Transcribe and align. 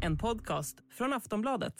En 0.00 0.18
podcast 0.18 0.76
från 0.98 1.12
Aftonbladet. 1.12 1.74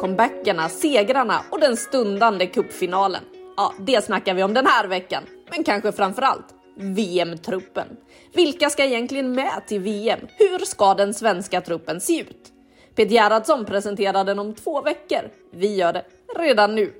Comebackerna, 0.00 0.68
segrarna 0.68 1.44
och 1.50 1.60
den 1.60 1.76
stundande 1.76 2.46
cupfinalen. 2.46 3.22
Ja, 3.56 3.74
det 3.78 4.04
snackar 4.04 4.34
vi 4.34 4.42
om 4.42 4.54
den 4.54 4.66
här 4.66 4.88
veckan. 4.88 5.22
Men 5.50 5.64
kanske 5.64 5.92
framför 5.92 6.22
allt 6.22 6.54
VM-truppen. 6.76 7.86
Vilka 8.34 8.70
ska 8.70 8.84
egentligen 8.84 9.32
med 9.32 9.62
till 9.66 9.80
VM? 9.80 10.20
Hur 10.38 10.58
ska 10.58 10.94
den 10.94 11.14
svenska 11.14 11.60
truppen 11.60 12.00
se 12.00 12.20
ut? 12.20 12.52
Peter 12.94 13.12
Gerhardsson 13.12 13.64
presenterar 13.64 14.24
den 14.24 14.38
om 14.38 14.54
två 14.54 14.82
veckor. 14.82 15.30
Vi 15.52 15.76
gör 15.76 15.92
det 15.92 16.04
redan 16.38 16.74
nu. 16.74 16.92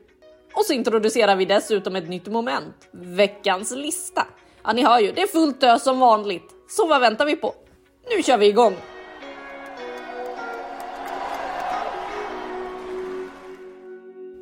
Och 0.55 0.65
så 0.65 0.73
introducerar 0.73 1.37
vi 1.37 1.45
dessutom 1.45 1.96
ett 1.96 2.09
nytt 2.09 2.27
moment. 2.27 2.88
Veckans 2.93 3.71
lista. 3.71 4.27
Ja, 4.66 4.73
ni 4.73 4.84
hör 4.84 5.01
ju, 5.01 5.12
det 5.12 5.23
är 5.23 5.27
fullt 5.27 5.62
ös 5.62 5.83
som 5.83 6.01
vanligt. 6.01 6.55
Så 6.69 6.87
vad 6.87 7.01
väntar 7.01 7.27
vi 7.27 7.37
på? 7.37 7.55
Nu 8.16 8.23
kör 8.23 8.38
vi 8.38 8.47
igång! 8.47 8.74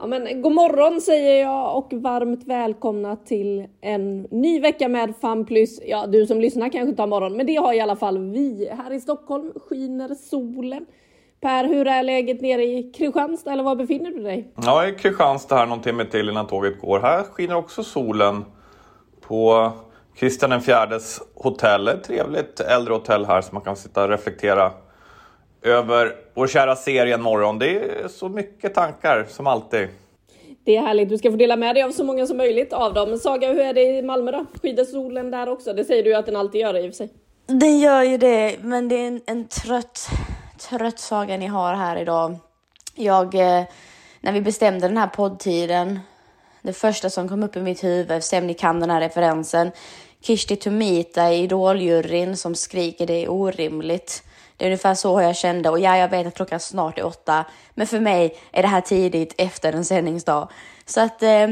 Ja, 0.01 0.07
men 0.07 0.43
god 0.43 0.53
morgon 0.53 1.01
säger 1.01 1.41
jag 1.41 1.79
och 1.79 1.93
varmt 1.93 2.45
välkomna 2.45 3.17
till 3.17 3.67
en 3.81 4.23
ny 4.23 4.61
vecka 4.61 4.89
med 4.89 5.15
FanPlus. 5.21 5.81
Ja, 5.87 6.07
du 6.07 6.27
som 6.27 6.41
lyssnar 6.41 6.69
kanske 6.69 6.91
inte 6.91 7.03
har 7.03 7.07
morgon, 7.07 7.37
men 7.37 7.47
det 7.47 7.57
har 7.57 7.73
i 7.73 7.81
alla 7.81 7.97
fall 7.97 8.19
vi. 8.19 8.71
Här 8.85 8.93
i 8.93 9.01
Stockholm 9.01 9.53
skiner 9.69 10.15
solen. 10.15 10.87
Per, 11.41 11.65
hur 11.65 11.87
är 11.87 12.03
läget 12.03 12.41
nere 12.41 12.65
i 12.65 12.93
Kristianstad 12.97 13.53
eller 13.53 13.63
var 13.63 13.77
befinner 13.77 14.11
du 14.11 14.23
dig? 14.23 14.53
Ja, 14.57 14.89
i 14.89 14.93
Kristianstad 14.93 15.57
här 15.57 15.67
någon 15.67 15.81
timme 15.81 16.05
till 16.05 16.29
innan 16.29 16.47
tåget 16.47 16.81
går. 16.81 17.01
Här 17.01 17.23
skiner 17.23 17.57
också 17.57 17.83
solen 17.83 18.45
på 19.21 19.73
Kristian 20.17 20.53
IVs 20.53 21.21
hotell. 21.35 21.89
Ett 21.89 22.05
trevligt 22.05 22.61
äldrehotell 22.61 23.25
här 23.25 23.41
som 23.41 23.55
man 23.55 23.63
kan 23.63 23.77
sitta 23.77 24.03
och 24.03 24.09
reflektera 24.09 24.73
över 25.63 26.13
vår 26.35 26.47
kära 26.47 26.77
serie 26.77 27.15
en 27.15 27.23
morgon. 27.23 27.59
Det 27.59 27.79
är 27.79 28.09
så 28.09 28.29
mycket 28.29 28.75
tankar 28.75 29.27
som 29.29 29.47
alltid. 29.47 29.89
Det 30.65 30.77
är 30.77 30.81
härligt. 30.81 31.09
Du 31.09 31.19
ska 31.19 31.31
få 31.31 31.37
dela 31.37 31.57
med 31.57 31.77
dig 31.77 31.83
av 31.83 31.91
så 31.91 32.05
många 32.05 32.27
som 32.27 32.37
möjligt 32.37 32.73
av 32.73 32.95
dem. 32.95 33.19
Saga, 33.19 33.49
hur 33.53 33.61
är 33.61 33.75
det 33.75 33.83
i 33.83 34.03
Malmö 34.03 34.31
då? 34.31 34.47
Skider 34.63 34.85
solen 34.85 35.31
där 35.31 35.49
också? 35.49 35.73
Det 35.73 35.85
säger 35.85 36.03
du 36.03 36.15
att 36.15 36.27
den 36.27 36.37
alltid 36.37 36.61
gör 36.61 36.77
i 36.77 36.89
och 36.89 36.95
för 36.95 36.97
sig. 36.97 37.09
Den 37.47 37.79
gör 37.79 38.03
ju 38.03 38.19
det, 38.19 38.57
men 38.61 38.89
det 38.89 38.95
är 38.95 39.07
en, 39.07 39.21
en 39.27 39.49
trött, 39.49 40.09
trött 40.71 40.99
saga 40.99 41.37
ni 41.37 41.47
har 41.47 41.75
här 41.75 41.97
idag. 41.97 42.37
Jag, 42.95 43.35
eh, 43.35 43.65
när 44.21 44.33
vi 44.33 44.41
bestämde 44.41 44.89
den 44.89 44.97
här 44.97 45.07
poddtiden, 45.07 46.01
det 46.63 46.73
första 46.73 47.11
som 47.11 47.29
kom 47.29 47.43
upp 47.43 47.57
i 47.57 47.61
mitt 47.61 47.85
huvud, 47.85 48.25
se 48.25 48.39
om 48.39 48.47
ni 48.47 48.55
kan 48.55 48.81
den 48.81 48.91
här 48.91 49.01
referensen, 49.01 49.71
Kishti 50.25 50.57
Tumita 50.57 51.33
i 51.33 51.43
Idoljuryn 51.43 52.37
som 52.37 52.55
skriker 52.55 53.07
det 53.07 53.25
är 53.25 53.31
orimligt. 53.31 54.23
Det 54.57 54.65
är 54.65 54.69
ungefär 54.69 54.95
så 54.95 55.21
jag 55.21 55.37
kände 55.37 55.71
och 55.71 55.79
ja, 55.79 55.97
jag 55.97 56.09
vet 56.09 56.27
att 56.27 56.35
klockan 56.35 56.61
snart 56.61 56.99
är 56.99 57.07
åtta, 57.07 57.45
men 57.75 57.87
för 57.87 58.01
mig 58.01 58.37
är 58.53 58.63
det 58.63 58.69
här 58.69 58.81
tidigt 58.81 59.35
efter 59.39 59.73
en 59.73 59.85
sändningsdag. 59.85 60.49
Så 60.87 61.01
att, 61.01 61.23
eh, 61.23 61.49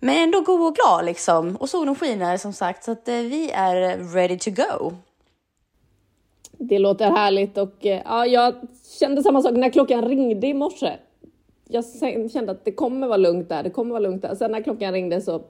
men 0.00 0.22
ändå 0.22 0.40
god 0.40 0.66
och 0.66 0.74
glad 0.74 1.04
liksom. 1.04 1.56
Och 1.56 1.70
solen 1.70 1.94
skiner 1.94 2.36
som 2.36 2.52
sagt, 2.52 2.84
så 2.84 2.90
att 2.90 3.08
eh, 3.08 3.14
vi 3.14 3.50
är 3.50 4.12
ready 4.14 4.38
to 4.38 4.50
go. 4.50 4.92
Det 6.58 6.78
låter 6.78 7.10
härligt 7.10 7.58
och 7.58 7.86
eh, 7.86 8.02
ja, 8.04 8.26
jag 8.26 8.54
kände 9.00 9.22
samma 9.22 9.42
sak 9.42 9.52
när 9.52 9.70
klockan 9.70 10.04
ringde 10.08 10.46
i 10.46 10.54
morse. 10.54 10.92
Jag 11.68 11.84
kände 12.32 12.52
att 12.52 12.64
det 12.64 12.72
kommer 12.72 13.06
vara 13.06 13.16
lugnt 13.16 13.48
där, 13.48 13.62
det 13.62 13.70
kommer 13.70 13.90
vara 13.90 14.00
lugnt 14.00 14.22
där. 14.22 14.34
Sen 14.34 14.52
när 14.52 14.62
klockan 14.62 14.92
ringde 14.92 15.20
så 15.20 15.42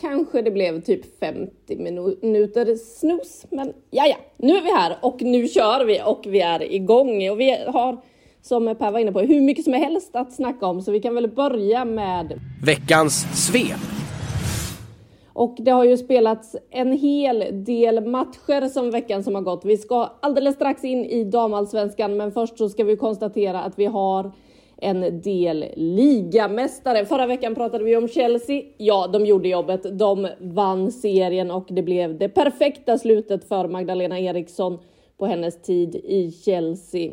Kanske 0.00 0.42
det 0.42 0.50
blev 0.50 0.80
typ 0.80 1.20
50 1.20 1.76
minuter 2.22 2.76
snus, 2.76 3.46
men 3.50 3.72
ja, 3.90 4.06
ja, 4.06 4.16
nu 4.36 4.56
är 4.56 4.62
vi 4.62 4.70
här 4.70 4.96
och 5.00 5.22
nu 5.22 5.48
kör 5.48 5.84
vi 5.84 6.02
och 6.04 6.22
vi 6.26 6.40
är 6.40 6.72
igång 6.72 7.30
och 7.30 7.40
vi 7.40 7.50
har 7.66 8.00
som 8.42 8.74
Per 8.78 8.90
var 8.90 8.98
inne 8.98 9.12
på 9.12 9.20
hur 9.20 9.40
mycket 9.40 9.64
som 9.64 9.72
helst 9.72 10.16
att 10.16 10.32
snacka 10.32 10.66
om 10.66 10.82
så 10.82 10.92
vi 10.92 11.00
kan 11.00 11.14
väl 11.14 11.28
börja 11.28 11.84
med 11.84 12.40
veckans 12.64 13.46
svep. 13.46 13.80
Och 15.32 15.56
det 15.58 15.70
har 15.70 15.84
ju 15.84 15.96
spelats 15.96 16.56
en 16.70 16.92
hel 16.92 17.64
del 17.64 18.06
matcher 18.06 18.68
som 18.68 18.90
veckan 18.90 19.24
som 19.24 19.34
har 19.34 19.42
gått. 19.42 19.64
Vi 19.64 19.76
ska 19.76 20.12
alldeles 20.20 20.54
strax 20.54 20.84
in 20.84 21.04
i 21.04 21.24
damallsvenskan, 21.24 22.16
men 22.16 22.32
först 22.32 22.58
så 22.58 22.68
ska 22.68 22.84
vi 22.84 22.96
konstatera 22.96 23.62
att 23.62 23.78
vi 23.78 23.86
har 23.86 24.32
en 24.76 25.20
del 25.22 25.64
ligamästare. 25.76 27.04
Förra 27.04 27.26
veckan 27.26 27.54
pratade 27.54 27.84
vi 27.84 27.96
om 27.96 28.08
Chelsea. 28.08 28.62
Ja, 28.76 29.06
de 29.12 29.26
gjorde 29.26 29.48
jobbet. 29.48 29.98
De 29.98 30.28
vann 30.40 30.92
serien 30.92 31.50
och 31.50 31.66
det 31.68 31.82
blev 31.82 32.18
det 32.18 32.28
perfekta 32.28 32.98
slutet 32.98 33.48
för 33.48 33.68
Magdalena 33.68 34.20
Eriksson 34.20 34.78
på 35.18 35.26
hennes 35.26 35.62
tid 35.62 35.94
i 35.94 36.32
Chelsea. 36.32 37.12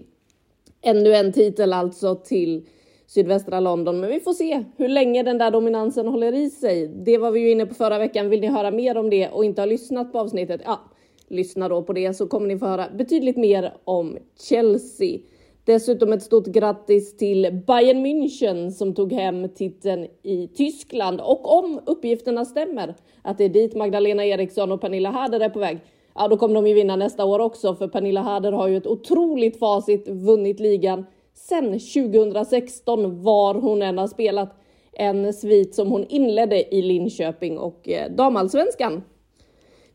Ännu 0.81 1.13
en 1.13 1.31
titel 1.31 1.73
alltså 1.73 2.15
till 2.15 2.65
sydvästra 3.07 3.59
London, 3.59 3.99
men 3.99 4.09
vi 4.09 4.19
får 4.19 4.33
se 4.33 4.63
hur 4.77 4.87
länge 4.87 5.23
den 5.23 5.37
där 5.37 5.51
dominansen 5.51 6.07
håller 6.07 6.33
i 6.33 6.49
sig. 6.49 6.87
Det 6.87 7.17
var 7.17 7.31
vi 7.31 7.39
ju 7.39 7.51
inne 7.51 7.65
på 7.65 7.73
förra 7.73 7.97
veckan. 7.97 8.29
Vill 8.29 8.41
ni 8.41 8.47
höra 8.47 8.71
mer 8.71 8.97
om 8.97 9.09
det 9.09 9.29
och 9.29 9.45
inte 9.45 9.61
har 9.61 9.67
lyssnat 9.67 10.11
på 10.11 10.19
avsnittet? 10.19 10.61
Ja, 10.65 10.79
lyssna 11.27 11.69
då 11.69 11.83
på 11.83 11.93
det 11.93 12.13
så 12.13 12.27
kommer 12.27 12.47
ni 12.47 12.57
få 12.57 12.65
höra 12.65 12.85
betydligt 12.97 13.37
mer 13.37 13.73
om 13.83 14.17
Chelsea. 14.39 15.19
Dessutom 15.65 16.13
ett 16.13 16.23
stort 16.23 16.45
grattis 16.45 17.17
till 17.17 17.61
Bayern 17.67 18.05
München 18.05 18.71
som 18.71 18.93
tog 18.93 19.13
hem 19.13 19.49
titeln 19.49 20.07
i 20.23 20.47
Tyskland. 20.47 21.21
Och 21.21 21.57
om 21.57 21.79
uppgifterna 21.85 22.45
stämmer, 22.45 22.95
att 23.21 23.37
det 23.37 23.43
är 23.43 23.49
dit 23.49 23.75
Magdalena 23.75 24.25
Eriksson 24.25 24.71
och 24.71 24.81
Pernilla 24.81 25.09
Harder 25.09 25.39
är 25.39 25.49
på 25.49 25.59
väg, 25.59 25.79
ja 26.15 26.27
då 26.27 26.37
kommer 26.37 26.55
de 26.55 26.67
ju 26.67 26.73
vinna 26.73 26.95
nästa 26.95 27.25
år 27.25 27.39
också, 27.39 27.75
för 27.75 27.87
Pernilla 27.87 28.21
Harder 28.21 28.51
har 28.51 28.67
ju 28.67 28.77
ett 28.77 28.87
otroligt 28.87 29.59
facit, 29.59 30.07
vunnit 30.07 30.59
ligan 30.59 31.05
sen 31.33 31.79
2016 31.79 33.23
var 33.23 33.55
hon 33.55 33.81
än 33.81 33.97
har 33.97 34.07
spelat. 34.07 34.59
En 34.93 35.33
svit 35.33 35.75
som 35.75 35.91
hon 35.91 36.05
inledde 36.09 36.75
i 36.75 36.81
Linköping 36.81 37.57
och 37.57 37.89
eh, 37.89 38.11
damallsvenskan. 38.11 39.03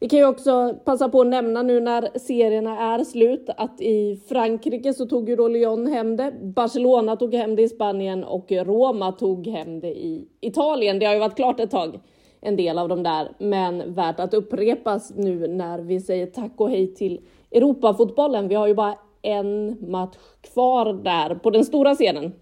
Vi 0.01 0.09
kan 0.09 0.19
ju 0.19 0.27
också 0.27 0.75
passa 0.85 1.09
på 1.09 1.21
att 1.21 1.27
nämna 1.27 1.63
nu 1.63 1.81
när 1.81 2.19
serierna 2.19 2.95
är 2.95 3.05
slut 3.05 3.51
att 3.57 3.81
i 3.81 4.21
Frankrike 4.29 4.95
så 4.95 5.07
tog 5.07 5.29
ju 5.29 5.37
då 5.37 5.49
Lyon 5.49 5.87
hem 5.87 6.17
det. 6.17 6.33
Barcelona 6.43 7.17
tog 7.17 7.35
hem 7.35 7.57
det 7.57 7.63
i 7.63 7.69
Spanien 7.69 8.25
och 8.25 8.53
Roma 8.53 9.13
tog 9.13 9.47
hem 9.47 9.81
det 9.81 9.99
i 9.99 10.29
Italien. 10.41 10.99
Det 10.99 11.07
har 11.07 11.15
ju 11.15 11.21
varit 11.21 11.37
klart 11.37 11.61
ett 11.61 11.71
tag, 11.71 12.01
en 12.41 12.57
del 12.57 12.79
av 12.79 12.89
dem 12.89 13.03
där, 13.03 13.33
men 13.39 13.95
värt 13.95 14.21
att 14.21 14.35
upprepas 14.35 15.13
nu 15.17 15.49
när 15.49 15.79
vi 15.79 16.01
säger 16.01 16.27
tack 16.27 16.53
och 16.57 16.71
hej 16.71 16.95
till 16.95 17.21
Europafotbollen. 17.51 18.49
Vi 18.49 18.55
har 18.55 18.67
ju 18.67 18.75
bara 18.75 18.95
en 19.23 19.77
match 19.91 20.17
kvar 20.41 20.93
där 20.93 21.35
på 21.35 21.51
den 21.51 21.65
stora 21.65 21.95
scenen. 21.95 22.33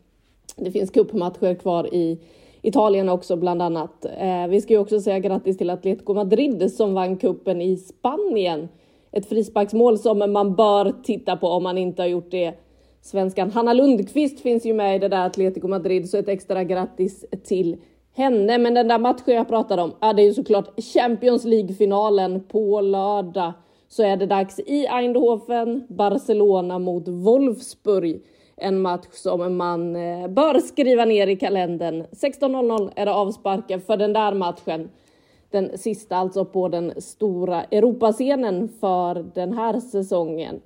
Det 0.56 0.70
finns 0.70 0.90
cupmatcher 0.90 1.54
kvar 1.54 1.94
i 1.94 2.18
Italien 2.66 3.08
också 3.08 3.36
bland 3.36 3.62
annat. 3.62 4.04
Eh, 4.04 4.46
vi 4.48 4.60
ska 4.60 4.72
ju 4.72 4.78
också 4.78 5.00
säga 5.00 5.18
grattis 5.18 5.58
till 5.58 5.70
Atletico 5.70 6.14
Madrid 6.14 6.72
som 6.72 6.94
vann 6.94 7.16
kuppen 7.16 7.60
i 7.60 7.76
Spanien. 7.76 8.68
Ett 9.12 9.28
frisparksmål 9.28 9.98
som 9.98 10.32
man 10.32 10.54
bör 10.54 10.94
titta 11.02 11.36
på 11.36 11.48
om 11.48 11.62
man 11.62 11.78
inte 11.78 12.02
har 12.02 12.06
gjort 12.06 12.30
det. 12.30 12.54
Svenskan 13.02 13.50
Hanna 13.50 13.72
Lundqvist 13.72 14.40
finns 14.40 14.66
ju 14.66 14.74
med 14.74 14.96
i 14.96 14.98
det 14.98 15.08
där 15.08 15.26
Atletico 15.26 15.68
Madrid, 15.68 16.10
så 16.10 16.18
ett 16.18 16.28
extra 16.28 16.64
grattis 16.64 17.24
till 17.44 17.76
henne. 18.14 18.58
Men 18.58 18.74
den 18.74 18.88
där 18.88 18.98
matchen 18.98 19.34
jag 19.34 19.48
pratade 19.48 19.82
om, 19.82 19.92
ja, 20.00 20.12
det 20.12 20.22
är 20.22 20.26
ju 20.26 20.34
såklart 20.34 20.80
Champions 20.94 21.44
League-finalen 21.44 22.40
på 22.48 22.80
lördag. 22.80 23.52
Så 23.88 24.02
är 24.02 24.16
det 24.16 24.26
dags 24.26 24.58
i 24.58 24.86
Eindhoven, 24.90 25.86
Barcelona 25.88 26.78
mot 26.78 27.08
Wolfsburg 27.08 28.20
en 28.56 28.80
match 28.80 29.06
som 29.12 29.56
man 29.56 29.96
eh, 29.96 30.28
bör 30.28 30.60
skriva 30.60 31.04
ner 31.04 31.26
i 31.26 31.36
kalendern. 31.36 32.06
16.00 32.12 32.92
är 32.96 33.06
det 33.06 33.14
avsparken 33.14 33.80
för 33.80 33.96
den 33.96 34.12
där 34.12 34.34
matchen. 34.34 34.90
Den 35.50 35.78
sista 35.78 36.16
alltså 36.16 36.44
på 36.44 36.68
den 36.68 36.92
stora 37.00 37.64
Europascenen 37.64 38.68
för 38.68 39.26
den 39.34 39.52
här 39.52 39.80
säsongen. 39.80 40.60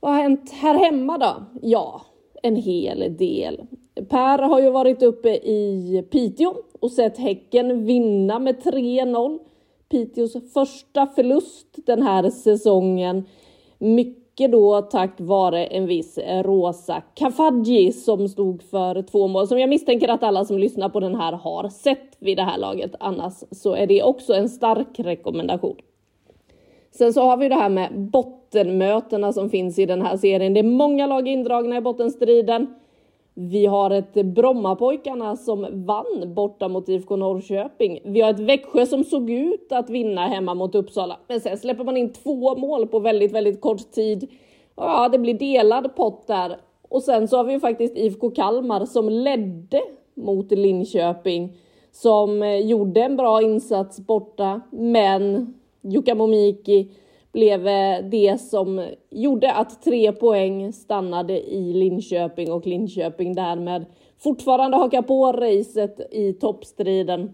Vad 0.00 0.12
har 0.12 0.22
hänt 0.22 0.52
här 0.52 0.74
hemma 0.74 1.18
då? 1.18 1.34
Ja, 1.62 2.02
en 2.42 2.56
hel 2.56 3.16
del. 3.16 3.66
Per 4.08 4.38
har 4.38 4.60
ju 4.60 4.70
varit 4.70 5.02
uppe 5.02 5.28
i 5.34 6.04
Piteå 6.10 6.54
och 6.80 6.92
sett 6.92 7.18
Häcken 7.18 7.84
vinna 7.84 8.38
med 8.38 8.62
3-0. 8.62 9.38
Piteås 9.88 10.52
första 10.52 11.06
förlust 11.06 11.66
den 11.86 12.02
här 12.02 12.30
säsongen. 12.30 13.24
Mycket 13.78 14.23
mycket 14.34 14.52
då 14.52 14.82
tack 14.82 15.20
vare 15.20 15.66
en 15.66 15.86
viss 15.86 16.18
eh, 16.18 16.42
Rosa 16.42 17.02
Kafaji 17.14 17.92
som 17.92 18.28
stod 18.28 18.62
för 18.62 19.02
två 19.02 19.28
mål 19.28 19.48
som 19.48 19.58
jag 19.58 19.68
misstänker 19.68 20.08
att 20.08 20.22
alla 20.22 20.44
som 20.44 20.58
lyssnar 20.58 20.88
på 20.88 21.00
den 21.00 21.14
här 21.14 21.32
har 21.32 21.68
sett 21.68 22.16
vid 22.18 22.36
det 22.36 22.42
här 22.42 22.58
laget. 22.58 22.94
Annars 23.00 23.32
så 23.50 23.74
är 23.74 23.86
det 23.86 24.02
också 24.02 24.34
en 24.34 24.48
stark 24.48 24.98
rekommendation. 24.98 25.76
Sen 26.90 27.12
så 27.12 27.22
har 27.22 27.36
vi 27.36 27.48
det 27.48 27.54
här 27.54 27.68
med 27.68 28.00
bottenmötena 28.00 29.32
som 29.32 29.50
finns 29.50 29.78
i 29.78 29.86
den 29.86 30.02
här 30.02 30.16
serien. 30.16 30.54
Det 30.54 30.60
är 30.60 30.64
många 30.64 31.06
lag 31.06 31.28
indragna 31.28 31.76
i 31.76 31.80
bottenstriden. 31.80 32.74
Vi 33.34 33.66
har 33.66 33.90
ett 33.90 34.12
Brommapojkarna 34.12 35.36
som 35.36 35.66
vann 35.86 36.34
borta 36.34 36.68
mot 36.68 36.88
IFK 36.88 37.16
Norrköping. 37.16 38.00
Vi 38.04 38.20
har 38.20 38.30
ett 38.30 38.40
Växjö 38.40 38.86
som 38.86 39.04
såg 39.04 39.30
ut 39.30 39.72
att 39.72 39.90
vinna 39.90 40.26
hemma 40.26 40.54
mot 40.54 40.74
Uppsala. 40.74 41.18
Men 41.28 41.40
sen 41.40 41.58
släpper 41.58 41.84
man 41.84 41.96
in 41.96 42.12
två 42.12 42.56
mål 42.56 42.86
på 42.86 42.98
väldigt, 42.98 43.32
väldigt 43.32 43.60
kort 43.60 43.90
tid. 43.92 44.30
Ja, 44.76 45.08
det 45.08 45.18
blir 45.18 45.34
delad 45.34 45.96
pott 45.96 46.26
där. 46.26 46.56
Och 46.88 47.02
sen 47.02 47.28
så 47.28 47.36
har 47.36 47.44
vi 47.44 47.52
ju 47.52 47.60
faktiskt 47.60 47.96
IFK 47.96 48.30
Kalmar 48.30 48.84
som 48.84 49.08
ledde 49.08 49.80
mot 50.14 50.50
Linköping. 50.50 51.56
Som 51.92 52.42
eh, 52.42 52.58
gjorde 52.58 53.02
en 53.02 53.16
bra 53.16 53.42
insats 53.42 54.00
borta, 54.00 54.60
men 54.70 55.54
Jukka 55.80 56.14
Momiki 56.14 56.88
blev 57.34 57.64
det 58.10 58.40
som 58.40 58.86
gjorde 59.10 59.52
att 59.52 59.82
tre 59.82 60.12
poäng 60.12 60.72
stannade 60.72 61.40
i 61.40 61.72
Linköping 61.72 62.52
och 62.52 62.66
Linköping 62.66 63.34
därmed 63.34 63.86
fortfarande 64.18 64.76
hakar 64.76 65.02
på 65.02 65.32
racet 65.32 66.00
i 66.10 66.32
toppstriden. 66.32 67.32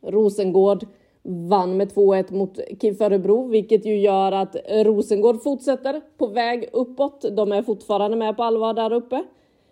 Rosengård 0.00 0.86
vann 1.22 1.76
med 1.76 1.92
2-1 1.92 2.34
mot 2.34 2.58
KIF 2.80 3.00
Örebro, 3.00 3.48
vilket 3.48 3.86
ju 3.86 4.00
gör 4.00 4.32
att 4.32 4.56
Rosengård 4.68 5.42
fortsätter 5.42 6.00
på 6.18 6.26
väg 6.26 6.68
uppåt. 6.72 7.24
De 7.36 7.52
är 7.52 7.62
fortfarande 7.62 8.16
med 8.16 8.36
på 8.36 8.42
allvar 8.42 8.74
där 8.74 8.92
uppe. 8.92 9.24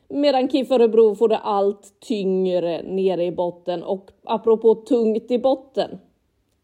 Medan 0.09 0.49
KIF 0.49 0.71
Örebro 0.71 1.15
får 1.15 1.29
det 1.29 1.39
allt 1.39 2.01
tyngre 2.01 2.83
nere 2.83 3.25
i 3.25 3.33
botten 3.33 3.83
och 3.83 4.11
apropå 4.25 4.75
tungt 4.75 5.31
i 5.31 5.39
botten, 5.39 5.99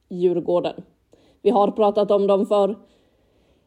Djurgården. 0.08 0.82
Vi 1.46 1.50
har 1.50 1.70
pratat 1.70 2.10
om 2.10 2.26
dem 2.26 2.46
för 2.46 2.76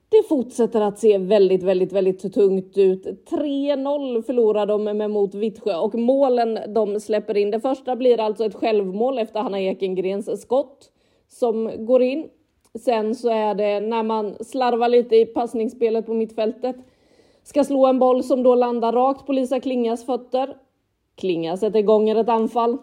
det 0.09 0.23
fortsätter 0.29 0.81
att 0.81 0.99
se 0.99 1.17
väldigt, 1.17 1.63
väldigt, 1.63 1.91
väldigt 1.93 2.33
tungt 2.33 2.77
ut. 2.77 3.05
3-0 3.29 4.21
förlorar 4.21 4.65
de 4.65 4.83
med 4.83 5.11
mot 5.11 5.35
Vittsjö 5.35 5.75
och 5.75 5.95
målen 5.95 6.59
de 6.73 6.99
släpper 6.99 7.37
in. 7.37 7.51
Det 7.51 7.59
första 7.59 7.95
blir 7.95 8.19
alltså 8.19 8.45
ett 8.45 8.55
självmål 8.55 9.19
efter 9.19 9.39
Hanna 9.39 9.61
Ekengrens 9.61 10.41
skott 10.41 10.91
som 11.27 11.85
går 11.85 12.01
in. 12.01 12.29
Sen 12.79 13.15
så 13.15 13.29
är 13.29 13.55
det 13.55 13.79
när 13.79 14.03
man 14.03 14.35
slarvar 14.39 14.89
lite 14.89 15.15
i 15.15 15.25
passningsspelet 15.25 16.05
på 16.05 16.13
mittfältet. 16.13 16.75
Ska 17.43 17.63
slå 17.63 17.85
en 17.85 17.99
boll 17.99 18.23
som 18.23 18.43
då 18.43 18.55
landar 18.55 18.93
rakt 18.93 19.25
på 19.25 19.33
Lisa 19.33 19.59
Klingas 19.59 20.05
fötter. 20.05 20.57
Klinga 21.15 21.57
sätter 21.57 21.79
igång 21.79 22.09
ett 22.09 22.29
anfall 22.29 22.77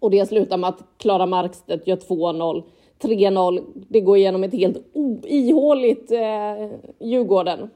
och 0.00 0.10
det 0.10 0.26
slutar 0.26 0.56
med 0.56 0.68
att 0.68 0.84
Klara 0.96 1.26
Markstedt 1.26 1.86
gör 1.86 1.96
2-0. 1.96 2.62
3-0. 3.02 3.64
Det 3.88 4.00
går 4.00 4.16
igenom 4.16 4.44
ett 4.44 4.52
helt 4.52 4.76
ihåligt 5.24 6.12
eh, 6.12 6.68
Djurgården. 7.00 7.70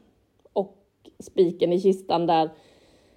Och 0.52 0.76
spiken 1.18 1.72
i 1.72 1.80
kistan 1.80 2.26
där. 2.26 2.50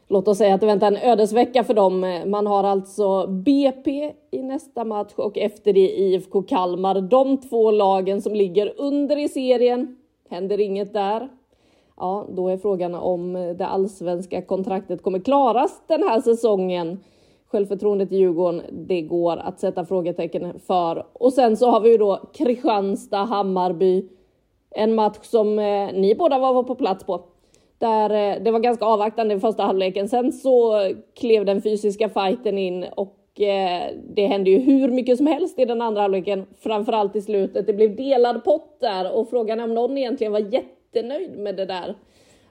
Låt 0.08 0.28
oss 0.28 0.38
säga 0.38 0.56
att 0.56 0.62
det 0.62 0.68
väntar 0.68 0.88
en 0.88 0.98
ödesvecka 0.98 1.64
för 1.64 1.74
dem. 1.74 2.04
Eh, 2.04 2.26
man 2.26 2.48
har 2.48 2.64
alltså 2.64 3.28
BP 3.28 4.14
i 4.32 4.44
nästa 4.44 4.84
match 4.84 5.14
och 5.16 5.38
efter 5.38 5.74
det 5.74 6.00
IFK 6.00 6.42
Kalmar. 6.42 7.02
De 7.02 7.38
två 7.38 7.72
lagen 7.72 8.22
som 8.22 8.36
ligger 8.36 8.74
under 8.78 9.18
i 9.18 9.30
serien. 9.30 9.98
Händer 10.30 10.60
inget 10.60 10.94
där. 10.94 11.30
Ja, 11.98 12.28
då 12.30 12.50
är 12.50 12.58
frågan 12.58 12.96
om 12.96 13.36
eh, 13.36 13.50
det 13.50 13.66
allsvenska 13.66 14.42
kontraktet 14.42 15.04
kommer 15.04 15.20
klaras 15.20 15.82
den 15.88 16.04
här 16.04 16.22
säsongen 16.22 17.00
självförtroendet 17.56 18.12
i 18.12 18.18
Djurgården, 18.18 18.62
det 18.72 19.02
går 19.02 19.38
att 19.38 19.60
sätta 19.60 19.86
frågetecken 19.86 20.60
för. 20.68 21.06
Och 21.14 21.34
sen 21.34 21.58
så 21.58 21.70
har 21.70 21.80
vi 21.80 21.92
ju 21.92 21.98
då 21.98 22.30
Kristianstad, 22.34 23.18
Hammarby. 23.24 24.06
En 24.72 24.96
match 24.96 25.20
som 25.22 25.60
eh, 25.60 25.94
ni 25.94 26.16
båda 26.16 26.40
var 26.40 26.64
på 26.64 26.76
plats 26.76 27.04
på. 27.04 27.22
Där 27.78 28.10
eh, 28.10 28.44
det 28.44 28.52
var 28.52 28.60
ganska 28.60 28.86
avvaktande 28.86 29.36
i 29.36 29.40
första 29.40 29.64
halvleken. 29.64 30.10
Sen 30.10 30.32
så 30.32 30.74
klev 31.20 31.46
den 31.46 31.62
fysiska 31.62 32.10
fighten 32.10 32.58
in 32.58 32.86
och 32.96 33.42
eh, 33.42 33.92
det 34.16 34.28
hände 34.28 34.50
ju 34.50 34.60
hur 34.60 34.88
mycket 34.88 35.18
som 35.18 35.28
helst 35.28 35.60
i 35.60 35.66
den 35.66 35.82
andra 35.82 36.02
halvleken. 36.02 36.46
Framförallt 36.60 37.16
i 37.16 37.22
slutet. 37.22 37.68
Det 37.68 37.74
blev 37.74 37.96
delad 37.96 38.44
pott 38.44 38.78
där 38.80 39.16
och 39.18 39.30
frågan 39.30 39.60
är 39.60 39.64
om 39.64 39.74
någon 39.74 39.98
egentligen 39.98 40.34
var 40.34 40.54
jättenöjd 40.54 41.38
med 41.38 41.56
det 41.56 41.66
där. 41.66 41.96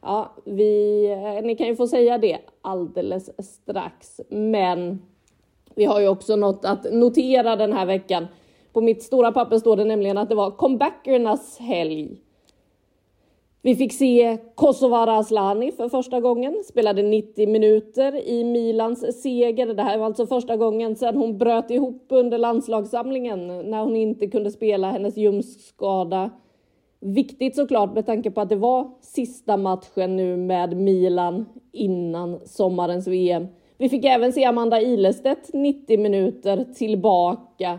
Ja, 0.04 0.32
vi, 0.44 1.04
eh, 1.12 1.46
ni 1.46 1.56
kan 1.56 1.66
ju 1.66 1.76
få 1.76 1.86
säga 1.86 2.18
det 2.18 2.38
alldeles 2.62 3.30
strax. 3.38 4.20
Men 4.28 5.02
vi 5.74 5.84
har 5.84 6.00
ju 6.00 6.08
också 6.08 6.36
något 6.36 6.64
att 6.64 6.92
notera 6.92 7.56
den 7.56 7.72
här 7.72 7.86
veckan. 7.86 8.26
På 8.72 8.80
mitt 8.80 9.02
stora 9.02 9.32
papper 9.32 9.58
står 9.58 9.76
det 9.76 9.84
nämligen 9.84 10.18
att 10.18 10.28
det 10.28 10.34
var 10.34 10.50
comebackernas 10.50 11.58
helg. 11.58 12.20
Vi 13.62 13.76
fick 13.76 13.92
se 13.92 14.38
Kosovare 14.54 15.12
Asllani 15.12 15.72
för 15.72 15.88
första 15.88 16.20
gången, 16.20 16.62
spelade 16.64 17.02
90 17.02 17.48
minuter 17.48 18.28
i 18.28 18.44
Milans 18.44 19.22
seger. 19.22 19.66
Det 19.74 19.82
här 19.82 19.98
var 19.98 20.06
alltså 20.06 20.26
första 20.26 20.56
gången 20.56 20.96
sedan 20.96 21.16
hon 21.16 21.38
bröt 21.38 21.70
ihop 21.70 22.06
under 22.08 22.38
landslagssamlingen 22.38 23.70
när 23.70 23.82
hon 23.82 23.96
inte 23.96 24.26
kunde 24.26 24.50
spela 24.50 24.90
hennes 24.90 25.16
ljumskskada 25.16 26.30
Viktigt 27.06 27.56
såklart 27.56 27.94
med 27.94 28.06
tanke 28.06 28.30
på 28.30 28.40
att 28.40 28.48
det 28.48 28.56
var 28.56 28.90
sista 29.00 29.56
matchen 29.56 30.16
nu 30.16 30.36
med 30.36 30.76
Milan 30.76 31.46
innan 31.72 32.40
sommarens 32.44 33.06
VM. 33.06 33.46
Vi 33.78 33.88
fick 33.88 34.04
även 34.04 34.32
se 34.32 34.44
Amanda 34.44 34.80
Ilestedt 34.80 35.52
90 35.52 35.98
minuter 35.98 36.66
tillbaka 36.74 37.78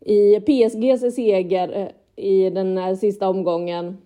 i 0.00 0.40
PSGs 0.40 1.14
seger 1.14 1.92
eh, 2.16 2.24
i 2.24 2.50
den 2.50 2.78
här 2.78 2.94
sista 2.94 3.28
omgången. 3.28 3.98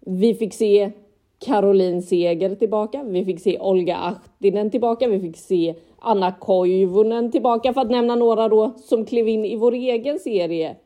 Vi 0.00 0.34
fick 0.34 0.54
se 0.54 0.90
Caroline 1.38 2.02
Seger 2.02 2.54
tillbaka. 2.54 3.02
Vi 3.02 3.24
fick 3.24 3.40
se 3.40 3.58
Olga 3.58 3.96
Ahtinen 3.96 4.70
tillbaka. 4.70 5.08
Vi 5.08 5.20
fick 5.20 5.36
se 5.36 5.74
Anna 5.98 6.32
Koivunen 6.32 7.30
tillbaka 7.30 7.72
för 7.72 7.80
att 7.80 7.90
nämna 7.90 8.16
några 8.16 8.48
då 8.48 8.72
som 8.76 9.04
klev 9.04 9.28
in 9.28 9.44
i 9.44 9.56
vår 9.56 9.72
egen 9.72 10.18
serie. 10.18 10.76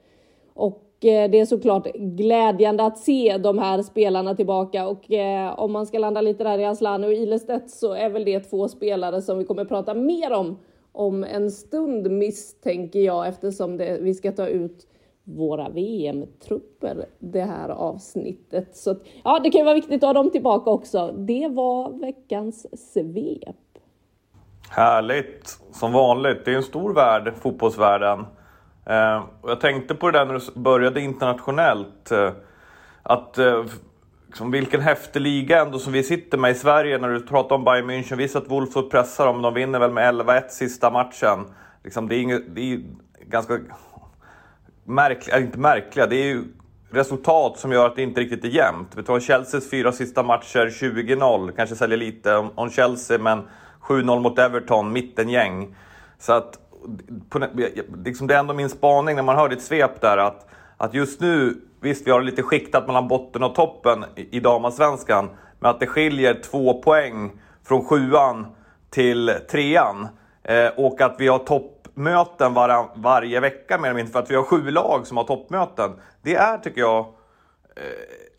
Och 0.55 0.84
Eh, 1.05 1.31
det 1.31 1.41
är 1.41 1.47
såklart 1.47 1.87
glädjande 1.95 2.85
att 2.85 2.99
se 2.99 3.39
de 3.39 3.59
här 3.59 3.83
spelarna 3.83 4.35
tillbaka 4.35 4.88
och 4.88 5.12
eh, 5.12 5.59
om 5.59 5.73
man 5.73 5.87
ska 5.87 5.99
landa 5.99 6.21
lite 6.21 6.45
där 6.45 6.59
i 6.59 6.64
Aslan 6.64 7.05
och 7.05 7.12
Ilestedt 7.12 7.71
så 7.71 7.93
är 7.93 8.11
väl 8.11 8.25
det 8.25 8.40
två 8.40 8.69
spelare 8.69 9.23
som 9.23 9.38
vi 9.38 9.45
kommer 9.45 9.64
prata 9.64 9.95
mer 9.95 10.33
om 10.33 10.59
om 10.95 11.25
en 11.25 11.50
stund 11.50 12.11
misstänker 12.11 13.00
jag 13.00 13.28
eftersom 13.28 13.76
det, 13.76 13.99
vi 14.00 14.14
ska 14.14 14.33
ta 14.33 14.47
ut 14.47 14.87
våra 15.25 15.69
VM-trupper 15.69 17.07
det 17.19 17.43
här 17.43 17.69
avsnittet. 17.69 18.76
Så 18.76 18.97
ja, 19.25 19.40
det 19.43 19.50
kan 19.50 19.59
ju 19.59 19.64
vara 19.64 19.75
viktigt 19.75 20.02
att 20.02 20.09
ha 20.09 20.12
dem 20.12 20.31
tillbaka 20.31 20.71
också. 20.71 21.12
Det 21.12 21.49
var 21.49 22.00
veckans 22.00 22.67
svep. 22.95 23.57
Härligt! 24.71 25.59
Som 25.73 25.93
vanligt, 25.93 26.45
det 26.45 26.52
är 26.52 26.57
en 26.57 26.62
stor 26.62 26.95
värld, 26.95 27.35
fotbollsvärlden. 27.37 28.25
Eh, 28.87 29.25
och 29.41 29.50
jag 29.50 29.61
tänkte 29.61 29.95
på 29.95 30.11
det 30.11 30.19
där 30.19 30.26
när 30.26 30.35
du 30.35 30.61
började 30.61 31.00
internationellt. 31.00 32.11
Eh, 32.11 32.31
att 33.03 33.38
eh, 33.38 33.64
liksom, 34.26 34.50
vilken 34.50 34.81
häftig 34.81 35.21
liga 35.21 35.61
ändå 35.61 35.79
som 35.79 35.93
vi 35.93 36.03
sitter 36.03 36.38
med 36.38 36.50
i 36.50 36.55
Sverige 36.55 36.99
när 36.99 37.09
du 37.09 37.21
pratar 37.21 37.57
om 37.57 37.64
Bayern 37.64 37.91
München. 37.91 38.17
Visst 38.17 38.37
att 38.37 38.50
Wolfsburg 38.50 38.91
pressar 38.91 39.26
dem, 39.26 39.43
de 39.43 39.55
vinner 39.55 39.79
väl 39.79 39.93
med 39.93 40.14
11-1 40.14 40.49
sista 40.49 40.91
matchen. 40.91 41.45
Liksom, 41.85 42.09
det, 42.09 42.17
är 42.17 42.21
inget, 42.21 42.55
det 42.55 42.73
är 42.73 42.81
ganska 43.26 43.59
märkliga, 44.85 45.37
äh, 45.37 45.45
inte 45.45 45.59
märkliga, 45.59 46.07
det 46.07 46.17
är 46.17 46.25
ju 46.25 46.45
resultat 46.91 47.59
som 47.59 47.73
gör 47.73 47.87
att 47.87 47.97
det 47.97 48.03
inte 48.03 48.21
riktigt 48.21 48.45
är 48.45 48.49
jämnt. 48.49 48.88
Vi 48.97 49.03
tar 49.03 49.21
Chelseas 49.21 49.71
fyra 49.71 49.93
sista 49.93 50.23
matcher 50.23 50.67
20-0, 50.67 51.53
kanske 51.57 51.76
säljer 51.76 51.99
lite 51.99 52.37
om 52.37 52.71
Chelsea, 52.71 53.19
men 53.19 53.43
7-0 53.81 54.21
mot 54.21 54.38
Everton, 54.38 54.93
mittengäng. 54.93 55.76
Så 56.19 56.33
att 56.33 56.59
på, 57.29 57.47
liksom 58.05 58.26
det 58.26 58.35
är 58.35 58.38
ändå 58.38 58.55
min 58.55 58.69
spaning 58.69 59.17
när 59.17 59.23
man 59.23 59.37
hör 59.37 59.49
ditt 59.49 59.62
svep 59.62 60.00
där 60.00 60.19
att, 60.19 60.47
att 60.76 60.95
just 60.95 61.21
nu, 61.21 61.61
visst 61.81 62.07
vi 62.07 62.11
har 62.11 62.23
lite 62.23 62.43
skiktat 62.43 62.87
mellan 62.87 63.09
botten 63.09 63.43
och 63.43 63.55
toppen 63.55 64.05
i, 64.17 64.37
i 64.37 64.41
damallsvenskan, 64.41 65.31
men 65.61 65.71
att 65.71 65.81
det 65.81 65.87
skiljer 65.87 66.35
två 66.35 66.83
poäng 66.83 67.33
från 67.64 67.85
sjuan 67.85 68.47
till 68.91 69.33
trean. 69.50 70.09
Eh, 70.43 70.69
och 70.76 71.00
att 71.00 71.17
vi 71.19 71.29
har 71.29 71.38
toppmöten 71.38 72.55
var, 72.55 72.88
varje 72.95 73.41
vecka 73.41 73.79
mer 73.79 73.88
eller 73.88 73.97
mindre, 73.97 74.12
för 74.12 74.19
att 74.19 74.31
vi 74.31 74.35
har 74.35 74.43
sju 74.43 74.71
lag 74.71 75.07
som 75.07 75.17
har 75.17 75.25
toppmöten. 75.25 75.91
Det 76.23 76.35
är, 76.35 76.59
tycker 76.59 76.81
jag, 76.81 76.99
eh, 77.76 77.83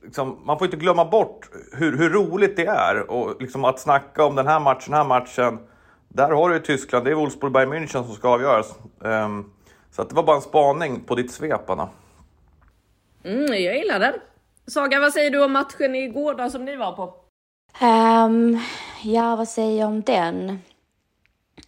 liksom, 0.04 0.42
man 0.46 0.58
får 0.58 0.66
inte 0.66 0.78
glömma 0.78 1.06
bort 1.06 1.50
hur, 1.74 1.98
hur 1.98 2.10
roligt 2.10 2.58
det 2.58 2.66
är. 2.66 3.12
Och 3.12 3.42
liksom 3.42 3.66
att 3.66 3.80
snacka 3.80 4.26
om 4.26 4.36
den 4.36 4.48
här 4.48 4.60
matchen, 4.60 4.92
den 4.92 4.98
här 4.98 5.08
matchen. 5.08 5.60
Där 6.16 6.30
har 6.30 6.50
du 6.50 6.60
Tyskland, 6.60 7.06
det 7.06 7.12
är 7.12 7.16
Wolfsburg 7.16 7.54
Bayern 7.54 7.74
München 7.74 8.06
som 8.06 8.16
ska 8.16 8.30
avgöras. 8.30 8.76
Um, 9.00 9.52
så 9.92 10.02
att 10.02 10.10
det 10.10 10.16
var 10.16 10.24
bara 10.24 10.36
en 10.36 10.42
spaning 10.42 11.00
på 11.00 11.16
ditt 11.16 11.32
svep, 11.32 11.70
Anna. 11.70 11.90
Mm, 13.24 13.64
jag 13.64 13.78
gillar 13.78 14.00
den. 14.00 14.14
Saga, 14.68 15.00
vad 15.00 15.14
säger 15.14 15.32
du 15.32 15.44
om 15.44 15.52
matchen 15.52 15.96
igår 15.96 16.34
då 16.34 16.50
som 16.50 16.66
ni 16.66 16.76
var 16.76 16.92
på? 16.92 17.14
Um, 17.86 18.60
ja, 19.04 19.36
vad 19.36 19.48
säger 19.48 19.80
jag 19.80 19.88
om 19.88 20.02
den? 20.02 20.60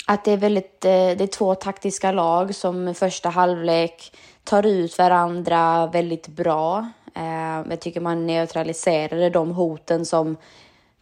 Att 0.05 0.25
det 0.25 0.31
är 0.31 0.37
väldigt, 0.37 0.85
eh, 0.85 0.91
det 0.91 1.21
är 1.23 1.27
två 1.27 1.55
taktiska 1.55 2.11
lag 2.11 2.55
som 2.55 2.95
första 2.95 3.29
halvlek 3.29 4.17
tar 4.43 4.65
ut 4.65 4.97
varandra 4.97 5.87
väldigt 5.87 6.27
bra. 6.27 6.89
Uh, 7.17 7.69
jag 7.69 7.79
tycker 7.79 8.01
man 8.01 8.27
neutraliserade 8.27 9.29
de 9.29 9.51
hoten 9.51 10.05
som 10.05 10.37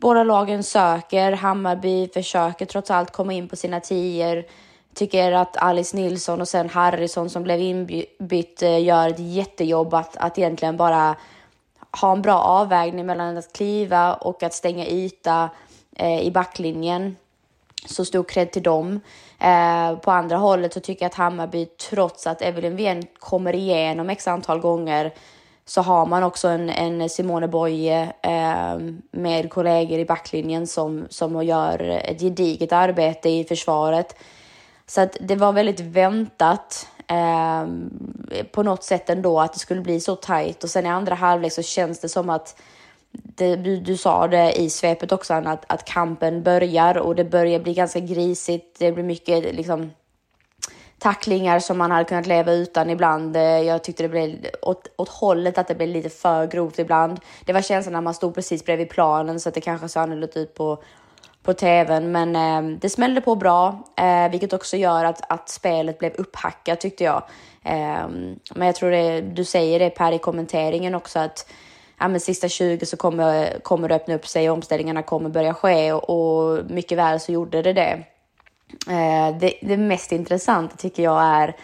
båda 0.05 0.23
lagen 0.23 0.63
söker. 0.63 1.31
Hammarby 1.31 2.07
försöker 2.07 2.65
trots 2.65 2.91
allt 2.91 3.11
komma 3.11 3.33
in 3.33 3.47
på 3.47 3.55
sina 3.55 3.79
tior. 3.79 4.43
Tycker 4.93 5.31
att 5.31 5.57
Alice 5.57 5.97
Nilsson 5.97 6.41
och 6.41 6.47
sen 6.47 6.69
Harrison 6.69 7.29
som 7.29 7.43
blev 7.43 7.61
inbytt 7.61 8.61
eh, 8.61 8.83
gör 8.83 9.09
ett 9.09 9.19
jättejobb 9.19 9.93
att, 9.93 10.17
att 10.17 10.37
egentligen 10.37 10.77
bara 10.77 11.15
ha 12.01 12.11
en 12.11 12.21
bra 12.21 12.39
avvägning 12.41 13.05
mellan 13.05 13.37
att 13.37 13.53
kliva 13.53 14.13
och 14.13 14.43
att 14.43 14.53
stänga 14.53 14.87
yta 14.87 15.49
eh, 15.95 16.21
i 16.21 16.31
backlinjen. 16.31 17.15
Så 17.85 18.05
stor 18.05 18.23
cred 18.23 18.51
till 18.51 18.63
dem. 18.63 18.99
Eh, 19.39 19.97
på 19.97 20.11
andra 20.11 20.37
hållet 20.37 20.73
så 20.73 20.79
tycker 20.79 21.05
jag 21.05 21.09
att 21.09 21.15
Hammarby, 21.15 21.65
trots 21.65 22.27
att 22.27 22.41
Evelyn 22.41 22.75
Wen 22.75 23.03
kommer 23.19 23.55
igenom 23.55 24.09
x 24.09 24.27
antal 24.27 24.59
gånger, 24.59 25.13
så 25.65 25.81
har 25.81 26.05
man 26.05 26.23
också 26.23 26.47
en, 26.47 26.69
en 26.69 27.09
Simone 27.09 27.47
Boye 27.47 28.13
eh, 28.21 28.77
med 29.11 29.49
kollegor 29.49 29.99
i 29.99 30.05
backlinjen 30.05 30.67
som, 30.67 31.07
som 31.09 31.43
gör 31.43 31.81
ett 31.81 32.21
gediget 32.21 32.71
arbete 32.71 33.29
i 33.29 33.43
försvaret. 33.43 34.15
Så 34.87 35.01
att 35.01 35.17
det 35.19 35.35
var 35.35 35.53
väldigt 35.53 35.79
väntat 35.79 36.87
eh, 37.07 37.67
på 38.51 38.63
något 38.63 38.83
sätt 38.83 39.09
ändå 39.09 39.39
att 39.39 39.53
det 39.53 39.59
skulle 39.59 39.81
bli 39.81 39.99
så 39.99 40.15
tajt 40.15 40.63
och 40.63 40.69
sen 40.69 40.85
i 40.85 40.89
andra 40.89 41.15
halvlek 41.15 41.53
så 41.53 41.61
känns 41.61 41.99
det 41.99 42.09
som 42.09 42.29
att 42.29 42.61
det, 43.11 43.55
du, 43.55 43.77
du 43.77 43.97
sa 43.97 44.27
det 44.27 44.51
i 44.61 44.69
svepet 44.69 45.11
också, 45.11 45.33
att, 45.33 45.65
att 45.67 45.85
kampen 45.85 46.43
börjar 46.43 46.97
och 46.97 47.15
det 47.15 47.25
börjar 47.25 47.59
bli 47.59 47.73
ganska 47.73 47.99
grisigt. 47.99 48.79
Det 48.79 48.91
blir 48.91 49.03
mycket 49.03 49.55
liksom 49.55 49.91
tacklingar 51.05 51.59
som 51.59 51.77
man 51.77 51.91
hade 51.91 52.05
kunnat 52.05 52.27
leva 52.27 52.51
utan 52.51 52.89
ibland. 52.89 53.35
Eh, 53.35 53.43
jag 53.43 53.83
tyckte 53.83 54.03
det 54.03 54.09
blev 54.09 54.35
åt, 54.61 54.87
åt 54.97 55.09
hållet 55.09 55.57
att 55.57 55.67
det 55.67 55.75
blev 55.75 55.89
lite 55.89 56.09
för 56.09 56.47
grovt 56.47 56.79
ibland. 56.79 57.19
Det 57.45 57.53
var 57.53 57.61
känslan 57.61 57.93
när 57.93 58.01
man 58.01 58.13
stod 58.13 58.35
precis 58.35 58.65
bredvid 58.65 58.89
planen 58.89 59.39
så 59.39 59.49
att 59.49 59.55
det 59.55 59.61
kanske 59.61 59.89
såg 59.89 60.03
annorlunda 60.03 60.39
ut 60.39 60.55
på, 60.55 60.83
på 61.43 61.53
tvn. 61.53 62.11
Men 62.11 62.35
eh, 62.35 62.77
det 62.79 62.89
smällde 62.89 63.21
på 63.21 63.35
bra, 63.35 63.83
eh, 63.97 64.31
vilket 64.31 64.53
också 64.53 64.77
gör 64.77 65.05
att, 65.05 65.31
att 65.31 65.49
spelet 65.49 65.99
blev 65.99 66.13
upphackat 66.13 66.81
tyckte 66.81 67.03
jag. 67.03 67.23
Eh, 67.63 68.07
men 68.55 68.65
jag 68.67 68.75
tror 68.75 68.91
det, 68.91 69.21
du 69.21 69.43
säger 69.43 69.79
det 69.79 69.89
Per 69.89 70.11
i 70.11 70.17
kommenteringen 70.17 70.95
också 70.95 71.19
att 71.19 71.49
ja, 71.99 72.07
men 72.07 72.19
sista 72.19 72.47
20 72.49 72.85
så 72.85 72.97
kommer, 72.97 73.59
kommer 73.59 73.89
det 73.89 73.95
öppna 73.95 74.15
upp 74.15 74.27
sig 74.27 74.49
och 74.49 74.55
omställningarna 74.55 75.03
kommer 75.03 75.29
börja 75.29 75.53
ske 75.53 75.93
och, 75.93 76.09
och 76.09 76.65
mycket 76.71 76.97
väl 76.97 77.19
så 77.19 77.31
gjorde 77.31 77.61
det 77.61 77.73
det. 77.73 78.03
Eh, 78.87 79.37
det, 79.39 79.53
det 79.61 79.77
mest 79.77 80.11
intressanta 80.11 80.75
tycker 80.75 81.03
jag 81.03 81.23
är 81.23 81.55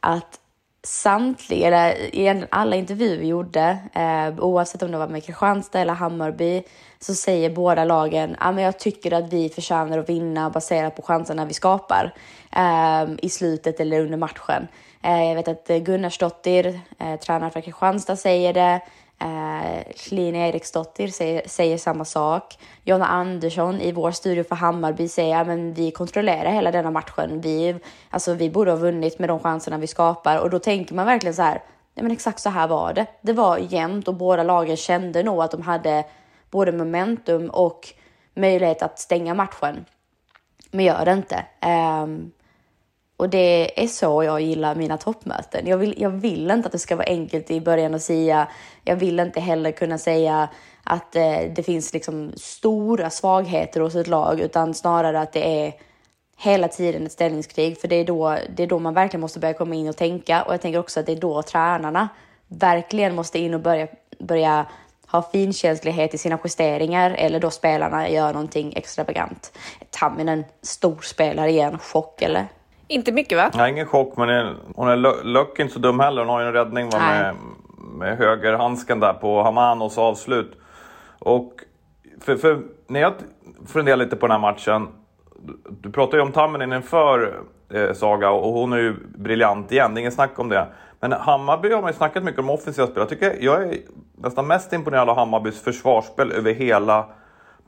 att 0.00 0.40
samtliga, 0.86 1.66
eller 1.66 2.14
egentligen 2.14 2.48
alla 2.50 2.76
intervjuer 2.76 3.18
vi 3.18 3.26
gjorde, 3.26 3.78
eh, 3.94 4.44
oavsett 4.44 4.82
om 4.82 4.90
det 4.92 4.98
var 4.98 5.08
med 5.08 5.24
Kristianstad 5.24 5.80
eller 5.80 5.94
Hammarby, 5.94 6.62
så 6.98 7.14
säger 7.14 7.50
båda 7.50 7.84
lagen 7.84 8.36
att 8.38 8.56
ah, 8.56 8.60
jag 8.60 8.78
tycker 8.78 9.12
att 9.12 9.32
vi 9.32 9.48
förtjänar 9.48 9.98
att 9.98 10.08
vinna 10.08 10.50
baserat 10.50 10.96
på 10.96 11.02
chanserna 11.02 11.44
vi 11.44 11.54
skapar 11.54 12.14
eh, 12.56 13.04
i 13.22 13.28
slutet 13.28 13.80
eller 13.80 14.00
under 14.00 14.18
matchen. 14.18 14.68
Eh, 15.02 15.24
jag 15.24 15.34
vet 15.34 15.48
att 15.48 15.70
eh, 15.70 15.78
Gunnarsdottir, 15.78 16.80
eh, 16.98 17.16
tränare 17.16 17.50
för 17.50 17.60
Kristianstad, 17.60 18.16
säger 18.16 18.52
det. 18.52 18.80
Eh, 19.18 19.82
Lina 20.10 20.38
Eriksdotter 20.38 21.08
säger, 21.08 21.48
säger, 21.48 21.78
samma 21.78 22.04
sak. 22.04 22.58
Jonna 22.84 23.06
Andersson 23.06 23.80
i 23.80 23.92
vår 23.92 24.10
studio 24.10 24.44
för 24.44 24.54
Hammarby 24.54 25.08
säger 25.08 25.40
att 25.40 25.78
vi 25.78 25.90
kontrollerar 25.90 26.50
hela 26.50 26.72
denna 26.72 26.90
matchen. 26.90 27.40
Vi, 27.40 27.76
alltså, 28.10 28.34
vi 28.34 28.50
borde 28.50 28.70
ha 28.70 28.78
vunnit 28.78 29.18
med 29.18 29.28
de 29.28 29.40
chanserna 29.40 29.78
vi 29.78 29.86
skapar 29.86 30.38
och 30.38 30.50
då 30.50 30.58
tänker 30.58 30.94
man 30.94 31.06
verkligen 31.06 31.34
så 31.34 31.42
här. 31.42 31.62
Ja, 31.94 32.02
men 32.02 32.12
exakt 32.12 32.40
så 32.40 32.50
här 32.50 32.68
var 32.68 32.92
det. 32.92 33.06
Det 33.20 33.32
var 33.32 33.58
jämnt 33.58 34.08
och 34.08 34.14
båda 34.14 34.42
lagen 34.42 34.76
kände 34.76 35.22
nog 35.22 35.42
att 35.42 35.50
de 35.50 35.62
hade 35.62 36.04
både 36.50 36.72
momentum 36.72 37.50
och 37.50 37.88
möjlighet 38.34 38.82
att 38.82 38.98
stänga 38.98 39.34
matchen. 39.34 39.84
Men 40.70 40.84
gör 40.84 41.04
det 41.04 41.12
inte. 41.12 41.44
Um, 42.02 42.32
och 43.16 43.28
det 43.28 43.82
är 43.82 43.86
så 43.86 44.22
jag 44.22 44.40
gillar 44.40 44.74
mina 44.74 44.96
toppmöten. 44.96 45.66
Jag 45.66 45.78
vill, 45.78 45.94
jag 45.98 46.10
vill 46.10 46.50
inte 46.50 46.66
att 46.66 46.72
det 46.72 46.78
ska 46.78 46.96
vara 46.96 47.06
enkelt 47.06 47.50
i 47.50 47.60
början 47.60 47.94
att 47.94 48.02
säga. 48.02 48.48
Jag 48.84 48.96
vill 48.96 49.20
inte 49.20 49.40
heller 49.40 49.72
kunna 49.72 49.98
säga 49.98 50.48
att 50.84 51.16
eh, 51.16 51.38
det 51.56 51.62
finns 51.62 51.92
liksom 51.92 52.32
stora 52.36 53.10
svagheter 53.10 53.80
hos 53.80 53.94
ett 53.94 54.06
lag, 54.06 54.40
utan 54.40 54.74
snarare 54.74 55.20
att 55.20 55.32
det 55.32 55.64
är 55.64 55.72
hela 56.38 56.68
tiden 56.68 57.06
ett 57.06 57.12
ställningskrig. 57.12 57.80
För 57.80 57.88
det 57.88 57.96
är, 57.96 58.04
då, 58.04 58.36
det 58.56 58.62
är 58.62 58.66
då 58.66 58.78
man 58.78 58.94
verkligen 58.94 59.20
måste 59.20 59.38
börja 59.38 59.54
komma 59.54 59.74
in 59.74 59.88
och 59.88 59.96
tänka. 59.96 60.42
Och 60.42 60.52
jag 60.52 60.60
tänker 60.60 60.78
också 60.78 61.00
att 61.00 61.06
det 61.06 61.12
är 61.12 61.20
då 61.20 61.42
tränarna 61.42 62.08
verkligen 62.48 63.14
måste 63.14 63.38
in 63.38 63.54
och 63.54 63.60
börja, 63.60 63.88
börja 64.18 64.66
ha 65.06 65.22
finkänslighet 65.22 66.14
i 66.14 66.18
sina 66.18 66.38
justeringar 66.44 67.10
eller 67.10 67.40
då 67.40 67.50
spelarna 67.50 68.08
gör 68.08 68.32
någonting 68.32 68.72
extravagant. 68.76 69.52
Tamminen, 69.90 70.44
stor 70.62 71.00
spelare 71.02 71.50
igen, 71.50 71.78
chock 71.78 72.22
eller? 72.22 72.46
Inte 72.88 73.12
mycket 73.12 73.38
va? 73.38 73.50
Nej, 73.54 73.70
ingen 73.70 73.86
chock, 73.86 74.16
men 74.16 74.56
hon 74.74 74.88
är 74.88 75.24
Löck 75.24 75.58
inte 75.58 75.74
så 75.74 75.78
dum 75.78 76.00
heller. 76.00 76.22
Hon 76.22 76.28
har 76.28 76.40
ju 76.40 76.46
en 76.46 76.52
räddning 76.52 76.90
va, 76.90 76.98
med, 76.98 77.34
med 77.78 78.18
högerhandsken 78.18 79.00
där 79.00 79.12
på 79.12 79.42
Hamanos 79.42 79.98
avslut. 79.98 80.58
Och 81.18 81.52
för, 82.20 82.36
för 82.36 82.62
när 82.86 83.00
jag 83.00 83.12
funderar 83.66 83.96
lite 83.96 84.16
på 84.16 84.26
den 84.26 84.40
här 84.40 84.52
matchen. 84.52 84.88
Du 85.80 85.90
pratade 85.90 86.16
ju 86.16 86.22
om 86.22 86.32
Tamminen 86.32 86.72
inför 86.72 87.40
eh, 87.74 87.92
Saga 87.92 88.30
och 88.30 88.52
hon 88.52 88.72
är 88.72 88.76
ju 88.76 88.94
briljant 89.18 89.72
igen, 89.72 89.94
det 89.94 89.98
är 89.98 90.02
ingen 90.02 90.12
snack 90.12 90.38
om 90.38 90.48
det. 90.48 90.66
Men 91.00 91.12
Hammarby 91.12 91.72
har 91.72 91.82
man 91.82 91.90
ju 91.90 91.96
snackat 91.96 92.24
mycket 92.24 92.40
om 92.40 92.50
offensiva 92.50 92.86
spel. 92.86 93.00
Jag, 93.00 93.08
tycker, 93.08 93.36
jag 93.40 93.62
är 93.62 93.78
nästan 94.16 94.46
mest 94.46 94.72
imponerad 94.72 95.08
av 95.08 95.16
Hammarbys 95.16 95.62
försvarsspel 95.62 96.32
över 96.32 96.54
hela 96.54 97.06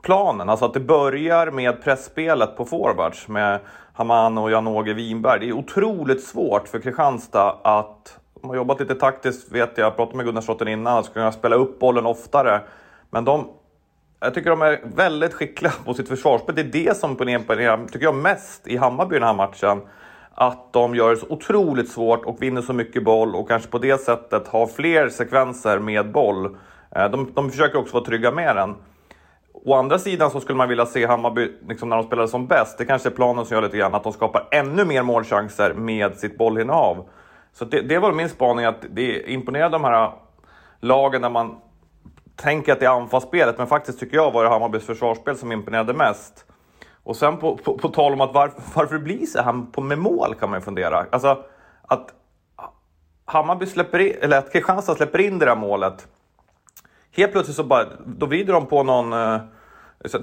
planen. 0.01 0.49
Alltså 0.49 0.65
att 0.65 0.73
det 0.73 0.79
börjar 0.79 1.51
med 1.51 1.83
pressspelet 1.83 2.57
på 2.57 2.65
forwards 2.65 3.27
med 3.27 3.59
Haman 3.93 4.37
och 4.37 4.51
Jan-Åge 4.51 4.93
Winberg. 4.93 5.39
Det 5.39 5.49
är 5.49 5.53
otroligt 5.53 6.23
svårt 6.23 6.67
för 6.67 6.79
Kristianstad 6.79 7.55
att... 7.63 8.19
De 8.41 8.49
har 8.49 8.55
jobbat 8.55 8.79
lite 8.79 8.95
taktiskt 8.95 9.51
vet 9.51 9.77
jag, 9.77 9.85
jag 9.85 9.95
pratade 9.95 10.17
med 10.17 10.25
Gunnar 10.25 10.41
Slotten 10.41 10.67
innan, 10.67 10.97
att 10.97 11.13
kunna 11.13 11.31
spela 11.31 11.55
upp 11.55 11.79
bollen 11.79 12.05
oftare. 12.05 12.61
Men 13.09 13.25
de... 13.25 13.47
Jag 14.19 14.33
tycker 14.33 14.49
de 14.49 14.61
är 14.61 14.81
väldigt 14.83 15.33
skickliga 15.33 15.71
på 15.85 15.93
sitt 15.93 16.07
försvarsspel. 16.07 16.55
Det 16.55 16.61
är 16.61 16.85
det 16.85 16.97
som 16.97 17.29
imponerar, 17.29 17.85
tycker 17.85 18.05
jag, 18.05 18.15
mest 18.15 18.67
i 18.67 18.77
Hammarby 18.77 19.15
den 19.15 19.23
här 19.23 19.33
matchen. 19.33 19.81
Att 20.33 20.73
de 20.73 20.95
gör 20.95 21.09
det 21.09 21.17
så 21.17 21.25
otroligt 21.29 21.89
svårt 21.89 22.25
och 22.25 22.41
vinner 22.41 22.61
så 22.61 22.73
mycket 22.73 23.03
boll 23.03 23.35
och 23.35 23.47
kanske 23.47 23.69
på 23.69 23.77
det 23.77 24.01
sättet 24.01 24.47
har 24.47 24.67
fler 24.67 25.09
sekvenser 25.09 25.79
med 25.79 26.11
boll. 26.11 26.57
Eh, 26.95 27.09
de, 27.09 27.31
de 27.33 27.51
försöker 27.51 27.79
också 27.79 27.93
vara 27.93 28.05
trygga 28.05 28.31
med 28.31 28.55
den. 28.55 28.75
Å 29.65 29.73
andra 29.75 29.99
sidan 29.99 30.31
så 30.31 30.39
skulle 30.39 30.57
man 30.57 30.69
vilja 30.69 30.85
se 30.85 31.05
Hammarby 31.05 31.51
liksom 31.67 31.89
när 31.89 31.97
de 31.97 32.05
spelade 32.05 32.27
som 32.27 32.47
bäst. 32.47 32.77
Det 32.77 32.85
kanske 32.85 33.09
är 33.09 33.13
planen 33.13 33.45
som 33.45 33.55
gör 33.55 33.61
lite 33.61 33.77
grann 33.77 33.95
att 33.95 34.03
de 34.03 34.13
skapar 34.13 34.47
ännu 34.51 34.85
mer 34.85 35.03
målchanser 35.03 35.73
med 35.73 36.17
sitt 36.17 36.37
bollinnehav. 36.37 37.09
Så 37.53 37.65
det, 37.65 37.81
det 37.81 37.99
var 37.99 38.11
min 38.11 38.29
spaning 38.29 38.65
att 38.65 38.85
det 38.89 39.31
imponerade 39.31 39.71
de 39.71 39.83
här 39.83 40.11
lagen 40.79 41.21
där 41.21 41.29
man 41.29 41.57
tänker 42.35 42.73
att 42.73 42.79
det 42.79 42.85
är 42.85 42.89
anfallsspelet, 42.89 43.57
men 43.57 43.67
faktiskt 43.67 43.99
tycker 43.99 44.17
jag 44.17 44.31
var 44.31 44.43
det 44.43 44.49
Hammarbys 44.49 44.85
försvarsspel 44.85 45.37
som 45.37 45.51
imponerade 45.51 45.93
mest. 45.93 46.45
Och 47.03 47.15
sen 47.15 47.37
på, 47.37 47.57
på, 47.57 47.77
på 47.77 47.89
tal 47.89 48.13
om 48.13 48.21
att 48.21 48.33
var, 48.33 48.51
varför 48.75 48.95
det 48.95 49.03
blir 49.03 49.25
så 49.25 49.41
här 49.41 49.71
på, 49.71 49.81
med 49.81 49.97
mål 49.97 50.35
kan 50.39 50.49
man 50.49 50.59
ju 50.59 50.63
fundera. 50.63 51.05
Alltså 51.11 51.43
att 51.81 52.13
Hammarby 53.25 53.65
släpper 53.65 53.99
in, 53.99 54.15
eller 54.21 54.37
att 54.37 54.53
Kristianstad 54.53 54.95
släpper 54.95 55.19
in 55.19 55.39
det 55.39 55.45
där 55.45 55.55
målet 55.55 56.07
helt 57.15 57.31
plötsligt 57.31 57.57
så 57.57 57.63
bara, 57.63 57.85
då 58.05 58.25
vrider 58.25 58.53
de 58.53 58.65
på 58.65 58.83
någon, 58.83 59.13
eh, 59.13 59.39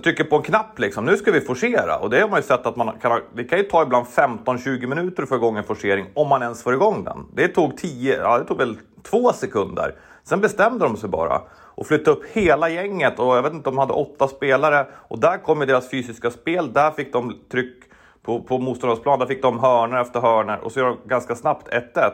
trycker 0.03 0.25
på 0.25 0.37
en 0.37 0.43
knapp 0.43 0.79
liksom. 0.79 1.05
Nu 1.05 1.17
ska 1.17 1.33
vi 1.33 1.41
forcera. 1.41 1.99
Och 1.99 2.11
det 2.11 2.21
har 2.21 2.29
man 2.29 2.39
ju 2.39 2.43
sett 2.43 2.67
att 2.67 2.77
man 2.77 2.99
kan, 2.99 3.21
det 3.35 3.45
kan 3.45 3.59
ju 3.59 3.65
ta 3.65 3.83
ibland 3.83 4.07
15-20 4.07 4.87
minuter 4.87 5.23
att 5.23 5.29
få 5.29 5.37
igång 5.37 5.57
en 5.57 5.65
forcering, 5.65 6.07
om 6.15 6.29
man 6.29 6.43
ens 6.43 6.63
får 6.63 6.75
igång 6.75 7.05
den. 7.05 7.27
Det 7.35 7.49
tog 7.49 7.77
10, 7.77 8.17
ja 8.17 8.39
det 8.39 8.45
tog 8.45 8.59
väl 8.59 8.79
två 9.03 9.33
sekunder. 9.33 9.95
Sen 10.25 10.41
bestämde 10.41 10.85
de 10.85 10.97
sig 10.97 11.09
bara 11.09 11.41
och 11.77 11.87
flyttade 11.87 12.17
upp 12.17 12.25
hela 12.33 12.69
gänget 12.69 13.19
och 13.19 13.37
jag 13.37 13.43
vet 13.43 13.53
inte, 13.53 13.71
de 13.71 13.79
hade 13.79 13.93
åtta 13.93 14.29
spelare 14.29 14.87
och 14.93 15.21
där 15.21 15.39
kom 15.39 15.59
deras 15.59 15.91
fysiska 15.91 16.31
spel. 16.31 16.73
Där 16.73 16.91
fick 16.91 17.13
de 17.13 17.37
tryck 17.53 17.85
på, 18.23 18.43
på 18.43 18.59
motståndarplan, 18.59 19.19
där 19.19 19.27
fick 19.27 19.43
de 19.43 19.59
hörnor 19.59 20.01
efter 20.01 20.21
hörnor 20.21 20.57
och 20.63 20.73
så 20.73 20.81
gör 20.81 20.87
de 20.87 20.99
ganska 21.09 21.35
snabbt 21.35 21.69
1-1. 21.69 22.11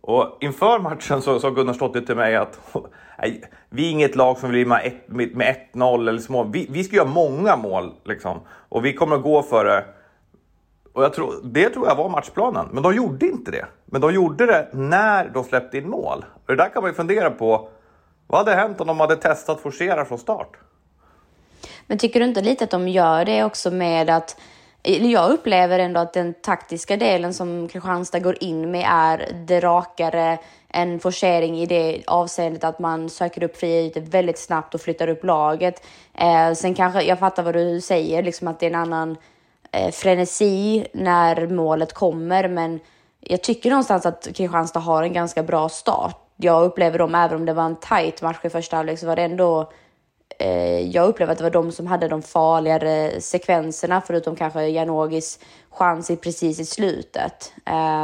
Och 0.00 0.36
inför 0.40 0.78
matchen 0.78 1.22
så 1.22 1.40
sa 1.40 1.50
Gunnar 1.50 1.72
Slottir 1.72 2.00
till 2.00 2.16
mig 2.16 2.36
att 2.36 2.60
vi 3.70 3.86
är 3.86 3.90
inget 3.90 4.16
lag 4.16 4.38
som 4.38 4.50
vill 4.50 4.66
med, 4.66 4.92
med 5.08 5.56
1-0 5.72 6.08
eller 6.08 6.20
små. 6.20 6.44
Vi, 6.44 6.66
vi 6.70 6.84
ska 6.84 6.96
göra 6.96 7.08
många 7.08 7.56
mål 7.56 7.94
liksom. 8.04 8.40
Och 8.48 8.84
vi 8.84 8.92
kommer 8.92 9.16
att 9.16 9.22
gå 9.22 9.42
för 9.42 9.64
det. 9.64 9.84
Och 10.92 11.04
jag 11.04 11.12
tror, 11.12 11.34
det 11.44 11.70
tror 11.70 11.88
jag 11.88 11.96
var 11.96 12.08
matchplanen. 12.08 12.68
Men 12.72 12.82
de 12.82 12.94
gjorde 12.94 13.26
inte 13.26 13.50
det. 13.50 13.66
Men 13.84 14.00
de 14.00 14.14
gjorde 14.14 14.46
det 14.46 14.68
när 14.72 15.28
de 15.28 15.44
släppte 15.44 15.78
in 15.78 15.88
mål. 15.90 16.24
Och 16.34 16.46
det 16.46 16.56
där 16.56 16.68
kan 16.68 16.82
man 16.82 16.90
ju 16.90 16.94
fundera 16.94 17.30
på. 17.30 17.68
Vad 18.26 18.38
hade 18.38 18.56
hänt 18.56 18.80
om 18.80 18.86
de 18.86 19.00
hade 19.00 19.16
testat 19.16 19.60
forcera 19.60 20.04
från 20.04 20.18
start? 20.18 20.56
Men 21.86 21.98
tycker 21.98 22.20
du 22.20 22.26
inte 22.26 22.40
lite 22.40 22.64
att 22.64 22.70
de 22.70 22.88
gör 22.88 23.24
det 23.24 23.44
också 23.44 23.70
med 23.70 24.10
att 24.10 24.36
jag 24.86 25.30
upplever 25.30 25.78
ändå 25.78 26.00
att 26.00 26.12
den 26.12 26.34
taktiska 26.34 26.96
delen 26.96 27.34
som 27.34 27.68
Kristianstad 27.68 28.18
går 28.18 28.42
in 28.42 28.70
med 28.70 28.86
är 28.88 29.32
det 29.46 29.60
rakare, 29.60 30.38
en 30.68 31.00
forcering 31.00 31.58
i 31.58 31.66
det 31.66 32.02
avseendet 32.06 32.64
att 32.64 32.78
man 32.78 33.10
söker 33.10 33.42
upp 33.42 33.56
fria 33.56 33.80
ytor 33.80 34.00
väldigt 34.00 34.38
snabbt 34.38 34.74
och 34.74 34.80
flyttar 34.80 35.08
upp 35.08 35.24
laget. 35.24 35.82
Eh, 36.14 36.52
sen 36.52 36.74
kanske, 36.74 37.02
jag 37.02 37.18
fattar 37.18 37.42
vad 37.42 37.54
du 37.54 37.80
säger, 37.80 38.22
liksom 38.22 38.48
att 38.48 38.60
det 38.60 38.66
är 38.66 38.70
en 38.70 38.74
annan 38.74 39.16
eh, 39.72 39.90
frenesi 39.90 40.86
när 40.92 41.46
målet 41.46 41.92
kommer, 41.92 42.48
men 42.48 42.80
jag 43.20 43.42
tycker 43.42 43.70
någonstans 43.70 44.06
att 44.06 44.28
Kristianstad 44.34 44.80
har 44.80 45.02
en 45.02 45.12
ganska 45.12 45.42
bra 45.42 45.68
start. 45.68 46.22
Jag 46.36 46.64
upplever 46.64 46.98
dem, 46.98 47.14
även 47.14 47.36
om 47.36 47.46
det 47.46 47.52
var 47.52 47.64
en 47.64 47.76
tight 47.76 48.22
match 48.22 48.36
i 48.42 48.50
första 48.50 48.76
halvlek, 48.76 48.98
så 48.98 49.06
var 49.06 49.16
det 49.16 49.22
ändå 49.22 49.70
Eh, 50.38 50.80
jag 50.80 51.08
upplever 51.08 51.32
att 51.32 51.38
det 51.38 51.44
var 51.44 51.50
de 51.50 51.72
som 51.72 51.86
hade 51.86 52.08
de 52.08 52.22
farligare 52.22 53.20
sekvenserna, 53.20 54.02
förutom 54.06 54.36
kanske 54.36 54.66
Janogis 54.66 55.38
chans 55.70 56.10
precis 56.22 56.60
i 56.60 56.64
slutet. 56.64 57.52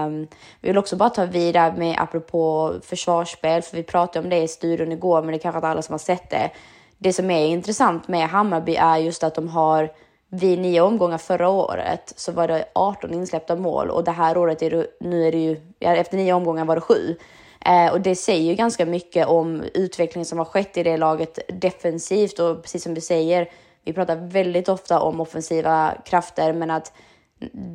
Um, 0.07 0.29
vi 0.61 0.69
vill 0.69 0.79
också 0.79 0.97
bara 0.97 1.11
ta 1.11 1.25
vidare 1.25 1.75
med 1.77 1.97
apropå 1.99 2.73
försvarsspel, 2.83 3.63
för 3.63 3.77
vi 3.77 3.83
pratade 3.83 4.25
om 4.25 4.31
det 4.31 4.43
i 4.43 4.49
studion 4.49 4.93
igår, 4.93 5.23
men 5.23 5.31
det 5.31 5.37
är 5.37 5.39
kanske 5.39 5.59
inte 5.59 5.69
alla 5.69 5.83
som 5.83 5.93
har 5.93 5.99
sett 5.99 6.31
det. 6.31 6.51
Det 6.99 7.13
som 7.13 7.31
är 7.31 7.47
intressant 7.47 8.09
med 8.09 8.29
Hammarby 8.29 8.77
är 8.77 8.97
just 8.97 9.25
att 9.25 9.35
de 9.35 9.49
har 9.49 9.91
vid 10.29 10.59
nio 10.59 10.81
omgångar 10.81 11.19
förra 11.19 11.49
året 11.49 12.13
så 12.17 12.33
var 12.33 12.49
det 12.49 12.65
18 12.73 13.15
insläppta 13.15 13.57
mål 13.57 13.91
och 13.91 14.05
det 14.05 14.11
här 14.11 14.37
året 14.37 14.63
är 14.63 14.71
det, 14.71 14.87
nu 15.01 15.27
är 15.27 15.33
det 15.33 15.39
ju, 15.39 15.61
efter 15.81 16.17
nio 16.17 16.33
omgångar 16.33 16.65
var 16.65 16.75
det 16.75 16.81
sju. 16.81 17.17
Eh, 17.65 17.93
och 17.93 18.01
det 18.01 18.17
säger 18.17 18.43
ju 18.43 18.55
ganska 18.55 18.87
mycket 18.87 19.27
om 19.27 19.63
utvecklingen 19.75 20.27
som 20.27 20.39
har 20.39 20.45
skett 20.45 20.77
i 20.77 20.83
det 20.83 20.97
laget 20.97 21.39
defensivt 21.49 22.39
och 22.39 22.63
precis 22.63 22.83
som 22.83 22.95
du 22.95 23.01
säger, 23.01 23.51
vi 23.85 23.93
pratar 23.93 24.17
väldigt 24.17 24.69
ofta 24.69 25.01
om 25.01 25.21
offensiva 25.21 25.95
krafter 26.05 26.53
men 26.53 26.71
att 26.71 26.93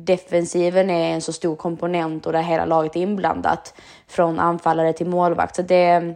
defensiven 0.04 0.90
är 0.90 1.14
en 1.14 1.20
så 1.20 1.32
stor 1.32 1.56
komponent 1.56 2.26
och 2.26 2.32
där 2.32 2.42
hela 2.42 2.64
laget 2.64 2.96
är 2.96 3.00
inblandat 3.00 3.74
från 4.06 4.38
anfallare 4.38 4.92
till 4.92 5.06
målvakt. 5.06 5.56
Så 5.56 5.62
det, 5.62 6.14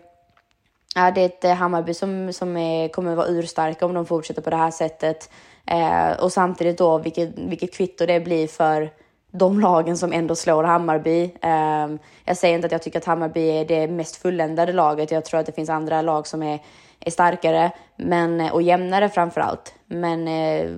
ja, 0.95 1.11
det 1.11 1.21
är 1.21 1.27
ett 1.27 1.45
eh, 1.45 1.55
Hammarby 1.55 1.95
som, 1.95 2.33
som 2.33 2.57
är, 2.57 2.89
kommer 2.89 3.15
vara 3.15 3.27
urstarka 3.27 3.87
om 3.87 3.95
de 3.95 4.07
fortsätter 4.07 4.43
på 4.43 4.51
det 4.51 4.57
här 4.57 4.71
sättet. 4.71 5.31
Eh, 5.67 6.13
och 6.13 6.33
samtidigt 6.33 6.79
då 6.79 6.99
vilket, 6.99 7.39
vilket 7.39 7.75
kvitto 7.75 8.07
det 8.07 8.21
blir 8.21 8.49
för 8.49 8.91
de 9.33 9.61
lagen 9.61 9.97
som 9.97 10.13
ändå 10.13 10.35
slår 10.35 10.65
Hammarby. 10.65 11.35
Ehm, 11.41 11.99
jag 12.25 12.37
säger 12.37 12.55
inte 12.55 12.67
att 12.67 12.73
jag 12.73 12.83
tycker 12.83 12.99
att 12.99 13.05
Hammarby 13.05 13.49
är 13.51 13.65
det 13.65 13.89
mest 13.89 14.17
fulländade 14.17 14.73
laget. 14.73 15.11
Jag 15.11 15.25
tror 15.25 15.41
att 15.41 15.47
det 15.47 15.53
finns 15.53 15.71
andra 15.71 16.03
lag 16.03 16.27
som 16.27 16.43
är, 16.43 16.61
är 17.01 17.11
starkare 17.11 17.73
men, 17.97 18.41
och 18.41 18.63
jämnare 18.63 19.09
framför 19.09 19.41
allt. 19.41 19.75
Men 19.87 20.29
eh, 20.29 20.71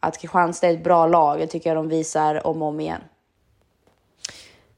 att 0.00 0.20
Kristianstad 0.20 0.68
är 0.68 0.72
ett 0.72 0.84
bra 0.84 1.06
lag, 1.06 1.38
det 1.38 1.46
tycker 1.46 1.70
jag 1.70 1.76
de 1.76 1.88
visar 1.88 2.46
om 2.46 2.62
och 2.62 2.68
om 2.68 2.80
igen. 2.80 3.00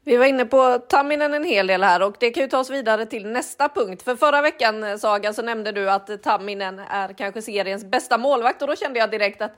Vi 0.04 0.16
var 0.16 0.26
inne 0.26 0.44
på 0.44 0.78
Tamminen 0.88 1.34
en 1.34 1.44
hel 1.44 1.66
del 1.66 1.82
här 1.82 2.02
och 2.02 2.16
det 2.18 2.30
kan 2.30 2.42
ju 2.42 2.48
ta 2.48 2.58
oss 2.58 2.70
vidare 2.70 3.06
till 3.06 3.26
nästa 3.26 3.68
punkt. 3.68 4.02
För 4.02 4.16
förra 4.16 4.42
veckan 4.42 4.84
eh, 4.84 4.96
Saga 4.96 5.32
så 5.32 5.42
nämnde 5.42 5.72
du 5.72 5.90
att 5.90 6.22
Tamminen 6.22 6.78
är 6.78 7.12
kanske 7.12 7.42
seriens 7.42 7.84
bästa 7.84 8.18
målvakt 8.18 8.62
och 8.62 8.68
då 8.68 8.76
kände 8.76 8.98
jag 8.98 9.10
direkt 9.10 9.42
att 9.42 9.52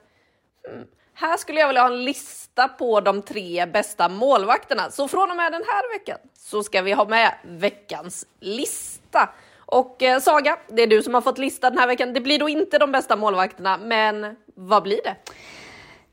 hmm, 0.69 0.85
här 1.15 1.37
skulle 1.37 1.61
jag 1.61 1.67
vilja 1.67 1.83
ha 1.83 1.89
en 1.89 2.05
lista 2.05 2.48
på 2.69 3.01
de 3.01 3.23
tre 3.23 3.67
bästa 3.67 4.09
målvakterna. 4.09 4.91
Så 4.91 5.09
från 5.09 5.31
och 5.31 5.37
med 5.37 5.53
den 5.53 5.63
här 5.67 5.99
veckan 5.99 6.19
så 6.39 6.63
ska 6.63 6.83
vi 6.83 6.93
ha 6.93 7.09
med 7.09 7.33
veckans 7.45 8.27
lista. 8.41 9.29
Och 9.67 10.03
eh, 10.03 10.21
Saga, 10.21 10.57
det 10.69 10.83
är 10.83 10.87
du 10.87 11.03
som 11.03 11.15
har 11.15 11.21
fått 11.21 11.39
lista 11.39 11.71
den 11.71 11.79
här 11.79 11.87
veckan. 11.87 12.13
Det 12.13 12.21
blir 12.21 12.39
då 12.39 12.49
inte 12.49 12.79
de 12.79 12.93
bästa 12.93 13.17
målvakterna, 13.17 13.79
men 13.79 14.37
vad 14.55 14.83
blir 14.83 15.01
det? 15.05 15.17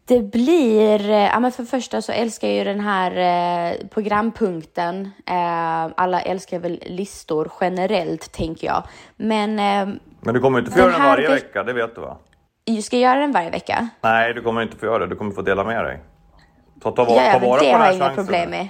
Det 0.08 0.22
blir, 0.22 1.10
eh, 1.10 1.18
ja 1.18 1.40
men 1.40 1.52
för 1.52 1.64
det 1.64 1.70
första 1.70 2.02
så 2.02 2.12
älskar 2.12 2.48
jag 2.48 2.58
ju 2.58 2.64
den 2.64 2.80
här 2.80 3.12
eh, 3.72 3.88
programpunkten. 3.88 5.12
Eh, 5.26 5.92
alla 5.98 6.22
älskar 6.22 6.60
väl 6.60 6.80
listor 6.86 7.52
generellt 7.62 8.32
tänker 8.32 8.68
jag. 8.68 8.84
Men... 9.16 9.60
Eh, 9.60 9.96
men 10.22 10.34
du 10.34 10.40
kommer 10.40 10.60
inte 10.60 10.72
få 10.72 10.80
göra 10.80 10.92
den 10.92 11.02
varje 11.02 11.30
vecka, 11.30 11.64
det 11.64 11.74
vet 11.74 11.96
du 11.96 12.02
va? 12.02 12.18
Ska 12.84 12.98
jag 12.98 13.12
göra 13.12 13.20
den 13.20 13.32
varje 13.32 13.50
vecka? 13.50 13.90
Nej, 14.02 14.34
du 14.34 14.42
kommer 14.42 14.62
inte 14.62 14.78
få 14.78 14.86
göra 14.86 15.00
det. 15.00 15.08
Du 15.08 15.16
kommer 15.16 15.32
få 15.32 15.42
dela 15.42 15.64
med 15.64 15.86
dig. 15.86 16.00
Ta, 16.82 16.92
ta, 16.92 17.06
ta, 17.06 17.16
ja, 17.16 17.40
ta 17.40 17.48
vara 17.48 17.60
det 17.62 17.72
på 17.72 17.78
har 17.78 17.86
jag 17.86 17.96
inga 17.96 18.10
problem 18.10 18.50
med. 18.50 18.68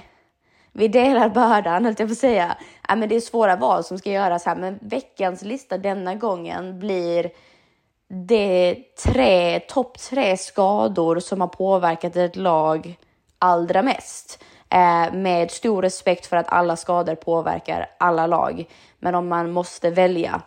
Vi 0.72 0.88
delar 0.88 1.28
bördan, 1.28 1.84
höll 1.84 1.94
jag 1.98 2.08
på 2.08 2.12
att 2.12 2.18
säga. 2.18 2.56
Ja, 2.88 2.96
men 2.96 3.08
det 3.08 3.16
är 3.16 3.20
svåra 3.20 3.56
val 3.56 3.84
som 3.84 3.98
ska 3.98 4.10
göras 4.10 4.46
här, 4.46 4.56
men 4.56 4.78
veckans 4.82 5.42
lista 5.42 5.78
denna 5.78 6.14
gången 6.14 6.78
blir 6.78 7.30
det 8.08 8.76
tre, 9.04 9.60
topp 9.60 9.98
tre 9.98 10.36
skador 10.36 11.20
som 11.20 11.40
har 11.40 11.48
påverkat 11.48 12.16
ett 12.16 12.36
lag 12.36 12.96
allra 13.38 13.82
mest. 13.82 14.42
Eh, 14.70 15.12
med 15.12 15.50
stor 15.50 15.82
respekt 15.82 16.26
för 16.26 16.36
att 16.36 16.48
alla 16.48 16.76
skador 16.76 17.14
påverkar 17.14 17.86
alla 17.98 18.26
lag. 18.26 18.64
Men 18.98 19.14
om 19.14 19.28
man 19.28 19.50
måste 19.50 19.90
välja 19.90 20.42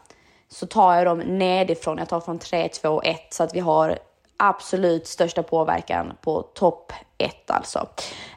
så 0.47 0.65
tar 0.67 0.95
jag 0.95 1.05
dem 1.05 1.19
nedifrån. 1.19 1.97
Jag 1.97 2.09
tar 2.09 2.19
från 2.19 2.39
3, 2.39 2.69
2, 2.69 3.01
1 3.01 3.33
så 3.33 3.43
att 3.43 3.55
vi 3.55 3.59
har 3.59 3.99
absolut 4.39 5.07
största 5.07 5.43
påverkan 5.43 6.13
på 6.21 6.41
topp 6.41 6.93
ett 7.17 7.51
alltså. 7.51 7.87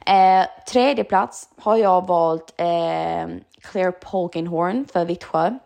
Eh, 0.07 0.47
tredje 0.69 1.05
plats 1.05 1.49
har 1.57 1.77
jag 1.77 2.07
valt 2.07 2.55
eh, 2.57 3.27
Claire 3.61 3.93
Polkinghorn 3.93 4.87
för 4.93 5.05
Vittsjö 5.05 5.59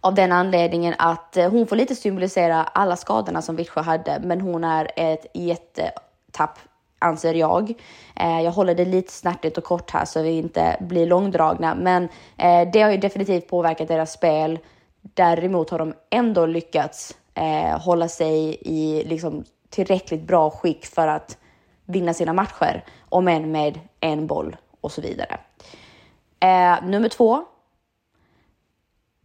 av 0.00 0.14
den 0.14 0.32
anledningen 0.32 0.94
att 0.98 1.36
eh, 1.36 1.50
hon 1.50 1.66
får 1.66 1.76
lite 1.76 1.94
symbolisera 1.94 2.64
alla 2.64 2.96
skadorna 2.96 3.42
som 3.42 3.56
Vittsjö 3.56 3.80
hade, 3.80 4.20
men 4.22 4.40
hon 4.40 4.64
är 4.64 4.90
ett 4.96 5.26
jättetapp 5.34 6.58
anser 6.98 7.34
jag. 7.34 7.74
Eh, 8.16 8.40
jag 8.40 8.52
håller 8.52 8.74
det 8.74 8.84
lite 8.84 9.12
snärtigt 9.12 9.58
och 9.58 9.64
kort 9.64 9.90
här 9.90 10.04
så 10.04 10.22
vi 10.22 10.30
inte 10.30 10.76
blir 10.80 11.06
långdragna, 11.06 11.74
men 11.74 12.08
eh, 12.36 12.68
det 12.72 12.82
har 12.82 12.90
ju 12.90 12.96
definitivt 12.96 13.48
påverkat 13.48 13.88
deras 13.88 14.12
spel. 14.12 14.58
Däremot 15.14 15.70
har 15.70 15.78
de 15.78 15.94
ändå 16.10 16.46
lyckats 16.46 17.16
Eh, 17.34 17.80
hålla 17.80 18.08
sig 18.08 18.58
i 18.60 19.04
liksom 19.04 19.44
tillräckligt 19.70 20.22
bra 20.22 20.50
skick 20.50 20.86
för 20.86 21.08
att 21.08 21.38
vinna 21.86 22.14
sina 22.14 22.32
matcher, 22.32 22.84
om 23.08 23.28
än 23.28 23.52
med 23.52 23.80
en 24.00 24.26
boll 24.26 24.56
och 24.80 24.92
så 24.92 25.00
vidare. 25.00 25.38
Eh, 26.40 26.84
nummer 26.84 27.08
två 27.08 27.44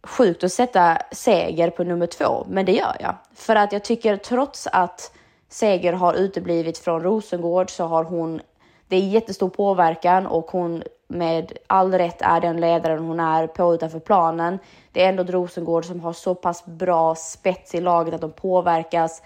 sjukt 0.02 0.44
att 0.44 0.52
sätta 0.52 0.98
seger 1.12 1.70
på 1.70 1.84
nummer 1.84 2.06
två, 2.06 2.46
men 2.48 2.66
det 2.66 2.72
gör 2.72 2.96
jag. 3.00 3.14
För 3.34 3.56
att 3.56 3.72
jag 3.72 3.84
tycker 3.84 4.16
trots 4.16 4.66
att 4.72 5.12
seger 5.48 5.92
har 5.92 6.14
uteblivit 6.14 6.78
från 6.78 7.02
Rosengård 7.02 7.70
så 7.70 7.84
har 7.84 8.04
hon, 8.04 8.40
det 8.88 8.96
är 8.96 9.00
jättestor 9.00 9.48
påverkan 9.48 10.26
och 10.26 10.50
hon 10.50 10.82
med 11.08 11.52
all 11.66 11.94
rätt 11.94 12.22
är 12.22 12.40
den 12.40 12.60
ledaren 12.60 12.98
hon 12.98 13.20
är 13.20 13.46
på 13.46 13.74
utanför 13.74 14.00
planen. 14.00 14.58
Det 14.98 15.04
är 15.04 15.08
ändå 15.08 15.22
Rosengård 15.22 15.84
som 15.84 16.00
har 16.00 16.12
så 16.12 16.34
pass 16.34 16.66
bra 16.66 17.14
spets 17.14 17.74
i 17.74 17.80
laget 17.80 18.14
att 18.14 18.20
de 18.20 18.32
påverkas 18.32 19.22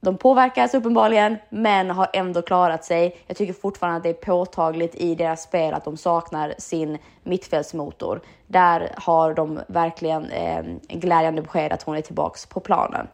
de 0.00 0.16
påverkas 0.16 0.74
uppenbarligen, 0.74 1.36
men 1.48 1.90
har 1.90 2.08
ändå 2.12 2.42
klarat 2.42 2.84
sig. 2.84 3.16
Jag 3.26 3.36
tycker 3.36 3.52
fortfarande 3.52 3.96
att 3.96 4.02
det 4.02 4.08
är 4.08 4.12
påtagligt 4.12 4.94
i 4.94 5.14
deras 5.14 5.42
spel 5.42 5.74
att 5.74 5.84
de 5.84 5.96
saknar 5.96 6.54
sin 6.58 6.98
mittfältsmotor. 7.22 8.20
Där 8.46 8.94
har 8.96 9.34
de 9.34 9.60
verkligen 9.66 10.30
eh, 10.30 10.62
glädjande 10.88 11.42
besked 11.42 11.72
att 11.72 11.82
hon 11.82 11.96
är 11.96 12.00
tillbaks 12.00 12.46
på 12.46 12.60
planen. 12.60 13.08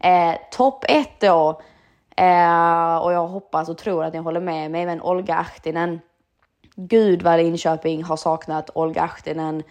Eh, 0.00 0.34
Topp 0.50 0.84
ett 0.88 1.20
då, 1.20 1.60
eh, 2.16 2.96
och 2.96 3.12
jag 3.12 3.26
hoppas 3.26 3.68
och 3.68 3.78
tror 3.78 4.04
att 4.04 4.12
ni 4.12 4.18
håller 4.18 4.40
med 4.40 4.70
mig, 4.70 4.86
men 4.86 5.02
Olga 5.02 5.34
Ahtinen. 5.34 6.00
Gud 6.76 7.22
vad 7.22 7.38
Linköping 7.38 8.04
har 8.04 8.16
saknat 8.16 8.70
Olga 8.74 9.02
Ahtinen 9.02 9.62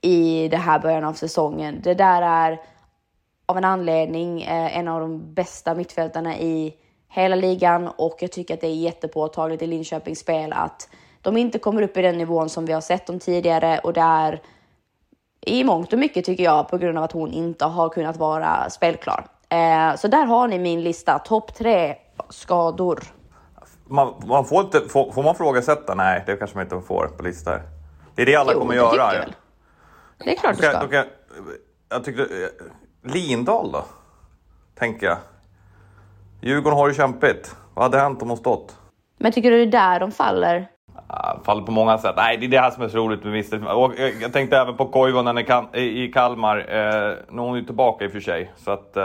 i 0.00 0.48
det 0.48 0.56
här 0.56 0.78
början 0.78 1.04
av 1.04 1.12
säsongen. 1.12 1.80
Det 1.82 1.94
där 1.94 2.22
är 2.22 2.60
av 3.46 3.56
en 3.56 3.64
anledning 3.64 4.42
eh, 4.42 4.78
en 4.78 4.88
av 4.88 5.00
de 5.00 5.34
bästa 5.34 5.74
mittfältarna 5.74 6.38
i 6.38 6.74
hela 7.08 7.36
ligan 7.36 7.88
och 7.96 8.16
jag 8.20 8.32
tycker 8.32 8.54
att 8.54 8.60
det 8.60 8.66
är 8.66 8.74
jättepåtagligt 8.74 9.62
i 9.62 9.66
Linköpings 9.66 10.18
spel 10.18 10.52
att 10.52 10.88
de 11.22 11.36
inte 11.36 11.58
kommer 11.58 11.82
upp 11.82 11.96
i 11.96 12.02
den 12.02 12.18
nivån 12.18 12.48
som 12.48 12.66
vi 12.66 12.72
har 12.72 12.80
sett 12.80 13.06
dem 13.06 13.18
tidigare 13.18 13.78
och 13.78 13.92
det 13.92 14.00
är 14.00 14.42
i 15.40 15.64
mångt 15.64 15.92
och 15.92 15.98
mycket 15.98 16.24
tycker 16.24 16.44
jag 16.44 16.68
på 16.68 16.78
grund 16.78 16.98
av 16.98 17.04
att 17.04 17.12
hon 17.12 17.32
inte 17.32 17.64
har 17.64 17.88
kunnat 17.88 18.16
vara 18.16 18.70
spelklar. 18.70 19.26
Eh, 19.48 19.96
så 19.96 20.08
där 20.08 20.24
har 20.24 20.48
ni 20.48 20.58
min 20.58 20.82
lista, 20.82 21.18
topp 21.18 21.54
tre 21.54 21.94
skador. 22.28 23.02
Man, 23.84 24.14
man 24.26 24.44
får, 24.44 24.60
inte, 24.64 24.80
får, 24.88 25.12
får 25.12 25.22
man 25.22 25.34
frågasätta? 25.34 25.94
Nej, 25.94 26.22
det 26.26 26.36
kanske 26.36 26.56
man 26.56 26.66
inte 26.66 26.80
får 26.80 27.06
på 27.16 27.22
listor. 27.22 27.62
Det 28.14 28.22
är 28.22 28.26
det 28.26 28.36
alla 28.36 28.52
jo, 28.52 28.58
kommer 28.58 28.74
det 28.74 28.80
göra. 28.80 29.24
Det 30.18 30.32
är 30.32 30.36
klart 30.36 30.56
du 30.56 30.62
ska. 30.62 30.88
Jag, 30.90 31.06
jag 31.88 32.04
tyckte, 32.04 32.28
Lindahl 33.02 33.72
då? 33.72 33.84
Tänker 34.78 35.06
jag. 35.06 35.18
Djurgården 36.40 36.78
har 36.78 36.88
ju 36.88 36.94
kämpigt. 36.94 37.56
Vad 37.74 37.84
hade 37.84 37.98
hänt 37.98 38.22
om 38.22 38.28
hon 38.28 38.38
stått? 38.38 38.76
Men 39.18 39.32
tycker 39.32 39.50
du 39.50 39.56
det 39.56 39.78
är 39.78 39.90
där 39.90 40.00
de 40.00 40.12
faller? 40.12 40.68
Uh, 41.10 41.42
faller 41.44 41.62
på 41.62 41.72
många 41.72 41.98
sätt. 41.98 42.14
Nej, 42.16 42.36
det 42.36 42.46
är 42.46 42.48
det 42.48 42.60
här 42.60 42.70
som 42.70 42.82
är 42.82 42.88
så 42.88 42.96
roligt 42.96 43.24
med 43.24 43.32
Mr. 43.32 43.74
Och 43.74 43.92
jag 44.20 44.32
tänkte 44.32 44.56
även 44.56 44.76
på 44.76 44.86
Koivunen 44.86 45.38
i 45.74 46.10
Kalmar. 46.14 46.58
Uh, 46.58 46.64
nu 47.30 47.42
är 47.42 47.46
hon 47.46 47.56
ju 47.56 47.64
tillbaka 47.64 48.04
i 48.04 48.08
och 48.08 48.12
för 48.12 48.20
sig. 48.20 48.52
Så 48.56 48.70
att, 48.70 48.96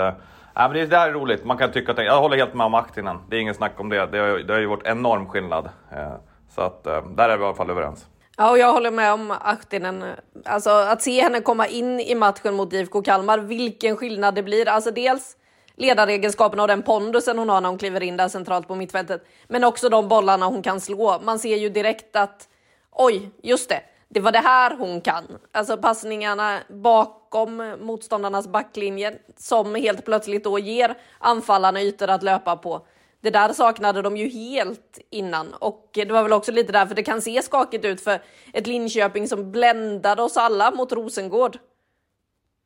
Ja, 0.54 0.68
men 0.68 0.90
det, 0.90 0.98
här 0.98 1.10
är 1.10 1.14
roligt. 1.14 1.46
Man 1.46 1.58
kan 1.58 1.72
tycka 1.72 1.92
att 1.92 2.06
jag 2.06 2.22
håller 2.22 2.38
helt 2.38 2.54
med 2.54 2.66
om 2.66 2.74
Ahtinen. 2.74 3.18
Det 3.30 3.36
är 3.36 3.40
ingen 3.40 3.54
snack 3.54 3.80
om 3.80 3.90
det. 3.90 4.06
Det 4.06 4.18
har, 4.18 4.40
det 4.40 4.54
har 4.54 4.60
ju 4.60 4.66
varit 4.66 4.88
enorm 4.88 5.28
skillnad. 5.28 5.70
Eh, 5.92 6.14
så 6.50 6.62
att 6.62 6.88
eh, 6.88 7.08
där 7.08 7.30
är 7.30 7.38
vi 7.38 7.44
i 7.44 7.46
alla 7.46 7.56
fall 7.56 7.70
överens. 7.70 8.08
Ja, 8.38 8.50
och 8.50 8.58
jag 8.58 8.74
håller 8.74 8.92
med 8.92 9.14
om 9.14 9.32
Ahtinen. 9.32 10.06
Alltså 10.46 10.70
att 10.70 11.02
se 11.02 11.22
henne 11.22 11.42
komma 11.42 11.68
in 11.68 12.00
i 12.00 12.16
matchen 12.16 12.54
mot 12.54 12.74
IFK 12.74 13.02
Kalmar, 13.02 13.38
vilken 13.40 13.98
skillnad 13.98 14.36
det 14.36 14.44
blir. 14.44 14.68
Alltså 14.68 14.92
dels 14.92 15.38
ledaregenskaperna 15.76 16.62
och 16.62 16.68
den 16.68 16.82
pondusen 16.82 17.38
hon 17.38 17.50
har 17.50 17.62
när 17.62 17.70
hon 17.70 17.78
kliver 17.78 18.04
in 18.04 18.18
där 18.18 18.28
centralt 18.28 18.68
på 18.68 18.76
mittfältet. 18.76 19.26
Men 19.48 19.64
också 19.64 19.90
de 19.90 20.08
bollarna 20.08 20.46
hon 20.46 20.62
kan 20.62 20.82
slå. 20.82 21.20
Man 21.24 21.40
ser 21.40 21.58
ju 21.58 21.70
direkt 21.70 22.16
att 22.16 22.48
oj, 22.92 23.32
just 23.42 23.70
det, 23.70 23.82
det 24.10 24.20
var 24.20 24.32
det 24.32 24.40
här 24.40 24.76
hon 24.78 25.02
kan. 25.02 25.24
Alltså 25.52 25.78
passningarna 25.78 26.60
bakom 26.70 27.76
motståndarnas 27.82 28.48
backlinje 28.48 29.14
som 29.38 29.76
helt 29.76 30.06
plötsligt 30.06 30.44
då 30.44 30.60
ger 30.60 30.98
anfallarna 31.20 31.82
ytor 31.82 32.10
att 32.10 32.24
löpa 32.24 32.58
på. 32.58 32.86
Det 33.22 33.30
där 33.30 33.54
saknade 33.54 34.02
de 34.02 34.18
ju 34.18 34.30
helt 34.30 35.00
innan 35.10 35.54
och 35.54 35.90
det 35.94 36.12
var 36.12 36.24
väl 36.24 36.34
också 36.34 36.52
lite 36.52 36.72
därför 36.72 36.96
det 36.96 37.04
kan 37.04 37.22
se 37.22 37.42
skakigt 37.42 37.86
ut 37.86 38.02
för 38.02 38.22
ett 38.54 38.68
Linköping 38.68 39.28
som 39.28 39.52
bländade 39.52 40.22
oss 40.22 40.38
alla 40.38 40.72
mot 40.72 40.92
Rosengård. 40.92 41.58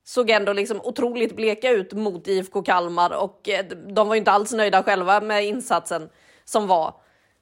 Såg 0.03 0.29
ändå 0.29 0.53
liksom 0.53 0.81
otroligt 0.81 1.35
bleka 1.35 1.69
ut 1.69 1.93
mot 1.93 2.27
IFK 2.27 2.61
Kalmar 2.61 3.09
och 3.09 3.49
eh, 3.49 3.65
de 3.65 4.07
var 4.07 4.15
ju 4.15 4.19
inte 4.19 4.31
alls 4.31 4.53
nöjda 4.53 4.83
själva 4.83 5.21
med 5.21 5.45
insatsen 5.45 6.09
som 6.45 6.67
var. 6.67 6.93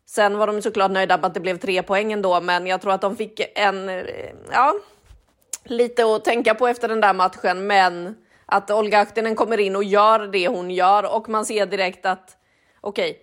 Sen 0.06 0.38
var 0.38 0.47
de 0.47 0.62
såklart 0.62 0.91
nöjda 0.91 1.17
med 1.17 1.26
att 1.26 1.34
det 1.34 1.39
blev 1.39 1.58
tre 1.58 1.84
poäng 1.84 2.12
ändå, 2.12 2.41
men 2.41 2.67
jag 2.67 2.82
tror 2.82 2.93
att 2.93 3.02
de 3.02 3.15
fick 3.15 3.41
en, 3.56 3.89
eh, 3.89 4.06
ja, 4.52 4.73
lite 5.63 6.15
att 6.15 6.26
tänka 6.26 6.56
på 6.56 6.67
efter 6.67 6.88
den 6.88 7.02
där 7.02 7.13
matchen. 7.13 7.67
Men 7.67 8.15
att 8.45 8.71
Olga 8.71 9.02
Ahtinen 9.02 9.36
kommer 9.36 9.60
in 9.60 9.76
och 9.76 9.84
gör 9.84 10.28
det 10.28 10.47
hon 10.47 10.71
gör 10.71 11.15
och 11.15 11.30
man 11.30 11.45
ser 11.45 11.65
direkt 11.65 12.06
att 12.06 12.38
okej, 12.84 13.12
okay, 13.12 13.22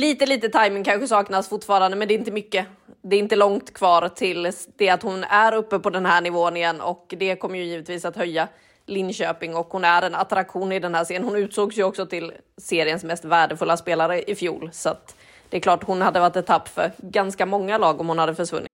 lite, 0.00 0.26
lite 0.26 0.48
timing 0.48 0.84
kanske 0.84 1.08
saknas 1.08 1.48
fortfarande, 1.48 1.96
men 1.96 2.08
det 2.08 2.14
är 2.14 2.18
inte 2.18 2.30
mycket. 2.30 2.66
Det 3.02 3.16
är 3.16 3.20
inte 3.20 3.36
långt 3.36 3.74
kvar 3.74 4.08
till 4.08 4.52
det 4.78 4.88
att 4.88 5.02
hon 5.02 5.24
är 5.24 5.54
uppe 5.54 5.78
på 5.78 5.90
den 5.90 6.06
här 6.06 6.20
nivån 6.20 6.56
igen 6.56 6.80
och 6.80 7.14
det 7.18 7.36
kommer 7.36 7.58
ju 7.58 7.64
givetvis 7.64 8.04
att 8.04 8.16
höja 8.16 8.48
Linköping 8.86 9.56
och 9.56 9.66
hon 9.66 9.84
är 9.84 10.02
en 10.02 10.14
attraktion 10.14 10.72
i 10.72 10.80
den 10.80 10.94
här 10.94 11.04
serien. 11.04 11.24
Hon 11.24 11.36
utsågs 11.36 11.78
ju 11.78 11.84
också 11.84 12.06
till 12.06 12.32
seriens 12.56 13.04
mest 13.04 13.24
värdefulla 13.24 13.76
spelare 13.76 14.22
i 14.22 14.34
fjol 14.34 14.70
så 14.72 14.88
att 14.88 15.16
det 15.48 15.56
är 15.56 15.60
klart 15.60 15.84
hon 15.84 16.02
hade 16.02 16.20
varit 16.20 16.36
ett 16.36 16.46
tapp 16.46 16.68
för 16.68 16.92
ganska 16.98 17.46
många 17.46 17.78
lag 17.78 18.00
om 18.00 18.08
hon 18.08 18.18
hade 18.18 18.34
försvunnit. 18.34 18.68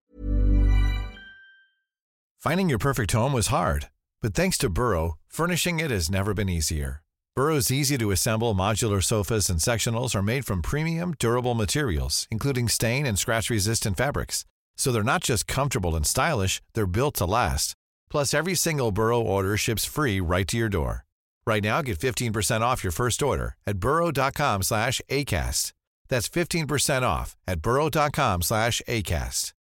Finding 2.49 2.71
your 2.71 2.79
perfect 2.79 3.12
home 3.12 3.37
was 3.37 3.49
hard, 3.49 3.87
but 4.23 4.35
thanks 4.35 4.59
to 4.59 4.69
Burrow, 4.69 5.19
furnishing 5.29 5.81
it 5.81 5.91
has 5.91 6.11
never 6.11 6.35
been 6.35 6.49
easier. 6.49 7.06
Burrow's 7.37 7.70
easy 7.70 7.99
to 7.99 8.12
assemble 8.12 8.55
modular 8.55 9.05
sofas 9.05 9.51
and 9.51 9.59
sectionals 9.59 10.14
are 10.14 10.22
made 10.22 10.46
from 10.46 10.62
premium, 10.62 11.12
durable 11.18 11.53
materials, 11.55 12.27
including 12.31 12.66
stain 12.66 13.05
and 13.05 13.18
scratch 13.18 13.51
resistant 13.51 13.99
fabrics. 13.99 14.46
So 14.79 14.90
they're 14.90 15.12
not 15.12 15.22
just 15.22 15.46
comfortable 15.46 15.94
and 15.96 16.07
stylish, 16.07 16.62
they're 16.72 16.87
built 16.87 17.16
to 17.16 17.27
last. 17.27 17.75
Plus, 18.09 18.33
every 18.33 18.55
single 18.55 18.90
Burrow 18.90 19.20
order 19.20 19.59
ships 19.59 19.85
free 19.85 20.18
right 20.18 20.49
to 20.49 20.57
your 20.57 20.70
door. 20.70 21.05
Right 21.46 21.62
now, 21.62 21.83
get 21.83 21.99
15% 21.99 22.62
off 22.62 22.83
your 22.83 22.90
first 22.92 23.22
order 23.22 23.55
at 23.66 23.77
burrow.com 23.77 24.62
slash 24.62 25.03
ACAST. 25.11 25.72
That's 26.09 26.31
15% 26.31 27.03
off 27.03 27.37
at 27.46 27.61
burrow.com 27.61 28.42
slash 28.42 28.81
acast. 28.88 29.53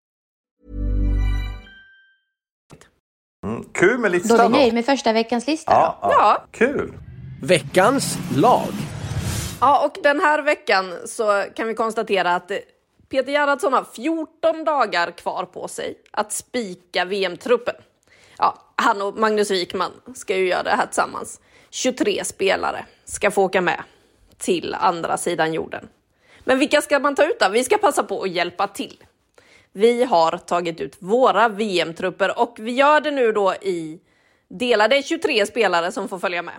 Mm, 3.44 3.64
kul 3.72 3.98
med 3.98 4.12
listan. 4.12 4.38
Då 4.38 4.44
är 4.44 4.48
vi 4.48 4.52
nöjda 4.58 4.74
med 4.74 4.84
första 4.84 5.12
veckans 5.12 5.46
lista. 5.46 5.72
Ja, 5.72 5.98
ja. 6.02 6.10
ja. 6.12 6.44
Kul. 6.50 6.92
Veckans 7.42 8.18
lag. 8.36 8.72
Ja, 9.60 9.86
och 9.86 10.02
den 10.02 10.20
här 10.20 10.42
veckan 10.42 10.94
så 11.06 11.44
kan 11.54 11.68
vi 11.68 11.74
konstatera 11.74 12.34
att 12.34 12.52
Peter 13.08 13.32
Gerhardsson 13.32 13.72
har 13.72 13.84
14 13.94 14.64
dagar 14.64 15.10
kvar 15.10 15.44
på 15.44 15.68
sig 15.68 15.98
att 16.10 16.32
spika 16.32 17.04
VM-truppen. 17.04 17.74
Ja, 18.38 18.58
han 18.76 19.02
och 19.02 19.18
Magnus 19.18 19.50
Wikman 19.50 19.92
ska 20.14 20.36
ju 20.36 20.48
göra 20.48 20.62
det 20.62 20.70
här 20.70 20.86
tillsammans. 20.86 21.40
23 21.70 22.24
spelare 22.24 22.86
ska 23.04 23.30
få 23.30 23.42
åka 23.42 23.60
med 23.60 23.82
till 24.38 24.74
andra 24.74 25.16
sidan 25.16 25.54
jorden. 25.54 25.88
Men 26.44 26.58
vilka 26.58 26.82
ska 26.82 26.98
man 26.98 27.14
ta 27.14 27.24
ut 27.24 27.40
då? 27.40 27.48
Vi 27.48 27.64
ska 27.64 27.78
passa 27.78 28.02
på 28.02 28.22
att 28.22 28.30
hjälpa 28.30 28.66
till. 28.66 29.04
Vi 29.72 30.04
har 30.04 30.38
tagit 30.38 30.80
ut 30.80 30.96
våra 30.98 31.48
VM-trupper 31.48 32.38
och 32.38 32.56
vi 32.58 32.72
gör 32.72 33.00
det 33.00 33.10
nu 33.10 33.32
då 33.32 33.54
i 33.54 34.00
delade 34.48 35.02
23 35.02 35.46
spelare 35.46 35.92
som 35.92 36.08
får 36.08 36.18
följa 36.18 36.42
med. 36.42 36.54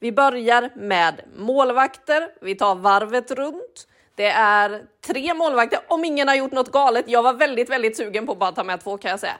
Vi 0.00 0.12
börjar 0.12 0.70
med 0.74 1.20
målvakter. 1.36 2.28
Vi 2.40 2.54
tar 2.54 2.74
varvet 2.74 3.30
runt. 3.30 3.86
Det 4.14 4.30
är 4.30 4.82
tre 5.06 5.34
målvakter 5.34 5.80
om 5.88 6.04
ingen 6.04 6.28
har 6.28 6.34
gjort 6.34 6.52
något 6.52 6.72
galet. 6.72 7.04
Jag 7.08 7.22
var 7.22 7.32
väldigt, 7.32 7.70
väldigt 7.70 7.96
sugen 7.96 8.26
på 8.26 8.32
att 8.32 8.38
bara 8.38 8.52
ta 8.52 8.64
med 8.64 8.80
två 8.80 8.98
kan 8.98 9.10
jag 9.10 9.20
säga. 9.20 9.36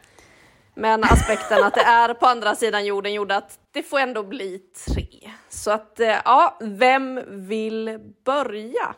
Men 0.75 1.05
aspekten 1.05 1.65
att 1.65 1.75
det 1.75 1.81
är 1.81 2.15
på 2.15 2.27
andra 2.27 2.55
sidan 2.55 2.85
jorden 2.85 3.13
gjorde 3.13 3.37
att 3.37 3.59
det 3.73 3.83
får 3.83 3.99
ändå 3.99 4.23
bli 4.23 4.59
tre. 4.87 5.31
Så 5.49 5.71
att 5.71 6.01
eh, 6.01 6.17
ja, 6.25 6.59
vem 6.61 7.21
vill 7.29 7.99
börja? 8.25 8.95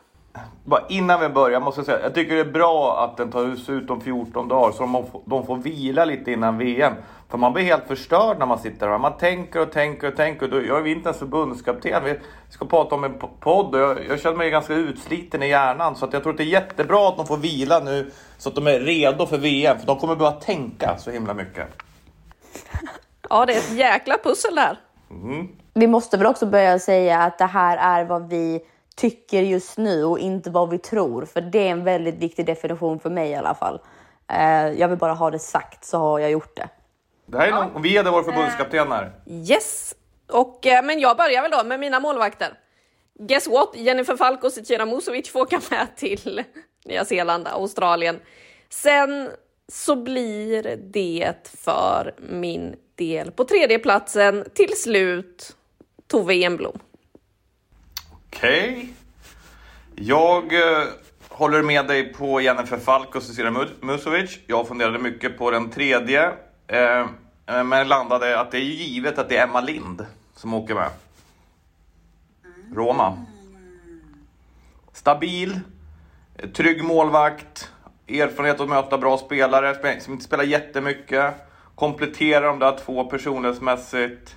Bara 0.63 0.81
innan 0.89 1.19
vi 1.19 1.29
börjar 1.29 1.59
måste 1.59 1.79
jag 1.79 1.85
säga, 1.85 1.99
jag 2.01 2.15
tycker 2.15 2.35
det 2.35 2.41
är 2.41 2.51
bra 2.51 3.03
att 3.03 3.17
den 3.17 3.31
tas 3.31 3.69
ut 3.69 3.89
om 3.89 4.01
14 4.01 4.47
dagar 4.47 4.71
så 4.71 4.79
de 4.83 5.07
får, 5.11 5.21
de 5.25 5.45
får 5.45 5.57
vila 5.57 6.05
lite 6.05 6.31
innan 6.31 6.57
VM. 6.57 6.93
För 7.29 7.37
man 7.37 7.53
blir 7.53 7.63
helt 7.63 7.87
förstörd 7.87 8.39
när 8.39 8.45
man 8.45 8.59
sitter 8.59 8.87
där. 8.87 8.97
Man 8.97 9.17
tänker 9.17 9.61
och 9.61 9.71
tänker 9.71 10.07
och 10.07 10.15
tänker. 10.15 10.61
Jag 10.67 10.87
är 10.87 10.91
inte 10.91 11.09
ens 11.09 11.19
förbundskapten. 11.19 12.03
Vi 12.03 12.19
ska 12.49 12.65
prata 12.65 12.95
om 12.95 13.03
en 13.03 13.13
podd 13.39 13.75
och 13.75 13.81
jag, 13.81 13.97
jag 14.09 14.19
känner 14.19 14.37
mig 14.37 14.49
ganska 14.49 14.73
utsliten 14.73 15.43
i 15.43 15.47
hjärnan. 15.47 15.95
Så 15.95 16.05
att 16.05 16.13
jag 16.13 16.23
tror 16.23 16.33
att 16.33 16.37
det 16.37 16.43
är 16.43 16.45
jättebra 16.45 17.07
att 17.07 17.17
de 17.17 17.27
får 17.27 17.37
vila 17.37 17.79
nu 17.79 18.11
så 18.37 18.49
att 18.49 18.55
de 18.55 18.67
är 18.67 18.79
redo 18.79 19.25
för 19.25 19.37
VM. 19.37 19.79
För 19.79 19.87
de 19.87 19.99
kommer 19.99 20.15
behöva 20.15 20.39
tänka 20.39 20.97
så 20.97 21.11
himla 21.11 21.33
mycket. 21.33 21.67
Ja, 23.29 23.45
det 23.45 23.53
är 23.53 23.57
ett 23.57 23.73
jäkla 23.73 24.17
pussel 24.23 24.55
där. 24.55 24.79
Mm. 25.09 25.47
Vi 25.73 25.87
måste 25.87 26.17
väl 26.17 26.27
också 26.27 26.45
börja 26.45 26.79
säga 26.79 27.21
att 27.21 27.37
det 27.37 27.45
här 27.45 27.77
är 27.77 28.05
vad 28.05 28.29
vi 28.29 28.61
tycker 28.95 29.41
just 29.41 29.77
nu 29.77 30.03
och 30.03 30.19
inte 30.19 30.49
vad 30.49 30.69
vi 30.69 30.77
tror. 30.77 31.25
För 31.25 31.41
det 31.41 31.59
är 31.59 31.71
en 31.71 31.83
väldigt 31.83 32.15
viktig 32.15 32.45
definition 32.45 32.99
för 32.99 33.09
mig 33.09 33.29
i 33.29 33.35
alla 33.35 33.55
fall. 33.55 33.79
Eh, 34.27 34.67
jag 34.67 34.87
vill 34.87 34.97
bara 34.97 35.13
ha 35.13 35.31
det 35.31 35.39
sagt 35.39 35.85
så 35.85 35.97
har 35.97 36.19
jag 36.19 36.31
gjort 36.31 36.55
det. 36.55 36.69
Det 37.25 37.37
här 37.37 37.47
är 37.47 37.51
ja. 37.51 37.71
vi 37.83 37.97
hade 37.97 38.11
vår 38.11 38.23
förbundskapten 38.23 38.91
här. 38.91 39.11
Yes, 39.25 39.95
och, 40.31 40.65
eh, 40.65 40.83
men 40.83 40.99
jag 40.99 41.17
börjar 41.17 41.41
väl 41.41 41.51
då 41.51 41.63
med 41.63 41.79
mina 41.79 41.99
målvakter. 41.99 42.53
Guess 43.19 43.47
what? 43.47 43.75
Jennifer 43.75 44.17
Falk 44.17 44.43
och 44.43 44.51
Zecira 44.51 44.85
Musovic 44.85 45.29
får 45.29 45.41
åka 45.41 45.61
med 45.69 45.87
till 45.95 46.43
Nya 46.85 47.05
Zeeland, 47.05 47.47
Australien. 47.47 48.19
Sen 48.69 49.29
så 49.67 49.95
blir 49.95 50.77
det 50.93 51.33
för 51.65 52.13
min 52.17 52.75
del 52.95 53.31
på 53.31 53.43
tredje 53.43 53.79
platsen 53.79 54.45
till 54.53 54.77
slut 54.77 55.55
Tove 56.07 56.43
Enblom. 56.43 56.79
Okej. 58.35 58.71
Okay. 58.71 58.87
Jag 59.95 60.53
eh, 60.53 60.87
håller 61.29 61.63
med 61.63 61.87
dig 61.87 62.13
på 62.13 62.41
Jennifer 62.41 62.77
Falk 62.77 63.15
och 63.15 63.23
Cecilia 63.23 63.67
Musovic. 63.81 64.39
Jag 64.47 64.67
funderade 64.67 64.99
mycket 64.99 65.37
på 65.37 65.51
den 65.51 65.69
tredje. 65.69 66.31
Eh, 66.67 66.99
eh, 67.45 67.63
men 67.63 67.87
landade 67.87 68.39
att 68.39 68.51
det 68.51 68.57
är 68.57 68.61
givet 68.61 69.17
att 69.17 69.29
det 69.29 69.37
är 69.37 69.47
Emma 69.47 69.61
Lind 69.61 70.05
som 70.35 70.53
åker 70.53 70.75
med. 70.75 70.89
Roma. 72.75 73.25
Stabil, 74.93 75.59
trygg 76.53 76.83
målvakt, 76.83 77.71
erfarenhet 78.07 78.59
att 78.59 78.69
möta 78.69 78.97
bra 78.97 79.17
spelare 79.17 79.99
som 80.01 80.13
inte 80.13 80.25
spelar 80.25 80.43
jättemycket. 80.43 81.33
Kompletterar 81.75 82.47
de 82.47 82.59
där 82.59 82.77
två 82.77 83.03
personlighetsmässigt. 83.03 84.35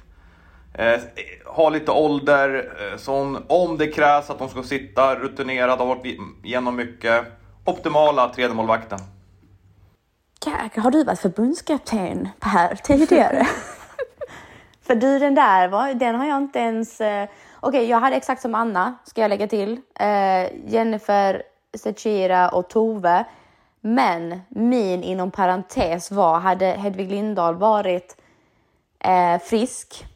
Eh, 0.78 1.00
ha 1.44 1.68
lite 1.68 1.92
ålder, 1.92 2.72
eh, 3.08 3.44
om 3.48 3.78
det 3.78 3.86
krävs 3.86 4.30
att 4.30 4.38
de 4.38 4.48
ska 4.48 4.62
sitta 4.62 5.14
rutinerad, 5.14 5.78
har 5.78 5.86
varit 5.86 6.18
igenom 6.44 6.76
mycket. 6.76 7.24
Optimala 7.64 8.28
tredjemålvakten. 8.28 8.98
Kaka, 10.38 10.80
har 10.80 10.90
du 10.90 11.04
varit 11.04 11.18
förbundskapten 11.18 12.28
Per 12.40 12.74
tidigare? 12.74 13.46
För 14.86 14.94
du 14.94 15.18
den 15.18 15.34
där, 15.34 15.94
den 15.94 16.14
har 16.14 16.26
jag 16.26 16.36
inte 16.36 16.58
ens... 16.58 17.00
Eh, 17.00 17.28
okej, 17.60 17.68
okay, 17.68 17.84
jag 17.84 18.00
hade 18.00 18.16
exakt 18.16 18.42
som 18.42 18.54
Anna, 18.54 18.94
ska 19.04 19.20
jag 19.20 19.28
lägga 19.28 19.46
till. 19.46 19.80
Eh, 20.00 20.48
Jennifer, 20.66 21.42
Zecira 21.78 22.48
och 22.48 22.68
Tove. 22.68 23.24
Men 23.80 24.40
min 24.48 25.02
inom 25.02 25.30
parentes 25.30 26.10
var, 26.10 26.40
hade 26.40 26.66
Hedvig 26.66 27.10
Lindahl 27.10 27.54
varit 27.54 28.16
eh, 28.98 29.38
frisk 29.42 30.06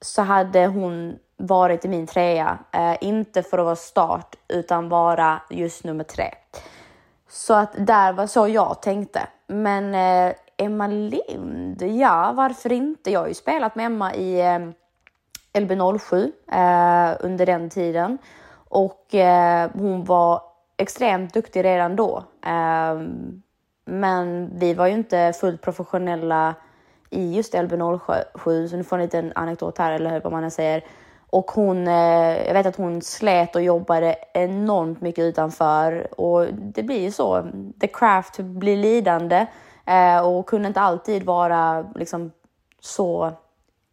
så 0.00 0.22
hade 0.22 0.66
hon 0.66 1.18
varit 1.36 1.84
i 1.84 1.88
min 1.88 2.06
trea. 2.06 2.58
Eh, 2.72 2.96
inte 3.00 3.42
för 3.42 3.58
att 3.58 3.64
vara 3.64 3.76
start, 3.76 4.36
utan 4.48 4.88
vara 4.88 5.42
just 5.50 5.84
nummer 5.84 6.04
tre. 6.04 6.30
Så 7.28 7.54
att 7.54 7.86
där 7.86 8.12
var 8.12 8.26
så 8.26 8.48
jag 8.48 8.82
tänkte. 8.82 9.20
Men 9.46 9.94
eh, 9.94 10.34
Emma 10.56 10.86
Lind, 10.86 11.82
ja 11.82 12.32
varför 12.36 12.72
inte? 12.72 13.10
Jag 13.10 13.20
har 13.20 13.28
ju 13.28 13.34
spelat 13.34 13.74
med 13.74 13.86
Emma 13.86 14.14
i 14.14 14.40
eh, 14.40 14.58
LB07 15.60 16.32
eh, 16.52 17.16
under 17.20 17.46
den 17.46 17.70
tiden 17.70 18.18
och 18.68 19.14
eh, 19.14 19.70
hon 19.74 20.04
var 20.04 20.42
extremt 20.76 21.34
duktig 21.34 21.64
redan 21.64 21.96
då. 21.96 22.24
Eh, 22.46 23.00
men 23.84 24.50
vi 24.58 24.74
var 24.74 24.86
ju 24.86 24.92
inte 24.92 25.32
fullt 25.40 25.62
professionella 25.62 26.54
i 27.10 27.34
just 27.34 27.54
LB07 27.54 28.66
så 28.68 28.76
nu 28.76 28.84
får 28.84 28.96
ni 28.96 29.02
en 29.02 29.06
liten 29.06 29.32
anekdot 29.34 29.78
här 29.78 29.92
eller 29.92 30.20
vad 30.20 30.32
man 30.32 30.50
säger. 30.50 30.84
Och 31.30 31.50
hon, 31.50 31.88
eh, 31.88 32.46
jag 32.46 32.54
vet 32.54 32.66
att 32.66 32.76
hon 32.76 33.02
slet 33.02 33.56
och 33.56 33.62
jobbade 33.62 34.16
enormt 34.34 35.00
mycket 35.00 35.22
utanför 35.22 36.20
och 36.20 36.46
det 36.54 36.82
blir 36.82 37.00
ju 37.00 37.10
så. 37.10 37.46
The 37.80 37.86
craft 37.86 38.38
blir 38.38 38.76
lidande 38.76 39.46
eh, 39.86 40.26
och 40.26 40.46
kunde 40.46 40.68
inte 40.68 40.80
alltid 40.80 41.22
vara 41.22 41.86
liksom 41.94 42.32
så 42.80 43.26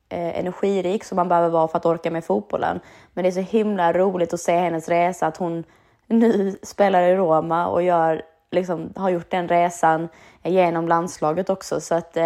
eh, 0.10 0.40
energirik 0.40 1.04
som 1.04 1.16
man 1.16 1.30
behöver 1.30 1.50
vara 1.50 1.68
för 1.68 1.78
att 1.78 1.86
orka 1.86 2.12
med 2.12 2.26
fotbollen. 2.26 2.80
Men 3.14 3.24
det 3.24 3.30
är 3.30 3.32
så 3.32 3.40
himla 3.40 3.94
roligt 3.94 4.34
att 4.34 4.40
se 4.40 4.58
hennes 4.58 4.90
resa, 4.90 5.28
att 5.28 5.38
hon 5.38 5.64
nu 6.08 6.58
spelar 6.64 7.02
i 7.02 7.16
Roma 7.16 7.68
och 7.68 7.84
gör, 7.84 8.22
liksom, 8.52 8.94
har 8.96 9.10
gjort 9.10 9.32
den 9.32 9.48
resan 9.48 10.10
genom 10.44 10.88
landslaget 10.88 11.50
också. 11.50 11.82
Så 11.82 11.96
att 11.96 12.18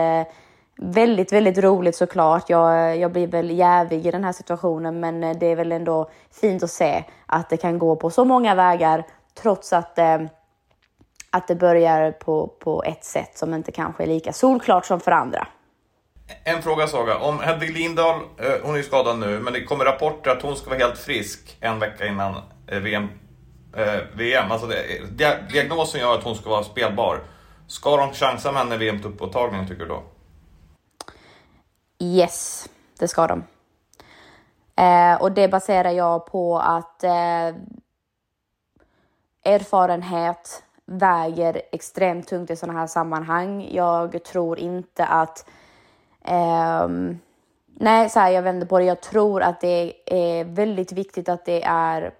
väldigt, 0.81 1.33
väldigt 1.33 1.57
roligt 1.57 1.95
såklart. 1.95 2.49
Jag, 2.49 2.97
jag 2.97 3.11
blir 3.11 3.27
väl 3.27 3.51
jävig 3.51 4.07
i 4.07 4.11
den 4.11 4.23
här 4.23 4.31
situationen, 4.31 4.99
men 4.99 5.23
eh, 5.23 5.37
det 5.37 5.45
är 5.45 5.55
väl 5.55 5.71
ändå 5.71 6.09
fint 6.41 6.63
att 6.63 6.71
se 6.71 7.03
att 7.25 7.49
det 7.49 7.57
kan 7.57 7.79
gå 7.79 7.95
på 7.95 8.09
så 8.09 8.25
många 8.25 8.55
vägar 8.55 9.05
trots 9.41 9.73
att, 9.73 9.97
eh, 9.97 10.17
att 11.29 11.47
det 11.47 11.55
börjar 11.55 12.11
på, 12.11 12.47
på 12.47 12.83
ett 12.83 13.03
sätt 13.03 13.37
som 13.37 13.53
inte 13.53 13.71
kanske 13.71 14.03
är 14.03 14.07
lika 14.07 14.33
solklart 14.33 14.85
som 14.85 14.99
för 14.99 15.11
andra. 15.11 15.47
En 16.43 16.61
fråga 16.61 16.87
Saga. 16.87 17.17
Om 17.17 17.39
Hedvig 17.39 17.77
Lindahl, 17.77 18.15
eh, 18.15 18.45
hon 18.63 18.73
är 18.73 18.77
ju 18.77 18.83
skadad 18.83 19.19
nu, 19.19 19.39
men 19.39 19.53
det 19.53 19.63
kommer 19.63 19.85
rapporter 19.85 20.31
att 20.31 20.41
hon 20.41 20.55
ska 20.55 20.69
vara 20.69 20.79
helt 20.79 20.97
frisk 20.97 21.57
en 21.59 21.79
vecka 21.79 22.07
innan 22.07 22.35
eh, 22.67 22.79
VM. 22.79 23.07
VM. 24.13 24.51
Alltså 24.51 24.67
det, 24.67 25.49
diagnosen 25.49 26.01
gör 26.01 26.15
att 26.15 26.23
hon 26.23 26.35
ska 26.35 26.49
vara 26.49 26.63
spelbar. 26.63 27.19
Ska 27.67 27.97
de 27.97 28.13
chansa 28.13 28.51
med 28.51 28.61
henne 28.61 28.75
i 28.75 28.77
VM-tuppåtagningen, 28.77 29.67
tycker 29.67 29.83
du 29.83 29.89
då? 29.89 30.03
Yes, 31.99 32.69
det 32.99 33.07
ska 33.07 33.27
de. 33.27 33.43
Eh, 34.75 35.21
och 35.21 35.31
det 35.31 35.47
baserar 35.47 35.91
jag 35.91 36.25
på 36.25 36.59
att 36.59 37.03
eh, 37.03 37.55
erfarenhet 39.43 40.63
väger 40.85 41.62
extremt 41.71 42.27
tungt 42.27 42.49
i 42.49 42.55
sådana 42.55 42.79
här 42.79 42.88
sammanhang. 42.88 43.69
Jag 43.71 44.23
tror 44.23 44.59
inte 44.59 45.05
att... 45.05 45.49
Eh, 46.21 46.88
nej, 47.65 48.09
så 48.09 48.19
här, 48.19 48.31
jag 48.31 48.41
vänder 48.41 48.67
på 48.67 48.79
det. 48.79 48.85
Jag 48.85 49.01
tror 49.01 49.41
att 49.41 49.62
det 49.62 49.93
är 50.05 50.43
väldigt 50.43 50.91
viktigt 50.91 51.29
att 51.29 51.45
det 51.45 51.63
är 51.63 52.13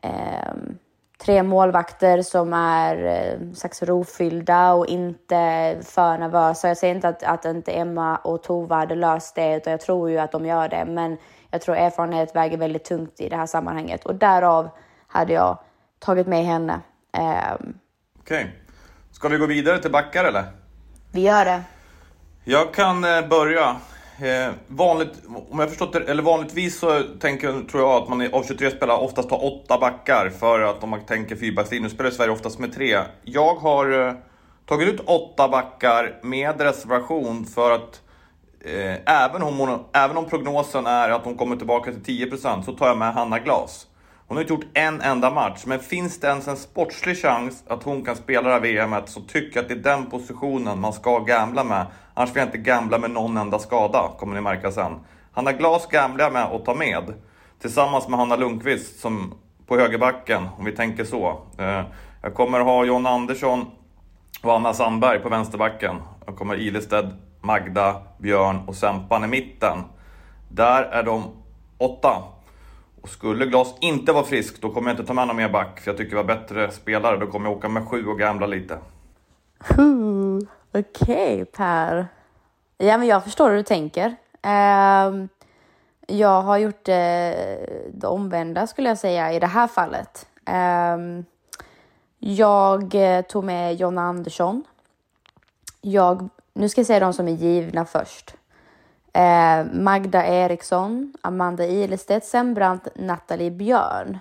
ehm, 0.00 0.78
tre 1.24 1.42
målvakter 1.42 2.22
som 2.22 2.52
är 2.52 3.04
eh, 3.04 3.52
slags 3.52 3.82
rofyllda 3.82 4.72
och 4.72 4.86
inte 4.86 5.76
för 5.82 6.18
nervösa. 6.18 6.68
Jag 6.68 6.76
säger 6.76 6.94
inte 6.94 7.08
att, 7.08 7.22
att 7.22 7.44
inte 7.44 7.72
Emma 7.72 8.16
och 8.16 8.42
Tova 8.42 8.76
hade 8.76 8.94
löst 8.94 9.34
det, 9.34 9.56
utan 9.56 9.70
jag 9.70 9.80
tror 9.80 10.10
ju 10.10 10.18
att 10.18 10.32
de 10.32 10.46
gör 10.46 10.68
det. 10.68 10.84
Men 10.84 11.16
jag 11.50 11.60
tror 11.60 11.76
erfarenhet 11.76 12.36
väger 12.36 12.56
väldigt 12.56 12.84
tungt 12.84 13.20
i 13.20 13.28
det 13.28 13.36
här 13.36 13.46
sammanhanget 13.46 14.06
och 14.06 14.14
därav 14.14 14.68
hade 15.06 15.32
jag 15.32 15.58
tagit 15.98 16.26
med 16.26 16.44
henne. 16.44 16.80
Um, 17.18 17.78
Okej. 18.20 18.40
Okay. 18.40 18.46
Ska 19.12 19.28
vi 19.28 19.36
gå 19.36 19.46
vidare 19.46 19.78
till 19.78 19.90
backar 19.90 20.24
eller? 20.24 20.44
Vi 21.12 21.20
gör 21.20 21.44
det. 21.44 21.62
Jag 22.44 22.74
kan 22.74 23.04
eh, 23.04 23.28
börja. 23.28 23.76
Eh, 24.22 24.52
vanligt, 24.66 25.12
om 25.50 25.58
jag 25.58 25.68
förstått 25.68 25.92
det, 25.92 26.00
eller 26.00 26.22
vanligtvis 26.22 26.78
så 26.78 27.02
tänker, 27.20 27.68
tror 27.70 27.82
jag 27.82 28.02
att 28.02 28.08
man 28.08 28.34
av 28.34 28.42
23 28.42 28.70
spelare 28.70 28.98
oftast 28.98 29.28
tar 29.28 29.44
åtta 29.44 29.78
backar. 29.78 30.30
För 30.30 30.60
att 30.60 30.82
om 30.82 30.90
man 30.90 31.06
tänker 31.06 31.36
fyrbackslinje, 31.36 31.82
nu 31.82 31.94
spelar 31.94 32.10
Sverige 32.10 32.30
oftast 32.30 32.58
med 32.58 32.74
tre. 32.74 32.98
Jag 33.22 33.54
har 33.54 34.08
eh, 34.08 34.14
tagit 34.66 34.88
ut 34.88 35.00
åtta 35.00 35.48
backar 35.48 36.18
med 36.22 36.60
reservation 36.60 37.44
för 37.44 37.70
att 37.70 38.00
eh, 38.64 39.24
även, 39.24 39.42
om 39.42 39.58
hon, 39.58 39.84
även 39.92 40.16
om 40.16 40.24
prognosen 40.24 40.86
är 40.86 41.10
att 41.10 41.24
hon 41.24 41.36
kommer 41.36 41.56
tillbaka 41.56 41.92
till 41.92 42.30
10% 42.30 42.62
så 42.62 42.72
tar 42.72 42.86
jag 42.86 42.98
med 42.98 43.14
Hanna 43.14 43.38
Glas. 43.38 43.86
Hon 44.30 44.36
har 44.36 44.42
inte 44.42 44.52
gjort 44.52 44.66
en 44.74 45.00
enda 45.00 45.30
match, 45.30 45.62
men 45.66 45.78
finns 45.78 46.20
det 46.20 46.26
ens 46.26 46.48
en 46.48 46.56
sportslig 46.56 47.22
chans 47.22 47.64
att 47.66 47.82
hon 47.82 48.04
kan 48.04 48.16
spela 48.16 48.48
det 48.48 48.54
här 48.54 48.86
VMet 48.86 49.08
så 49.08 49.20
tycker 49.20 49.56
jag 49.56 49.62
att 49.62 49.68
det 49.68 49.74
är 49.74 49.96
den 49.96 50.10
positionen 50.10 50.80
man 50.80 50.92
ska 50.92 51.18
gambla 51.18 51.64
med. 51.64 51.86
Annars 52.14 52.30
vill 52.30 52.36
jag 52.36 52.46
inte 52.46 52.58
gambla 52.58 52.98
med 52.98 53.10
någon 53.10 53.36
enda 53.36 53.58
skada, 53.58 54.10
kommer 54.18 54.34
ni 54.34 54.40
märka 54.40 54.72
sen. 54.72 54.92
Hanna 55.32 55.52
Glas 55.52 55.86
gamblar 55.86 56.24
jag 56.24 56.32
med 56.32 56.42
att 56.42 56.64
ta 56.64 56.74
med. 56.74 57.14
Tillsammans 57.60 58.08
med 58.08 58.18
Hanna 58.18 58.36
Lundqvist 58.36 59.00
som 59.00 59.34
på 59.66 59.78
högerbacken, 59.78 60.48
om 60.58 60.64
vi 60.64 60.72
tänker 60.72 61.04
så. 61.04 61.40
Eh, 61.58 61.82
jag 62.22 62.34
kommer 62.34 62.60
ha 62.60 62.84
John 62.84 63.06
Andersson 63.06 63.66
och 64.42 64.54
Anna 64.54 64.74
Sandberg 64.74 65.18
på 65.18 65.28
vänsterbacken. 65.28 65.96
Jag 66.26 66.36
kommer 66.36 66.60
Ilested, 66.60 67.10
Magda, 67.40 68.02
Björn 68.18 68.60
och 68.66 68.76
Sempan 68.76 69.24
i 69.24 69.26
mitten. 69.26 69.78
Där 70.48 70.82
är 70.82 71.02
de 71.02 71.24
åtta. 71.78 72.22
Och 73.02 73.08
skulle 73.08 73.46
Glas 73.46 73.74
inte 73.80 74.12
vara 74.12 74.24
frisk, 74.24 74.60
då 74.60 74.70
kommer 74.70 74.90
jag 74.90 74.92
inte 74.92 75.06
ta 75.06 75.12
med 75.12 75.26
någon 75.26 75.36
mer 75.36 75.48
back. 75.48 75.80
För 75.80 75.90
jag 75.90 75.98
tycker 75.98 76.10
det 76.10 76.22
var 76.22 76.36
bättre 76.36 76.70
spelare. 76.70 77.16
Då 77.16 77.26
kommer 77.26 77.50
jag 77.50 77.58
åka 77.58 77.68
med 77.68 77.88
sju 77.88 78.06
och 78.06 78.18
gambla 78.18 78.46
lite. 78.46 78.78
Okej 80.72 81.42
okay, 81.42 81.44
Per. 81.44 82.06
Ja, 82.78 82.98
men 82.98 83.06
jag 83.06 83.24
förstår 83.24 83.50
hur 83.50 83.56
du 83.56 83.62
tänker. 83.62 84.16
Uh, 84.46 85.26
jag 86.06 86.42
har 86.42 86.58
gjort 86.58 86.88
uh, 86.88 86.94
det 87.92 88.06
omvända 88.06 88.66
skulle 88.66 88.88
jag 88.88 88.98
säga 88.98 89.32
i 89.32 89.38
det 89.38 89.46
här 89.46 89.66
fallet. 89.66 90.26
Uh, 90.48 91.24
jag 92.22 92.94
eh, 92.94 93.22
tog 93.22 93.44
med 93.44 93.74
Jonna 93.74 94.02
Andersson. 94.02 94.64
Jag, 95.80 96.28
nu 96.54 96.68
ska 96.68 96.80
jag 96.80 96.86
säga 96.86 97.00
de 97.00 97.12
som 97.12 97.28
är 97.28 97.32
givna 97.32 97.84
först. 97.84 98.34
Eh, 99.12 99.64
Magda 99.72 100.26
Eriksson, 100.26 101.14
Amanda 101.22 101.66
Ilestedt 101.66 102.24
Sembrant, 102.24 102.88
Nathalie 102.94 103.50
Björn. 103.50 104.18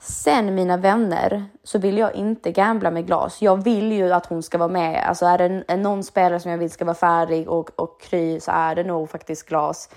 Sen 0.00 0.54
mina 0.54 0.76
vänner 0.76 1.44
så 1.64 1.78
vill 1.78 1.98
jag 1.98 2.14
inte 2.14 2.52
gambla 2.52 2.90
med 2.90 3.06
glas. 3.06 3.42
Jag 3.42 3.64
vill 3.64 3.92
ju 3.92 4.12
att 4.12 4.26
hon 4.26 4.42
ska 4.42 4.58
vara 4.58 4.68
med. 4.68 5.04
Alltså 5.08 5.26
är 5.26 5.38
det 5.38 5.76
någon 5.76 6.04
spelare 6.04 6.40
som 6.40 6.50
jag 6.50 6.58
vill 6.58 6.70
ska 6.70 6.84
vara 6.84 6.94
färdig 6.94 7.48
och, 7.48 7.70
och 7.76 8.00
kry 8.00 8.40
så 8.40 8.50
är 8.50 8.74
det 8.74 8.84
nog 8.84 9.10
faktiskt 9.10 9.48
glas. 9.48 9.90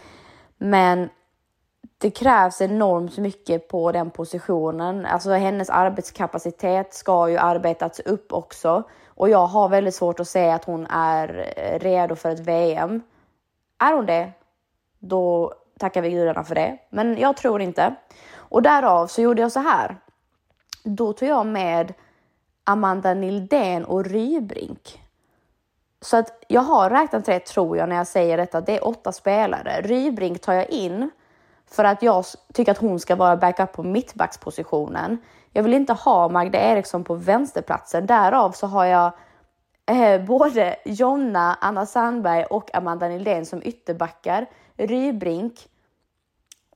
Men 0.58 1.10
det 1.98 2.12
krävs 2.12 2.62
enormt 2.62 3.18
mycket 3.18 3.68
på 3.68 3.92
den 3.92 4.10
positionen. 4.10 5.06
Alltså 5.06 5.32
hennes 5.32 5.70
arbetskapacitet 5.70 6.94
ska 6.94 7.30
ju 7.30 7.38
arbetats 7.38 8.00
upp 8.00 8.34
också. 8.34 8.84
Och 9.08 9.30
jag 9.30 9.48
har 9.48 9.70
väldigt 9.70 9.96
svårt 9.96 10.20
att 10.20 10.28
säga 10.28 10.56
att 10.56 10.66
hon 10.66 10.88
är 10.90 11.54
eh, 11.56 11.80
redo 11.80 12.16
för 12.16 12.30
ett 12.30 12.40
VM. 12.40 13.02
Är 13.82 13.94
hon 13.94 14.06
det, 14.06 14.32
då 15.00 15.54
tackar 15.80 16.02
vi 16.02 16.10
gudarna 16.10 16.44
för 16.44 16.56
det. 16.56 16.78
Men 16.90 17.18
jag 17.18 17.38
tror 17.38 17.62
inte. 17.62 17.96
Och 18.36 18.62
därav 18.62 19.08
så 19.08 19.22
gjorde 19.22 19.42
jag 19.42 19.52
så 19.52 19.60
här. 19.60 19.98
Då 20.84 21.14
tog 21.14 21.30
jag 21.30 21.46
med 21.46 21.94
Amanda 22.64 23.14
Nildén 23.14 23.86
och 23.86 24.06
Rybrink. 24.06 25.02
Så 26.02 26.18
att 26.18 26.44
jag 26.48 26.62
har 26.62 26.90
räknat 26.90 27.28
rätt 27.28 27.46
tror 27.46 27.78
jag 27.78 27.90
när 27.90 27.96
jag 27.96 28.08
säger 28.08 28.38
detta. 28.38 28.62
Det 28.62 28.78
är 28.78 28.88
åtta 28.88 29.12
spelare. 29.12 29.82
Rybrink 29.82 30.42
tar 30.42 30.54
jag 30.54 30.70
in 30.70 31.10
för 31.72 31.84
att 31.84 32.02
jag 32.04 32.26
tycker 32.54 32.72
att 32.72 32.78
hon 32.78 33.00
ska 33.00 33.16
vara 33.16 33.38
backup 33.38 33.74
på 33.74 33.84
mittbackspositionen. 33.84 35.18
Jag 35.52 35.64
vill 35.64 35.74
inte 35.74 35.94
ha 35.94 36.30
Magda 36.30 36.60
Eriksson 36.60 37.04
på 37.04 37.16
vänsterplatsen. 37.16 38.06
Därav 38.06 38.52
så 38.52 38.68
har 38.68 38.86
jag 38.86 39.12
eh, 39.90 40.22
både 40.22 40.76
Jonna, 40.86 41.58
Anna 41.62 41.86
Sandberg 41.86 42.44
och 42.44 42.76
Amanda 42.76 43.08
Nildén 43.08 43.46
som 43.46 43.62
ytterbackar. 43.64 44.46
Rybrink, 44.78 45.68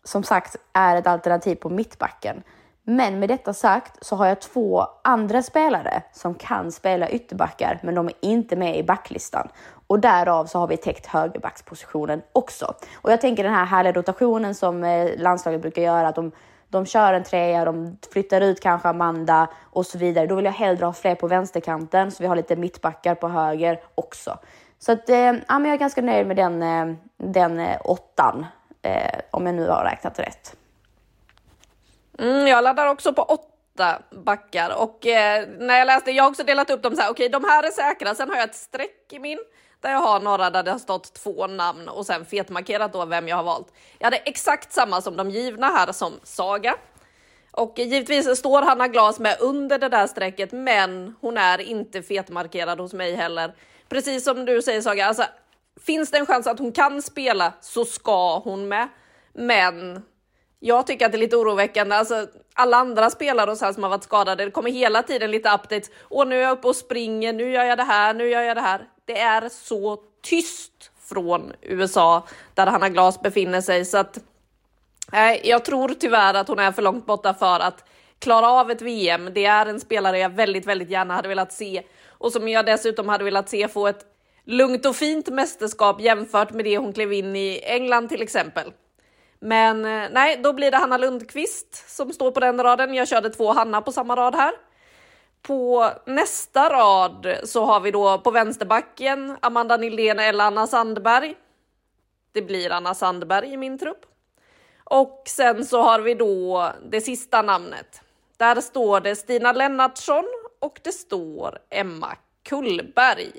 som 0.04 0.24
sagt, 0.24 0.56
är 0.74 0.96
ett 0.96 1.08
alternativ 1.08 1.56
på 1.56 1.70
mittbacken. 1.70 2.44
Men 2.88 3.20
med 3.20 3.30
detta 3.30 3.54
sagt 3.54 4.06
så 4.06 4.16
har 4.16 4.26
jag 4.26 4.42
två 4.42 4.88
andra 5.04 5.44
spelare 5.44 6.04
som 6.14 6.36
kan 6.36 6.72
spela 6.72 7.10
ytterbackar, 7.10 7.80
men 7.84 7.96
de 7.96 8.08
är 8.08 8.14
inte 8.22 8.56
med 8.56 8.78
i 8.78 8.84
backlistan. 8.84 9.48
Och 9.88 10.00
därav 10.00 10.46
så 10.46 10.60
har 10.60 10.68
vi 10.68 10.78
täckt 10.78 11.06
högerbackspositionen 11.06 12.22
också. 12.32 12.74
Och 12.96 13.12
jag 13.12 13.22
tänker 13.22 13.44
den 13.44 13.54
här 13.54 13.66
härliga 13.66 13.94
rotationen 13.94 14.56
som 14.56 14.84
eh, 14.84 15.10
landslaget 15.18 15.62
brukar 15.62 15.82
göra, 15.82 16.08
att 16.08 16.16
de 16.16 16.32
de 16.76 16.86
kör 16.86 17.14
en 17.14 17.24
trea, 17.24 17.66
de 17.66 17.98
flyttar 18.12 18.42
ut 18.42 18.60
kanske 18.60 18.90
Amanda 18.90 19.48
och 19.64 19.86
så 19.86 19.98
vidare. 19.98 20.28
Då 20.28 20.36
vill 20.36 20.46
jag 20.46 20.52
hellre 20.52 20.86
ha 20.86 20.94
fler 20.94 21.16
på 21.16 21.28
vänsterkanten 21.28 22.12
så 22.12 22.24
vi 22.24 22.28
har 22.28 22.36
lite 22.36 22.56
mittbackar 22.56 23.16
på 23.16 23.28
höger 23.28 23.80
också. 23.96 24.40
Så 24.80 24.92
att, 24.92 25.10
eh, 25.10 25.18
ja, 25.18 25.34
men 25.48 25.66
jag 25.66 25.74
är 25.74 25.78
ganska 25.78 26.02
nöjd 26.02 26.28
med 26.28 26.38
den, 26.38 26.64
eh, 26.64 26.96
den 27.18 27.60
eh, 27.60 27.78
åttan, 27.84 28.46
eh, 28.82 29.20
om 29.32 29.46
jag 29.46 29.56
nu 29.56 29.68
har 29.68 29.84
räknat 29.84 30.20
rätt. 30.20 30.56
Mm, 32.20 32.48
jag 32.48 32.64
laddar 32.64 32.88
också 32.88 33.14
på 33.14 33.22
åtta 33.22 34.02
backar 34.12 34.82
och 34.82 35.08
eh, 35.08 35.48
när 35.60 35.78
jag 35.78 35.86
läste, 35.86 36.12
jag 36.12 36.24
har 36.24 36.30
också 36.30 36.44
delat 36.44 36.70
upp 36.70 36.84
dem 36.84 36.96
så 36.96 37.02
här, 37.02 37.12
okej 37.12 37.30
okay, 37.30 37.40
de 37.40 37.48
här 37.50 37.64
är 37.64 37.72
säkra, 37.72 38.16
sen 38.16 38.30
har 38.30 38.36
jag 38.36 38.50
ett 38.50 38.56
streck 38.56 39.14
i 39.14 39.20
min 39.20 39.40
där 39.86 39.92
jag 39.92 40.00
har 40.00 40.20
några 40.20 40.50
där 40.50 40.64
det 40.64 40.72
har 40.72 40.80
stått 40.80 41.14
två 41.14 41.48
namn 41.48 41.90
och 41.90 42.06
sen 42.06 42.26
fetmarkerat 42.26 42.94
då 42.94 43.06
vem 43.06 43.28
jag 43.28 43.36
har 43.36 43.44
valt. 43.44 43.68
Jag 44.00 44.06
hade 44.06 44.18
exakt 44.18 44.74
samma 44.74 45.02
som 45.02 45.18
de 45.18 45.30
givna 45.30 45.68
här 45.68 45.92
som 45.92 46.14
Saga. 46.24 46.76
Och 47.52 47.80
givetvis 47.80 48.38
står 48.38 48.62
Hanna 48.62 48.88
Glas 48.88 49.20
med 49.20 49.38
under 49.40 49.80
det 49.80 49.90
där 49.90 50.08
strecket, 50.08 50.52
men 50.52 51.16
hon 51.22 51.38
är 51.38 51.62
inte 51.62 52.02
fetmarkerad 52.02 52.80
hos 52.80 52.94
mig 52.94 53.16
heller. 53.16 53.56
Precis 53.90 54.24
som 54.24 54.46
du 54.46 54.62
säger 54.62 54.82
Saga, 54.82 55.06
alltså 55.06 55.24
finns 55.86 56.12
det 56.12 56.18
en 56.18 56.26
chans 56.26 56.48
att 56.48 56.60
hon 56.60 56.72
kan 56.72 57.02
spela 57.02 57.54
så 57.62 57.86
ska 57.86 58.40
hon 58.40 58.68
med. 58.68 58.88
Men 59.34 60.04
jag 60.60 60.88
tycker 60.88 61.06
att 61.06 61.12
det 61.12 61.18
är 61.18 61.20
lite 61.20 61.38
oroväckande. 61.38 61.96
Alltså, 61.96 62.28
alla 62.54 62.78
andra 62.78 63.10
spelare 63.10 63.52
och 63.52 63.58
så 63.58 63.74
som 63.74 63.84
har 63.84 63.90
varit 63.90 64.04
skadade, 64.04 64.46
det 64.46 64.52
kommer 64.52 64.72
hela 64.72 65.04
tiden 65.04 65.32
lite 65.32 65.50
updates. 65.50 65.90
Och 66.02 66.28
nu 66.28 66.38
är 66.38 66.42
jag 66.42 66.52
uppe 66.52 66.68
och 66.68 66.76
springer, 66.76 67.34
nu 67.34 67.52
gör 67.52 67.64
jag 67.64 67.78
det 67.78 67.84
här, 67.84 68.14
nu 68.14 68.30
gör 68.30 68.42
jag 68.42 68.58
det 68.58 68.62
här. 68.62 68.88
Det 69.06 69.20
är 69.20 69.50
så 69.50 70.00
tyst 70.24 70.92
från 71.00 71.54
USA 71.62 72.28
där 72.54 72.68
Hanna 72.68 72.90
Glas 72.90 73.22
befinner 73.22 73.62
sig 73.62 73.86
så 73.86 73.98
att 73.98 74.20
nej, 75.12 75.42
jag 75.44 75.66
tror 75.66 75.90
tyvärr 75.90 76.34
att 76.34 76.48
hon 76.48 76.60
är 76.60 76.72
för 76.72 76.82
långt 76.82 77.06
borta 77.06 77.34
för 77.34 77.60
att 77.60 77.90
klara 78.20 78.50
av 78.50 78.72
ett 78.72 78.82
VM. 78.82 79.30
Det 79.34 79.46
är 79.46 79.66
en 79.66 79.80
spelare 79.80 80.20
jag 80.20 80.30
väldigt, 80.30 80.66
väldigt 80.66 80.90
gärna 80.90 81.14
hade 81.14 81.28
velat 81.28 81.54
se 81.54 81.84
och 82.08 82.32
som 82.32 82.48
jag 82.48 82.66
dessutom 82.66 83.10
hade 83.10 83.24
velat 83.24 83.50
se 83.50 83.68
få 83.68 83.88
ett 83.88 84.06
lugnt 84.46 84.86
och 84.86 84.96
fint 84.96 85.28
mästerskap 85.28 86.02
jämfört 86.02 86.52
med 86.52 86.66
det 86.66 86.78
hon 86.78 86.94
klev 86.94 87.14
in 87.14 87.36
i 87.36 87.62
England 87.64 88.10
till 88.10 88.22
exempel. 88.22 88.72
Men 89.40 89.86
eh, 89.86 90.10
nej, 90.12 90.40
då 90.44 90.54
blir 90.54 90.72
det 90.72 90.78
Hanna 90.78 90.98
Lundqvist 90.98 91.90
som 91.96 92.14
står 92.14 92.32
på 92.32 92.40
den 92.40 92.64
raden. 92.64 92.94
Jag 92.94 93.08
körde 93.08 93.30
två 93.30 93.54
Hanna 93.54 93.82
på 93.82 93.92
samma 93.92 94.16
rad 94.16 94.36
här. 94.36 94.54
På 95.48 95.92
nästa 96.06 96.70
rad 96.70 97.38
så 97.44 97.66
har 97.66 97.80
vi 97.80 97.92
då 97.92 98.18
på 98.18 98.32
vänsterbacken 98.32 99.38
Amanda 99.40 99.78
Nildén 99.78 100.20
eller 100.20 100.44
Anna 100.44 100.68
Sandberg. 100.68 101.36
Det 102.32 102.42
blir 102.42 102.72
Anna 102.72 102.94
Sandberg 102.94 103.54
i 103.54 103.58
min 103.58 103.78
trupp. 103.78 104.06
Och 104.84 105.24
sen 105.28 105.66
så 105.66 105.82
har 105.82 106.00
vi 106.00 106.14
då 106.14 106.72
det 106.90 107.02
sista 107.02 107.42
namnet. 107.42 108.02
Där 108.38 108.62
står 108.62 109.02
det 109.02 109.16
Stina 109.16 109.52
Lennartsson 109.52 110.26
och 110.60 110.80
det 110.84 110.92
står 110.92 111.60
Emma 111.70 112.18
Kullberg. 112.44 113.32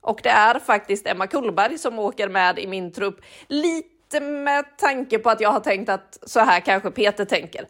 Och 0.00 0.20
det 0.22 0.30
är 0.30 0.58
faktiskt 0.58 1.06
Emma 1.06 1.26
Kullberg 1.26 1.78
som 1.78 1.98
åker 1.98 2.28
med 2.28 2.58
i 2.58 2.66
min 2.66 2.92
trupp. 2.92 3.20
Lite 3.48 4.20
med 4.20 4.76
tanke 4.76 5.18
på 5.18 5.30
att 5.30 5.40
jag 5.40 5.50
har 5.50 5.60
tänkt 5.60 5.88
att 5.88 6.18
så 6.22 6.40
här 6.40 6.60
kanske 6.60 6.90
Peter 6.90 7.24
tänker. 7.24 7.68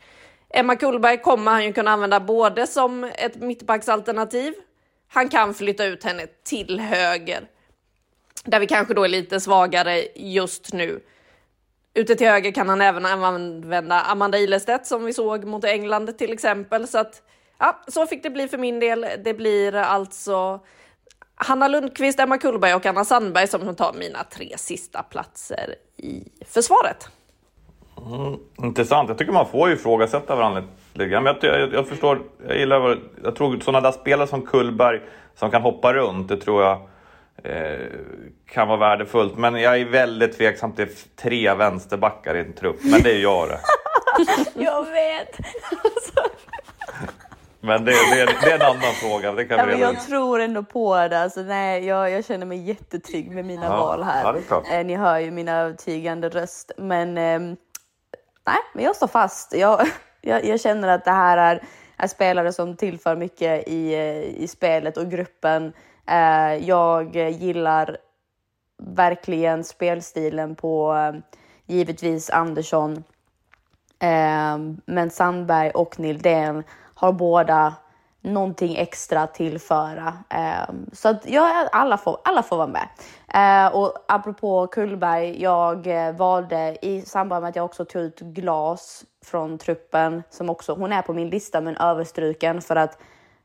Emma 0.57 0.77
Kullberg 0.77 1.19
kommer 1.19 1.51
han 1.51 1.65
ju 1.65 1.73
kunna 1.73 1.91
använda 1.91 2.21
både 2.21 2.67
som 2.67 3.05
ett 3.05 3.37
mittbacksalternativ. 3.37 4.55
Han 5.09 5.29
kan 5.29 5.55
flytta 5.55 5.85
ut 5.85 6.05
henne 6.05 6.27
till 6.45 6.81
höger. 6.81 7.47
Där 8.45 8.61
vi 8.61 8.67
kanske 8.67 8.95
då 8.95 9.05
är 9.05 9.09
lite 9.09 9.41
svagare 9.41 10.07
just 10.15 10.73
nu. 10.73 11.01
Ute 11.95 12.15
till 12.15 12.27
höger 12.27 12.53
kan 12.53 12.69
han 12.69 12.81
även 12.81 13.07
använda 13.07 14.01
Amanda 14.01 14.39
Ilestedt 14.39 14.87
som 14.87 15.05
vi 15.05 15.13
såg 15.13 15.45
mot 15.45 15.65
England 15.65 16.19
till 16.19 16.33
exempel. 16.33 16.89
Så 16.89 16.99
att 16.99 17.23
ja, 17.59 17.83
så 17.89 18.07
fick 18.07 18.23
det 18.23 18.31
bli 18.31 18.49
för 18.49 18.59
min 18.59 18.81
del. 18.81 19.07
Det 19.25 19.35
blir 19.35 19.75
alltså 19.75 20.61
Hanna 21.35 21.69
Lundqvist, 21.69 22.21
Emma 22.21 22.39
Kullberg 22.39 22.75
och 22.75 22.87
Anna 22.87 23.05
Sandberg 23.05 23.47
som 23.47 23.77
tar 23.77 23.93
mina 23.93 24.25
tre 24.25 24.59
sista 24.59 25.03
platser 25.03 25.75
i 25.97 26.29
försvaret. 26.47 27.09
Mm, 27.97 28.39
intressant. 28.57 29.09
Jag 29.09 29.19
tycker 29.19 29.33
man 29.33 29.49
får 29.49 29.69
ju 29.69 29.75
ifrågasätta 29.75 30.37
varandra 30.37 30.63
lite 30.93 31.09
grann. 31.09 31.23
Men 31.23 31.37
jag, 31.41 31.61
jag, 31.61 31.73
jag, 31.73 31.89
förstår, 31.89 32.23
jag 32.49 32.59
gillar, 32.59 32.99
jag 33.25 33.37
tror 33.37 33.61
sådana 33.61 33.81
där 33.81 33.93
spelare 33.93 34.27
som 34.27 34.43
Kullberg 34.43 35.01
som 35.35 35.51
kan 35.51 35.63
hoppa 35.63 35.93
runt, 35.93 36.29
det 36.29 36.37
tror 36.37 36.63
jag 36.63 36.81
eh, 37.45 37.87
kan 38.47 38.69
vara 38.69 38.79
värdefullt. 38.79 39.39
Men 39.39 39.55
jag 39.55 39.81
är 39.81 39.85
väldigt 39.85 40.37
tveksam 40.37 40.73
till 40.73 40.89
tre 41.17 41.55
vänsterbackar 41.55 42.35
i 42.35 42.41
en 42.41 42.53
trupp, 42.53 42.77
men 42.83 43.03
det 43.03 43.13
är 43.13 43.23
jag 43.23 43.49
det. 43.49 43.61
jag 44.65 44.85
vet! 44.85 45.39
Men 47.65 47.85
det, 47.85 47.91
det, 47.91 48.27
det, 48.43 48.51
är 48.51 48.55
en 48.55 48.63
annan 48.63 48.93
fråga. 49.01 49.33
Det 49.33 49.45
kan 49.45 49.59
ja, 49.59 49.67
men 49.67 49.81
jag 49.81 50.01
tror 50.01 50.41
ändå 50.41 50.63
på 50.63 50.97
det. 51.09 51.21
Alltså, 51.21 51.41
nej, 51.41 51.87
jag, 51.87 52.11
jag 52.11 52.25
känner 52.25 52.47
mig 52.47 52.59
jättetrygg 52.59 53.31
med 53.31 53.45
mina 53.45 53.65
ja, 53.65 53.77
val 53.77 54.03
här. 54.03 54.37
Ja, 54.51 54.63
eh, 54.73 54.87
ni 54.87 54.95
hör 54.95 55.19
ju 55.19 55.31
min 55.31 55.49
övertygande 55.49 56.29
röst. 56.29 56.73
Men 56.77 57.19
eh, 57.19 57.57
nej, 58.47 58.59
men 58.75 58.85
jag 58.85 58.97
står 58.97 59.07
fast. 59.07 59.55
Jag, 59.55 59.87
jag, 60.21 60.45
jag, 60.45 60.61
känner 60.61 60.89
att 60.89 61.05
det 61.05 61.11
här 61.11 61.37
är, 61.37 61.63
är 61.97 62.07
spelare 62.07 62.53
som 62.53 62.77
tillför 62.77 63.17
mycket 63.17 63.69
i, 63.69 63.95
i 64.37 64.49
spelet 64.49 64.97
och 64.97 65.11
gruppen. 65.11 65.73
Eh, 66.07 66.55
jag 66.55 67.17
gillar 67.17 67.97
verkligen 68.83 69.65
spelstilen 69.65 70.55
på 70.55 70.95
eh, 70.95 71.21
givetvis 71.67 72.31
Andersson. 72.31 73.05
Eh, 73.99 74.59
men 74.87 75.11
Sandberg 75.11 75.71
och 75.71 76.01
Nildén 76.01 76.65
har 76.95 77.13
båda 77.13 77.75
någonting 78.21 78.77
extra 78.77 79.23
att 79.23 79.35
tillföra. 79.35 80.13
Eh, 80.31 80.75
så 80.93 81.09
att 81.09 81.27
ja, 81.27 81.69
alla, 81.73 81.99
får, 81.99 82.19
alla 82.25 82.43
får 82.43 82.57
vara 82.57 82.67
med. 82.67 82.89
Eh, 83.35 83.67
och 83.67 83.95
apropå 84.09 84.67
Kullberg, 84.67 85.43
jag 85.43 85.87
eh, 85.87 86.17
valde 86.17 86.77
i 86.83 87.01
samband 87.01 87.43
med 87.43 87.49
att 87.49 87.57
jag 87.57 87.65
också 87.65 87.85
tog 87.85 88.03
ut 88.03 88.21
glas 88.21 89.05
från 89.25 89.59
truppen, 89.59 90.23
som 90.31 90.51
också, 90.51 90.75
hon 90.75 90.93
är 90.93 91.03
på 91.03 91.13
min 91.13 91.31
lista 91.31 91.61
men 91.61 91.77
överstruken 91.77 92.63
för 92.63 92.77
att 92.77 92.99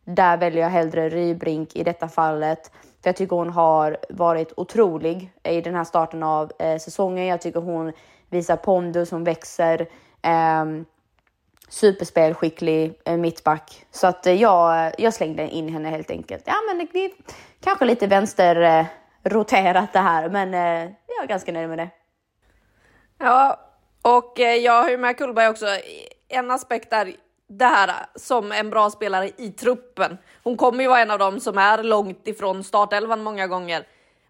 där 0.05 0.37
väljer 0.37 0.61
jag 0.61 0.69
hellre 0.69 1.09
Rybrink 1.09 1.75
i 1.75 1.83
detta 1.83 2.07
fallet. 2.07 2.71
För 3.03 3.09
jag 3.09 3.15
tycker 3.15 3.35
hon 3.35 3.49
har 3.49 3.97
varit 4.09 4.53
otrolig 4.57 5.31
i 5.43 5.61
den 5.61 5.75
här 5.75 5.83
starten 5.83 6.23
av 6.23 6.51
eh, 6.59 6.77
säsongen. 6.77 7.25
Jag 7.25 7.41
tycker 7.41 7.59
hon 7.59 7.93
visar 8.29 8.55
pondus, 8.55 9.11
hon 9.11 9.23
växer. 9.23 9.87
Eh, 10.21 10.65
superspelskicklig 11.69 12.99
eh, 13.05 13.17
mittback. 13.17 13.85
Så 13.91 14.07
att 14.07 14.27
eh, 14.27 14.33
jag, 14.33 14.85
eh, 14.87 14.93
jag 14.97 15.13
slängde 15.13 15.49
in 15.49 15.69
henne 15.69 15.89
helt 15.89 16.11
enkelt. 16.11 16.43
Ja, 16.45 16.55
men 16.67 16.77
det 16.77 16.93
det 16.93 17.11
kanske 17.63 17.85
lite 17.85 18.07
vänster 18.07 18.61
eh, 18.61 18.85
roterat 19.23 19.93
det 19.93 19.99
här, 19.99 20.29
men 20.29 20.53
eh, 20.53 20.91
jag 21.07 21.23
är 21.23 21.27
ganska 21.27 21.51
nöjd 21.51 21.69
med 21.69 21.77
det. 21.77 21.89
Ja, 23.17 23.59
och 24.01 24.39
eh, 24.39 24.55
jag 24.55 24.83
har 24.83 24.89
ju 24.89 24.97
med 24.97 25.17
Kullberg 25.17 25.47
också. 25.47 25.65
En 26.27 26.51
aspekt 26.51 26.93
är 26.93 27.15
det 27.47 27.65
här 27.65 27.87
eh, 27.87 27.93
som 28.15 28.51
en 28.51 28.69
bra 28.69 28.89
spelare 28.89 29.29
i 29.37 29.49
truppen. 29.51 30.17
Hon 30.43 30.57
kommer 30.57 30.83
ju 30.83 30.89
vara 30.89 30.99
en 30.99 31.11
av 31.11 31.19
dem 31.19 31.39
som 31.39 31.57
är 31.57 31.83
långt 31.83 32.27
ifrån 32.27 32.63
startelvan 32.63 33.23
många 33.23 33.47
gånger. 33.47 33.83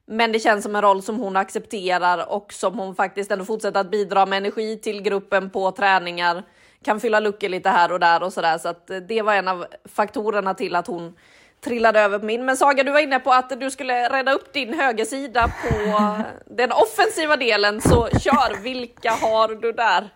Men 0.05 0.31
det 0.31 0.39
känns 0.39 0.63
som 0.63 0.75
en 0.75 0.81
roll 0.81 1.01
som 1.01 1.19
hon 1.19 1.37
accepterar 1.37 2.31
och 2.31 2.53
som 2.53 2.79
hon 2.79 2.95
faktiskt 2.95 3.31
ändå 3.31 3.45
fortsätter 3.45 3.79
att 3.79 3.91
bidra 3.91 4.25
med 4.25 4.37
energi 4.37 4.77
till 4.77 5.01
gruppen 5.01 5.49
på 5.49 5.71
träningar 5.71 6.43
kan 6.83 6.99
fylla 6.99 7.19
luckor 7.19 7.49
lite 7.49 7.69
här 7.69 7.91
och 7.91 7.99
där 7.99 8.23
och 8.23 8.33
sådär. 8.33 8.57
Så 8.57 8.69
att 8.69 8.89
eh, 8.89 8.97
det 8.97 9.21
var 9.21 9.33
en 9.33 9.47
av 9.47 9.65
faktorerna 9.85 10.53
till 10.53 10.75
att 10.75 10.87
hon 10.87 11.15
trillade 11.61 11.99
över 11.99 12.19
på 12.19 12.25
min. 12.25 12.45
Men 12.45 12.57
Saga, 12.57 12.83
du 12.83 12.91
var 12.91 12.99
inne 12.99 13.19
på 13.19 13.31
att 13.31 13.59
du 13.59 13.71
skulle 13.71 14.09
rädda 14.09 14.31
upp 14.31 14.53
din 14.53 14.73
högersida 14.73 15.47
på 15.47 16.17
den 16.55 16.71
offensiva 16.71 17.37
delen, 17.37 17.81
så 17.81 18.07
kör. 18.19 18.63
Vilka 18.63 19.11
har 19.11 19.47
du 19.47 19.71
där? 19.71 20.09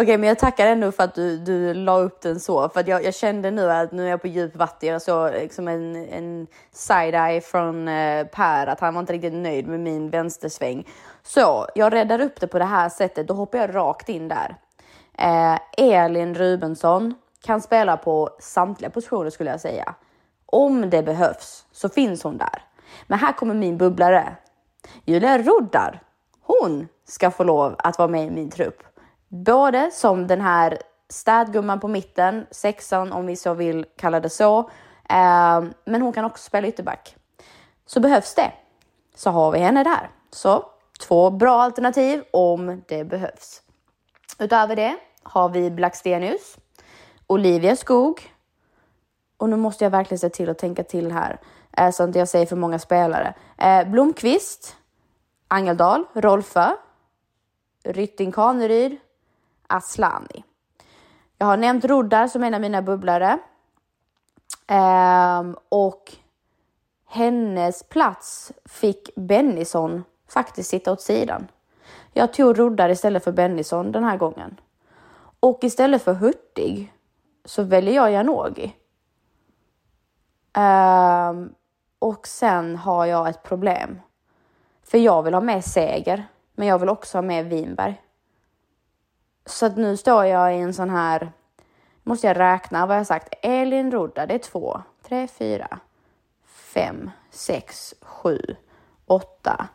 Okej, 0.00 0.04
okay, 0.04 0.18
men 0.18 0.28
jag 0.28 0.38
tackar 0.38 0.66
ändå 0.66 0.92
för 0.92 1.02
att 1.02 1.14
du, 1.14 1.38
du 1.38 1.74
la 1.74 1.98
upp 1.98 2.20
den 2.20 2.40
så, 2.40 2.68
för 2.68 2.88
jag, 2.88 3.04
jag 3.04 3.14
kände 3.14 3.50
nu 3.50 3.72
att 3.72 3.92
nu 3.92 4.06
är 4.06 4.10
jag 4.10 4.22
på 4.22 4.28
djup 4.28 4.56
vatten. 4.56 4.88
Jag 4.88 5.02
såg 5.02 5.32
liksom 5.32 5.68
en, 5.68 5.96
en 5.96 6.46
side-eye 6.72 7.40
från 7.40 7.88
eh, 7.88 8.26
Per, 8.26 8.66
att 8.66 8.80
han 8.80 8.94
var 8.94 9.00
inte 9.00 9.12
riktigt 9.12 9.32
nöjd 9.32 9.68
med 9.68 9.80
min 9.80 10.10
vänstersväng. 10.10 10.88
Så 11.22 11.66
jag 11.74 11.92
räddar 11.92 12.20
upp 12.20 12.40
det 12.40 12.46
på 12.46 12.58
det 12.58 12.64
här 12.64 12.88
sättet, 12.88 13.28
då 13.28 13.34
hoppar 13.34 13.58
jag 13.58 13.74
rakt 13.74 14.08
in 14.08 14.28
där. 14.28 14.56
Eh, 15.18 15.58
Elin 15.76 16.34
Rubensson 16.34 17.14
kan 17.42 17.60
spela 17.60 17.96
på 17.96 18.30
samtliga 18.40 18.90
positioner 18.90 19.30
skulle 19.30 19.50
jag 19.50 19.60
säga. 19.60 19.94
Om 20.52 20.90
det 20.90 21.02
behövs 21.02 21.66
så 21.72 21.88
finns 21.88 22.22
hon 22.22 22.38
där. 22.38 22.62
Men 23.06 23.18
här 23.18 23.32
kommer 23.32 23.54
min 23.54 23.78
bubblare. 23.78 24.36
Julia 25.04 25.38
Roddar. 25.38 26.02
Hon 26.40 26.88
ska 27.04 27.30
få 27.30 27.44
lov 27.44 27.74
att 27.78 27.98
vara 27.98 28.08
med 28.08 28.26
i 28.26 28.30
min 28.30 28.50
trupp. 28.50 28.82
Både 29.28 29.90
som 29.92 30.26
den 30.26 30.40
här 30.40 30.78
städgumman 31.08 31.80
på 31.80 31.88
mitten, 31.88 32.46
sexan 32.50 33.12
om 33.12 33.26
vi 33.26 33.36
så 33.36 33.54
vill 33.54 33.86
kalla 33.96 34.20
det 34.20 34.30
så. 34.30 34.58
Eh, 35.08 35.62
men 35.84 36.02
hon 36.02 36.12
kan 36.12 36.24
också 36.24 36.42
spela 36.42 36.68
ytterback. 36.68 37.16
Så 37.86 38.00
behövs 38.00 38.34
det 38.34 38.52
så 39.14 39.30
har 39.30 39.52
vi 39.52 39.58
henne 39.58 39.84
där. 39.84 40.10
Så 40.30 40.64
två 41.00 41.30
bra 41.30 41.62
alternativ 41.62 42.22
om 42.30 42.82
det 42.88 43.04
behövs. 43.04 43.62
Utöver 44.38 44.76
det 44.76 44.96
har 45.22 45.48
vi 45.48 45.70
Blackstenius, 45.70 46.56
Olivia 47.26 47.76
Skog 47.76 48.32
och 49.40 49.48
nu 49.48 49.56
måste 49.56 49.84
jag 49.84 49.90
verkligen 49.90 50.18
se 50.18 50.28
till 50.28 50.50
att 50.50 50.58
tänka 50.58 50.84
till 50.84 51.12
här 51.12 51.40
eh, 51.76 51.90
så 51.90 52.02
att 52.02 52.14
jag 52.14 52.28
säger 52.28 52.46
för 52.46 52.56
många 52.56 52.78
spelare. 52.78 53.34
Eh, 53.58 53.88
Blomqvist, 53.88 54.76
Angeldal, 55.48 56.04
Rolfö, 56.12 56.70
Rytting 57.84 58.32
Kaneryd, 58.32 58.96
Aslani. 59.66 60.44
Jag 61.38 61.46
har 61.46 61.56
nämnt 61.56 61.84
Roddar 61.84 62.28
som 62.28 62.42
en 62.42 62.54
av 62.54 62.60
mina 62.60 62.82
bubblare. 62.82 63.38
Ehm, 64.66 65.56
och 65.68 66.12
hennes 67.08 67.82
plats 67.82 68.52
fick 68.64 69.14
Bennison 69.16 70.04
faktiskt 70.28 70.70
sitta 70.70 70.92
åt 70.92 71.00
sidan. 71.00 71.48
Jag 72.12 72.32
tog 72.32 72.58
Roddar 72.58 72.88
istället 72.88 73.24
för 73.24 73.32
Bennison 73.32 73.92
den 73.92 74.04
här 74.04 74.16
gången. 74.16 74.60
Och 75.40 75.64
istället 75.64 76.02
för 76.02 76.14
Hurtig 76.14 76.92
så 77.44 77.62
väljer 77.62 77.94
jag 77.94 78.12
Janogy. 78.12 78.70
Um, 80.56 81.54
och 81.98 82.26
sen 82.26 82.76
har 82.76 83.06
jag 83.06 83.28
ett 83.28 83.42
problem. 83.42 84.00
För 84.82 84.98
jag 84.98 85.22
vill 85.22 85.34
ha 85.34 85.40
med 85.40 85.64
Seger, 85.64 86.24
men 86.54 86.68
jag 86.68 86.78
vill 86.78 86.88
också 86.88 87.18
ha 87.18 87.22
med 87.22 87.46
Winberg. 87.46 88.02
Så 89.46 89.66
att 89.66 89.76
nu 89.76 89.96
står 89.96 90.24
jag 90.24 90.56
i 90.56 90.58
en 90.58 90.74
sån 90.74 90.90
här, 90.90 91.32
måste 92.02 92.26
jag 92.26 92.38
räkna 92.38 92.86
vad 92.86 92.96
jag 92.96 93.06
sagt, 93.06 93.34
Elin 93.42 93.90
Rodda, 93.90 94.26
det 94.26 94.34
är 94.34 94.38
två, 94.38 94.82
tre, 95.08 95.28
fyra, 95.28 95.78
fem, 96.46 97.10
sex, 97.30 97.94
sju, 98.02 98.40
åtta. 99.06 99.68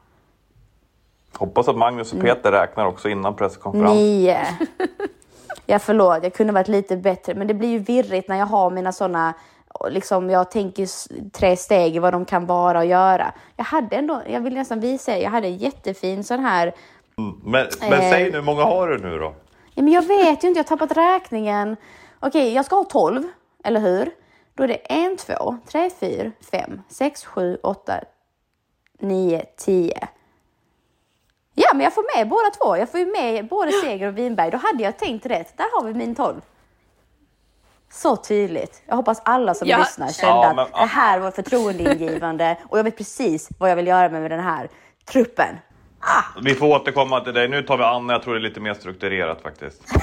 Hoppas 1.33 1.67
att 1.67 1.77
Magnus 1.77 2.13
och 2.13 2.21
Peter 2.21 2.51
räknar 2.51 2.85
också 2.85 3.09
innan 3.09 3.35
presskonferens. 3.35 3.93
Nio. 3.95 4.37
Ja, 5.65 5.79
förlåt, 5.79 6.23
jag 6.23 6.33
kunde 6.33 6.53
varit 6.53 6.67
lite 6.67 6.97
bättre, 6.97 7.35
men 7.35 7.47
det 7.47 7.53
blir 7.53 7.69
ju 7.69 7.79
virrigt 7.79 8.29
när 8.29 8.35
jag 8.37 8.45
har 8.45 8.69
mina 8.69 8.91
sådana 8.91 9.33
liksom 9.89 10.29
jag 10.29 10.51
tänker 10.51 10.87
tre 11.29 11.57
steg 11.57 12.01
vad 12.01 12.13
de 12.13 12.25
kan 12.25 12.45
vara 12.45 12.79
och 12.79 12.85
göra. 12.85 13.33
Jag 13.55 13.65
hade 13.65 13.95
ändå, 13.95 14.21
jag 14.27 14.41
vill 14.41 14.53
nästan 14.53 14.79
visa 14.79 15.17
jag 15.17 15.29
hade 15.29 15.47
en 15.47 15.57
jättefin 15.57 16.23
sån 16.23 16.39
här. 16.39 16.73
Mm, 17.17 17.39
men, 17.43 17.67
men 17.79 17.93
eh, 17.93 18.09
säg 18.11 18.23
nu, 18.23 18.31
hur 18.31 18.41
många 18.41 18.63
har 18.63 18.87
du 18.87 18.97
nu 18.97 19.19
då? 19.19 19.35
Ja, 19.73 19.83
men 19.83 19.93
jag 19.93 20.01
vet 20.01 20.43
ju 20.43 20.47
inte, 20.47 20.59
jag 20.59 20.63
har 20.69 20.77
tappat 20.77 20.97
räkningen. 20.97 21.77
Okej, 22.19 22.53
jag 22.53 22.65
ska 22.65 22.75
ha 22.75 22.83
12, 22.83 23.23
eller 23.63 23.79
hur? 23.79 24.11
Då 24.53 24.63
är 24.63 24.67
det 24.67 24.73
1, 24.75 25.19
2, 25.19 25.57
3, 25.71 25.89
4, 25.99 26.31
5, 26.51 26.81
6, 26.89 27.25
7, 27.25 27.57
8, 27.63 27.93
9, 28.99 29.45
10. 29.57 30.07
Ja, 31.55 31.67
men 31.73 31.81
jag 31.83 31.93
får 31.93 32.17
med 32.17 32.29
båda 32.29 32.49
två. 32.49 32.77
Jag 32.77 32.89
får 32.89 32.99
ju 32.99 33.05
med 33.05 33.47
både 33.47 33.71
Seger 33.71 34.07
och 34.07 34.17
Winberg. 34.17 34.51
Då 34.51 34.57
hade 34.57 34.83
jag 34.83 34.97
tänkt 34.97 35.25
rätt. 35.25 35.57
Där 35.57 35.65
har 35.73 35.87
vi 35.87 35.93
min 35.93 36.15
12. 36.15 36.41
Så 37.95 38.15
tydligt. 38.15 38.81
Jag 38.85 38.95
hoppas 38.95 39.21
alla 39.25 39.53
som 39.53 39.67
ja. 39.67 39.77
lyssnar 39.77 40.11
kände 40.11 40.45
ja, 40.45 40.53
men, 40.55 40.65
att 40.65 40.73
det 40.73 40.85
här 40.85 41.19
var 41.19 41.31
förtroendeingivande 41.31 42.57
och 42.69 42.79
jag 42.79 42.83
vet 42.83 42.97
precis 42.97 43.49
vad 43.59 43.71
jag 43.71 43.75
vill 43.75 43.87
göra 43.87 44.09
med 44.09 44.31
den 44.31 44.39
här 44.39 44.69
truppen. 45.05 45.55
Ah. 45.99 46.39
Vi 46.41 46.55
får 46.55 46.67
återkomma 46.67 47.19
till 47.19 47.33
dig. 47.33 47.47
Nu 47.47 47.63
tar 47.63 47.77
vi 47.77 47.83
Anna. 47.83 48.13
Jag 48.13 48.23
tror 48.23 48.33
det 48.33 48.39
är 48.39 48.41
lite 48.41 48.59
mer 48.59 48.73
strukturerat 48.73 49.41
faktiskt. 49.41 49.81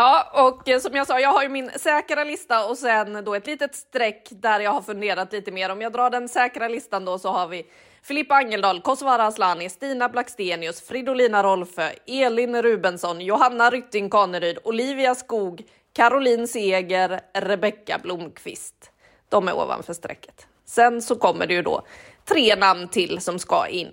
Ja, 0.00 0.30
och 0.32 0.82
som 0.82 0.96
jag 0.96 1.06
sa, 1.06 1.20
jag 1.20 1.32
har 1.32 1.42
ju 1.42 1.48
min 1.48 1.70
säkra 1.76 2.24
lista 2.24 2.66
och 2.66 2.78
sen 2.78 3.24
då 3.24 3.34
ett 3.34 3.46
litet 3.46 3.74
streck 3.74 4.28
där 4.30 4.60
jag 4.60 4.70
har 4.70 4.82
funderat 4.82 5.32
lite 5.32 5.50
mer. 5.50 5.70
Om 5.70 5.80
jag 5.80 5.92
drar 5.92 6.10
den 6.10 6.28
säkra 6.28 6.68
listan 6.68 7.04
då 7.04 7.18
så 7.18 7.28
har 7.28 7.48
vi 7.48 7.66
Filippa 8.02 8.34
Angeldal, 8.34 8.80
Kosovare 8.80 9.22
Aslani, 9.22 9.68
Stina 9.68 10.08
Blackstenius, 10.08 10.88
Fridolina 10.88 11.42
Rolfö, 11.42 11.90
Elin 12.06 12.62
Rubensson, 12.62 13.20
Johanna 13.20 13.70
Rytting 13.70 14.10
Kaneryd, 14.10 14.58
Olivia 14.64 15.14
Skog, 15.14 15.62
Caroline 15.98 16.46
Seger, 16.46 17.20
Rebecka 17.34 17.98
Blomqvist. 17.98 18.90
De 19.28 19.48
är 19.48 19.56
ovanför 19.56 19.92
strecket. 19.92 20.46
Sen 20.64 21.02
så 21.02 21.16
kommer 21.16 21.46
det 21.46 21.54
ju 21.54 21.62
då 21.62 21.82
tre 22.24 22.56
namn 22.56 22.88
till 22.88 23.20
som 23.20 23.38
ska 23.38 23.66
in. 23.66 23.88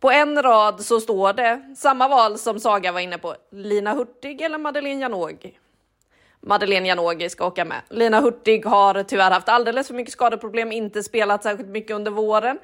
På 0.00 0.10
en 0.10 0.42
rad 0.42 0.80
så 0.80 1.00
står 1.00 1.32
det 1.32 1.74
samma 1.76 2.08
val 2.08 2.38
som 2.38 2.60
Saga 2.60 2.92
var 2.92 3.00
inne 3.00 3.18
på. 3.18 3.34
Lina 3.52 3.94
Hurtig 3.94 4.40
eller 4.40 4.58
Madeleine 4.58 5.00
Janogy. 5.00 5.50
Madeleine 6.40 6.88
Janogy 6.88 7.28
ska 7.28 7.46
åka 7.46 7.64
med. 7.64 7.80
Lina 7.90 8.20
Hurtig 8.20 8.66
har 8.66 9.02
tyvärr 9.02 9.30
haft 9.30 9.48
alldeles 9.48 9.86
för 9.86 9.94
mycket 9.94 10.12
skadeproblem, 10.12 10.72
inte 10.72 11.02
spelat 11.02 11.42
särskilt 11.42 11.68
mycket 11.68 11.96
under 11.96 12.10
våren. 12.10 12.58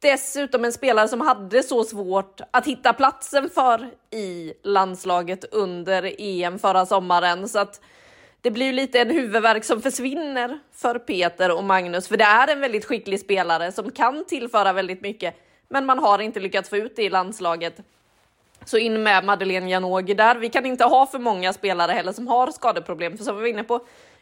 Dessutom 0.00 0.64
en 0.64 0.72
spelare 0.72 1.08
som 1.08 1.20
hade 1.20 1.62
så 1.62 1.84
svårt 1.84 2.40
att 2.50 2.66
hitta 2.66 2.92
platsen 2.92 3.50
för 3.50 3.90
i 4.10 4.52
landslaget 4.62 5.44
under 5.44 6.14
EM 6.18 6.58
förra 6.58 6.86
sommaren. 6.86 7.48
Så 7.48 7.58
att 7.58 7.80
det 8.40 8.50
blir 8.50 8.66
ju 8.66 8.72
lite 8.72 9.00
en 9.00 9.10
huvudvärk 9.10 9.64
som 9.64 9.82
försvinner 9.82 10.58
för 10.72 10.98
Peter 10.98 11.56
och 11.56 11.64
Magnus, 11.64 12.08
för 12.08 12.16
det 12.16 12.24
är 12.24 12.48
en 12.48 12.60
väldigt 12.60 12.84
skicklig 12.84 13.20
spelare 13.20 13.72
som 13.72 13.90
kan 13.90 14.24
tillföra 14.24 14.72
väldigt 14.72 15.00
mycket, 15.00 15.34
men 15.68 15.86
man 15.86 15.98
har 15.98 16.18
inte 16.18 16.40
lyckats 16.40 16.68
få 16.68 16.76
ut 16.76 16.96
det 16.96 17.02
i 17.02 17.10
landslaget. 17.10 17.80
Så 18.64 18.78
in 18.78 19.02
med 19.02 19.24
Madeleine 19.24 19.70
Janogy 19.70 20.14
där. 20.14 20.34
Vi 20.34 20.48
kan 20.48 20.66
inte 20.66 20.84
ha 20.84 21.06
för 21.06 21.18
många 21.18 21.52
spelare 21.52 21.92
heller 21.92 22.12
som 22.12 22.28
har 22.28 22.50
skadeproblem, 22.50 23.16
för 23.16 23.24
som 23.24 23.36
vi 23.36 23.42
var 23.42 23.48
inne 23.48 23.64
på, 23.64 23.80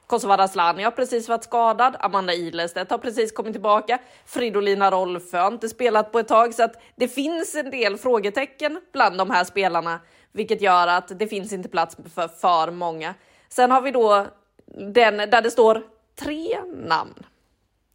Kosovare 0.09 0.43
Asllani 0.43 0.83
har 0.83 0.91
precis 0.91 1.29
varit 1.29 1.45
skadad. 1.45 1.97
Amanda 2.01 2.35
Ilestedt 2.35 2.91
har 2.91 2.99
precis 2.99 3.33
kommit 3.33 3.53
tillbaka. 3.53 3.99
Fridolina 4.27 4.91
Rolfö 4.91 5.39
har 5.39 5.53
inte 5.53 5.69
spelat 5.69 6.13
på 6.13 6.19
ett 6.19 6.29
tag, 6.29 6.55
så 6.55 6.63
att 6.63 6.83
det 6.97 7.09
finns 7.09 7.55
en 7.55 7.71
del 7.71 7.97
frågetecken 7.97 8.81
bland 8.93 9.19
de 9.19 9.31
här 9.31 9.45
spelarna, 9.45 10.01
vilket 10.33 10.63
gör 10.63 10.87
att 10.87 11.19
det 11.19 11.27
finns 11.27 11.53
inte 11.53 11.69
plats 11.69 11.97
för 12.15 12.29
för 12.29 12.71
många. 12.71 13.15
Sen 13.49 13.71
har 13.71 13.81
vi 13.81 13.91
då 13.91 14.27
den 14.67 15.17
där 15.17 15.43
det 15.43 15.51
står 15.51 15.83
tre 16.17 16.59
namn. 16.67 17.27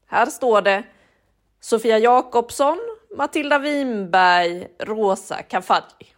Här 0.08 0.26
står 0.26 0.62
det 0.62 0.84
Sofia 1.60 1.98
Jakobsson, 1.98 2.80
Matilda 3.18 3.60
Winberg, 3.60 4.68
Rosa 4.80 5.42
Kafaji. 5.42 6.13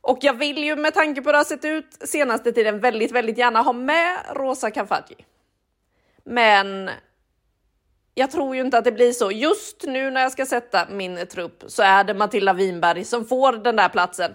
Och 0.00 0.18
jag 0.20 0.34
vill 0.34 0.64
ju 0.64 0.76
med 0.76 0.94
tanke 0.94 1.22
på 1.22 1.28
hur 1.28 1.32
det 1.32 1.38
har 1.38 1.44
sett 1.44 1.64
ut 1.64 1.96
senaste 2.04 2.52
tiden 2.52 2.80
väldigt, 2.80 3.12
väldigt 3.12 3.38
gärna 3.38 3.62
ha 3.62 3.72
med 3.72 4.18
Rosa 4.34 4.70
Kafaji. 4.70 5.16
Men 6.24 6.90
jag 8.14 8.30
tror 8.30 8.54
ju 8.54 8.60
inte 8.60 8.78
att 8.78 8.84
det 8.84 8.92
blir 8.92 9.12
så. 9.12 9.32
Just 9.32 9.84
nu 9.86 10.10
när 10.10 10.20
jag 10.20 10.32
ska 10.32 10.46
sätta 10.46 10.86
min 10.90 11.26
trupp 11.26 11.64
så 11.66 11.82
är 11.82 12.04
det 12.04 12.14
Matilda 12.14 12.52
Winberg 12.52 13.04
som 13.04 13.24
får 13.24 13.52
den 13.52 13.76
där 13.76 13.88
platsen. 13.88 14.34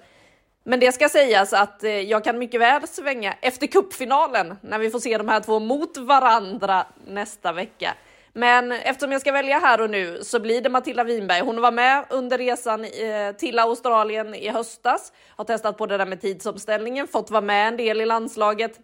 Men 0.63 0.79
det 0.79 0.91
ska 0.91 1.09
sägas 1.09 1.53
att 1.53 1.83
eh, 1.83 1.91
jag 1.91 2.23
kan 2.23 2.37
mycket 2.37 2.61
väl 2.61 2.87
svänga 2.87 3.33
efter 3.41 3.67
kuppfinalen 3.67 4.55
när 4.61 4.79
vi 4.79 4.89
får 4.89 4.99
se 4.99 5.17
de 5.17 5.27
här 5.27 5.39
två 5.39 5.59
mot 5.59 5.97
varandra 5.97 6.85
nästa 7.07 7.53
vecka. 7.53 7.95
Men 8.37 8.71
eftersom 8.71 9.11
jag 9.11 9.21
ska 9.21 9.31
välja 9.31 9.59
här 9.59 9.81
och 9.81 9.89
nu 9.89 10.23
så 10.23 10.39
blir 10.39 10.61
det 10.61 10.69
Matilda 10.69 11.03
Winberg. 11.03 11.41
Hon 11.41 11.61
var 11.61 11.71
med 11.71 12.05
under 12.09 12.37
resan 12.37 12.83
eh, 12.83 13.35
till 13.37 13.59
Australien 13.59 14.35
i 14.35 14.49
höstas, 14.49 15.13
har 15.27 15.45
testat 15.45 15.77
på 15.77 15.85
det 15.85 15.97
där 15.97 16.05
med 16.05 16.21
tidsomställningen, 16.21 17.07
fått 17.07 17.31
vara 17.31 17.41
med 17.41 17.67
en 17.67 17.77
del 17.77 18.01
i 18.01 18.05
landslaget. 18.05 18.79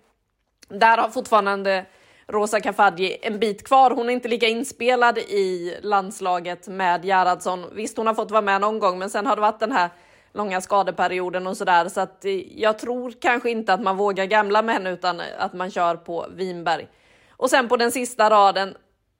Där 0.70 0.98
har 0.98 1.10
fortfarande 1.10 1.86
Rosa 2.28 2.60
Kafaji 2.60 3.18
en 3.22 3.40
bit 3.40 3.68
kvar. 3.68 3.92
Hon 3.92 4.10
är 4.10 4.14
inte 4.14 4.28
lika 4.28 4.48
inspelad 4.48 5.18
i 5.18 5.78
landslaget 5.82 6.68
med 6.68 7.06
Gerhardsson. 7.06 7.66
Visst, 7.74 7.98
hon 7.98 8.08
har 8.08 8.14
fått 8.14 8.32
vara 8.32 8.42
med 8.42 8.62
någon 8.62 8.80
gång, 8.80 9.00
men 9.00 9.10
sen 9.10 9.26
har 9.26 9.36
det 9.36 9.42
varit 9.42 9.60
den 9.60 9.72
här 9.72 9.90
långa 10.34 10.62
skadeperioden 10.62 11.48
och 11.48 11.58
sådär. 11.58 11.90
Så 11.90 12.02
att 12.02 12.26
eh, 12.26 12.60
jag 12.62 12.80
tror 12.80 13.14
kanske 13.22 13.52
inte 13.52 13.74
att 13.74 13.82
man 13.82 13.98
vågar 13.98 14.26
gamla 14.26 14.62
med 14.62 14.76
henne 14.76 14.92
utan 14.92 15.22
att 15.38 15.54
man 15.54 15.72
kör 15.72 15.96
på 15.96 16.26
Winberg. 16.34 16.88
Och 17.30 17.50
sen 17.50 17.68
på 17.68 17.78
den 17.78 17.92
sista 17.92 18.30
raden 18.30 18.76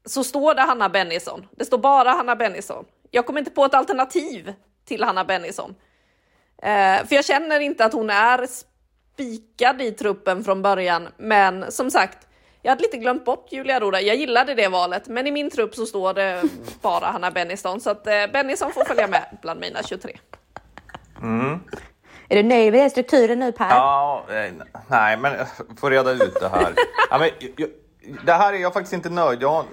så 0.06 0.24
står 0.24 0.56
det 0.56 0.62
Hanna 0.62 0.90
Bennison. 0.90 1.48
Det 1.52 1.66
står 1.66 1.78
bara 1.78 2.10
Hanna 2.10 2.36
Bennison. 2.36 2.86
Jag 3.12 3.26
kommer 3.26 3.40
inte 3.40 3.52
på 3.52 3.66
ett 3.66 3.74
alternativ 3.74 4.54
till 4.86 5.04
Hanna 5.04 5.26
Bennison. 5.26 5.76
Eh, 6.62 7.06
för 7.08 7.16
jag 7.16 7.26
känner 7.26 7.60
inte 7.60 7.86
att 7.86 7.94
hon 7.94 8.10
är 8.10 8.48
spikad 8.48 9.82
i 9.82 9.92
truppen 9.92 10.44
från 10.44 10.62
början. 10.62 11.08
Men 11.18 11.72
som 11.72 11.92
sagt, 11.92 12.28
jag 12.62 12.72
hade 12.72 12.82
lite 12.82 12.98
glömt 12.98 13.26
bort 13.26 13.48
Julia 13.52 13.80
Roda. 13.80 14.02
Jag 14.02 14.16
gillade 14.16 14.54
det 14.54 14.68
valet, 14.68 15.08
men 15.08 15.28
i 15.28 15.32
min 15.32 15.50
trupp 15.50 15.76
så 15.76 15.86
står 15.86 16.14
det 16.14 16.44
bara 16.82 17.06
Hanna 17.06 17.32
Bennison. 17.32 17.82
Så 17.82 17.90
att 17.90 18.08
eh, 18.08 18.28
Bennison 18.34 18.72
får 18.72 18.84
följa 18.84 19.08
med 19.08 19.38
bland 19.42 19.60
mina 19.60 19.84
23. 19.84 20.18
Mm. 21.22 21.60
Är 22.30 22.36
du 22.36 22.44
nöjd 22.44 22.74
med 22.74 22.92
strukturen 22.92 23.40
nu 23.40 23.52
Per? 23.52 23.70
Ja, 23.70 24.26
eh, 24.30 24.52
nej, 24.88 25.18
men 25.18 25.34
jag 25.34 25.48
får 25.80 25.92
reda 25.92 26.12
ut 26.12 26.40
det 26.40 26.50
här. 26.50 26.74
ja, 27.10 27.18
men, 27.18 27.30
jag, 27.56 27.70
det 28.26 28.34
här 28.34 28.54
är 28.54 28.58
jag 28.58 28.74
faktiskt 28.74 28.94
inte 28.94 29.10
nöjd. 29.10 29.42
Jag, 29.42 29.66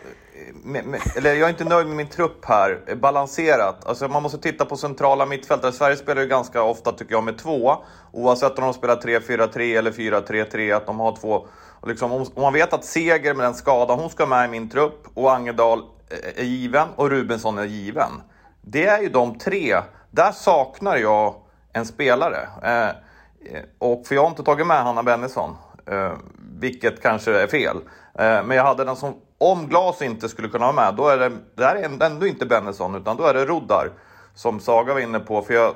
med, 0.52 0.84
med, 0.84 1.00
eller 1.16 1.34
jag 1.34 1.44
är 1.44 1.48
inte 1.48 1.64
nöjd 1.64 1.86
med 1.86 1.96
min 1.96 2.08
trupp 2.08 2.44
här. 2.44 2.96
Balanserat. 2.96 3.86
Alltså 3.86 4.08
man 4.08 4.22
måste 4.22 4.38
titta 4.38 4.64
på 4.64 4.76
centrala 4.76 5.26
mittfältare. 5.26 5.72
Sverige 5.72 5.96
spelar 5.96 6.22
ju 6.22 6.28
ganska 6.28 6.62
ofta, 6.62 6.92
tycker 6.92 7.12
jag, 7.12 7.24
med 7.24 7.38
två. 7.38 7.76
Oavsett 8.12 8.58
om 8.58 8.64
de 8.64 8.74
spelar 8.74 8.96
3-4-3 8.96 9.78
eller 9.78 9.90
4-3-3, 9.90 10.76
att 10.76 10.86
de 10.86 11.00
har 11.00 11.16
två. 11.16 11.46
Och 11.80 11.88
liksom, 11.88 12.12
om, 12.12 12.26
man 12.36 12.52
vet 12.52 12.72
att 12.72 12.84
Seger 12.84 13.34
med 13.34 13.46
den 13.46 13.54
skada, 13.54 13.94
hon 13.94 14.10
ska 14.10 14.26
med 14.26 14.44
i 14.44 14.48
min 14.48 14.70
trupp 14.70 15.06
och 15.14 15.34
Angedal 15.34 15.82
är 16.36 16.44
given 16.44 16.88
och 16.96 17.10
Rubensson 17.10 17.58
är 17.58 17.64
given. 17.64 18.10
Det 18.60 18.86
är 18.86 19.02
ju 19.02 19.08
de 19.08 19.38
tre. 19.38 19.76
Där 20.10 20.32
saknar 20.32 20.96
jag 20.96 21.34
en 21.72 21.86
spelare. 21.86 22.48
Eh, 22.62 22.88
eh 22.88 22.94
och 23.78 24.06
för 24.06 24.14
jag 24.14 24.22
har 24.22 24.28
inte 24.30 24.42
tagit 24.42 24.66
med 24.66 24.82
Hanna 24.82 25.02
Bennison. 25.02 25.56
Eh, 25.86 26.12
vilket 26.60 27.02
kanske 27.02 27.32
är 27.42 27.46
fel. 27.46 27.76
Eh, 28.18 28.44
men 28.44 28.50
jag 28.50 28.64
hade 28.64 28.84
den 28.84 28.96
som, 28.96 29.14
om 29.38 29.68
Glas 29.68 30.02
inte 30.02 30.28
skulle 30.28 30.48
kunna 30.48 30.72
vara 30.72 30.86
med, 30.86 30.94
då 30.94 31.08
är 31.08 31.18
det, 31.18 31.32
det 31.54 31.64
här 31.64 31.76
är 31.76 32.04
ändå 32.06 32.26
inte 32.26 32.46
Bennison, 32.46 32.94
utan 32.94 33.16
då 33.16 33.24
är 33.24 33.34
det 33.34 33.44
Roddar. 33.44 33.90
Som 34.34 34.60
Saga 34.60 34.94
var 34.94 35.00
inne 35.00 35.20
på, 35.20 35.42
för 35.42 35.54
jag 35.54 35.74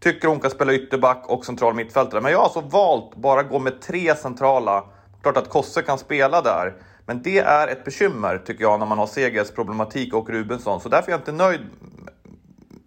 tycker 0.00 0.28
hon 0.28 0.40
kan 0.40 0.50
spela 0.50 0.72
ytterback 0.72 1.24
och 1.26 1.44
central 1.44 1.74
mittfältare. 1.74 2.20
Men 2.20 2.32
jag 2.32 2.38
har 2.38 2.44
alltså 2.44 2.60
valt 2.60 3.16
bara 3.16 3.42
gå 3.42 3.58
med 3.58 3.80
tre 3.80 4.14
centrala 4.14 4.84
Klart 5.22 5.36
att 5.36 5.48
Kosse 5.48 5.82
kan 5.82 5.98
spela 5.98 6.42
där, 6.42 6.74
men 7.06 7.22
det 7.22 7.38
är 7.38 7.68
ett 7.68 7.84
bekymmer 7.84 8.38
tycker 8.38 8.62
jag 8.62 8.78
när 8.78 8.86
man 8.86 8.98
har 8.98 9.06
Segers 9.06 9.50
problematik 9.50 10.14
och 10.14 10.30
Rubensson. 10.30 10.80
Så 10.80 10.88
därför 10.88 11.08
är 11.08 11.12
jag 11.12 11.20
inte 11.20 11.32
nöjd. 11.32 11.60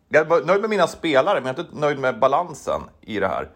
Jag 0.10 0.32
är 0.32 0.46
nöjd 0.46 0.62
med 0.62 0.70
mina 0.70 0.88
spelare, 0.88 1.42
men 1.42 1.48
jag 1.48 1.60
är 1.60 1.64
inte 1.64 1.80
nöjd 1.80 2.00
med 2.00 2.20
balansen 2.20 2.82
i 3.02 3.20
det 3.20 3.28
här. 3.28 3.50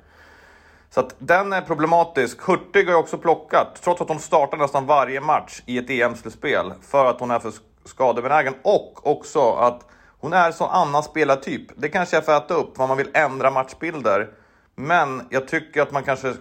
Så 0.97 1.01
att 1.01 1.15
den 1.19 1.53
är 1.53 1.61
problematisk. 1.61 2.41
Hurtig 2.41 2.85
har 2.85 2.91
jag 2.91 2.99
också 2.99 3.17
plockat, 3.17 3.81
trots 3.83 4.01
att 4.01 4.09
hon 4.09 4.19
startar 4.19 4.57
nästan 4.57 4.85
varje 4.85 5.21
match 5.21 5.61
i 5.65 5.77
ett 5.77 5.89
EM-slutspel 5.89 6.73
för 6.81 7.05
att 7.05 7.19
hon 7.19 7.31
är 7.31 7.39
för 7.39 7.53
skadebenägen 7.85 8.53
och 8.61 9.07
också 9.07 9.53
att 9.53 9.85
hon 10.19 10.33
är 10.33 10.51
så 10.51 10.65
annan 10.65 11.03
spelartyp. 11.03 11.67
Det 11.75 11.89
kanske 11.89 12.17
är 12.17 12.21
för 12.21 12.31
att 12.31 12.45
äta 12.45 12.53
upp 12.53 12.77
vad 12.77 12.87
man 12.87 12.97
vill 12.97 13.09
ändra 13.13 13.51
matchbilder. 13.51 14.29
Men 14.75 15.21
jag 15.29 15.47
tycker 15.47 15.81
att 15.81 15.91
man 15.91 16.03
kanske, 16.03 16.33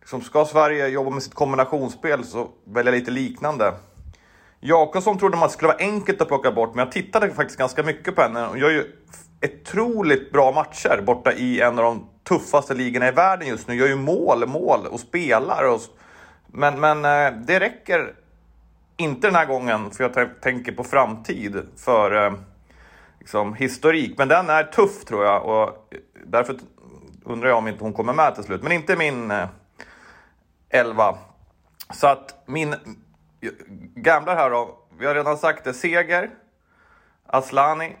liksom, 0.00 0.20
ska 0.20 0.44
Sverige 0.44 0.88
jobba 0.88 1.10
med 1.10 1.22
sitt 1.22 1.34
kombinationsspel 1.34 2.24
så 2.24 2.48
välja 2.64 2.92
lite 2.92 3.10
liknande. 3.10 3.74
Jakobsson 4.60 5.18
trodde 5.18 5.36
man 5.36 5.44
att 5.44 5.50
det 5.50 5.54
skulle 5.54 5.72
vara 5.72 5.78
enkelt 5.78 6.20
att 6.20 6.28
plocka 6.28 6.52
bort, 6.52 6.74
men 6.74 6.84
jag 6.84 6.92
tittade 6.92 7.30
faktiskt 7.30 7.58
ganska 7.58 7.82
mycket 7.82 8.14
på 8.14 8.22
henne. 8.22 8.46
Hon 8.46 8.58
gör 8.58 8.70
ju 8.70 8.84
otroligt 9.44 10.32
bra 10.32 10.52
matcher 10.52 11.02
borta 11.06 11.32
i 11.32 11.60
en 11.60 11.78
av 11.78 11.84
de 11.84 12.08
tuffaste 12.24 12.74
ligorna 12.74 13.08
i 13.08 13.10
världen 13.10 13.48
just 13.48 13.68
nu. 13.68 13.74
Gör 13.74 13.86
ju 13.86 13.96
mål, 13.96 14.46
mål 14.46 14.86
och 14.86 15.00
spelar. 15.00 15.68
Och, 15.68 15.80
men, 16.46 16.80
men 16.80 17.04
eh, 17.04 17.40
det 17.46 17.60
räcker 17.60 18.14
inte 18.96 19.26
den 19.26 19.34
här 19.34 19.46
gången, 19.46 19.90
för 19.90 20.04
jag 20.04 20.40
tänker 20.40 20.72
på 20.72 20.84
framtid 20.84 21.62
för 21.76 22.26
eh, 22.26 22.32
liksom, 23.18 23.54
historik. 23.54 24.18
Men 24.18 24.28
den 24.28 24.50
är 24.50 24.64
tuff 24.64 25.04
tror 25.04 25.24
jag 25.24 25.44
och 25.46 25.68
eh, 25.68 25.98
därför 26.26 26.56
undrar 27.24 27.48
jag 27.48 27.58
om 27.58 27.68
inte 27.68 27.84
hon 27.84 27.92
kommer 27.92 28.12
med 28.12 28.34
till 28.34 28.44
slut. 28.44 28.62
Men 28.62 28.72
inte 28.72 28.96
min 28.96 29.30
eh, 29.30 29.48
elva. 30.70 31.18
Så 31.94 32.06
att 32.06 32.42
min 32.46 32.74
gamla 33.94 34.34
här 34.34 34.50
då, 34.50 34.78
vi 34.98 35.06
har 35.06 35.14
redan 35.14 35.38
sagt 35.38 35.64
det, 35.64 35.74
Seger, 35.74 36.30
Aslani, 37.26 37.96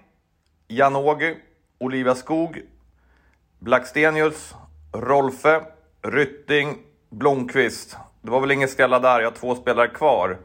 Janogy, 0.68 1.34
Olivia 1.78 2.14
Skog, 2.14 2.62
Blackstenius, 3.64 4.54
Rolfe, 4.92 5.60
Rytting, 6.02 6.78
Blomqvist. 7.10 7.96
Det 8.22 8.30
var 8.30 8.40
väl 8.40 8.50
ingen 8.50 8.68
skrälla 8.68 8.98
där, 8.98 9.20
jag 9.20 9.30
har 9.30 9.36
två 9.36 9.54
spelare 9.54 9.88
kvar. 9.88 10.38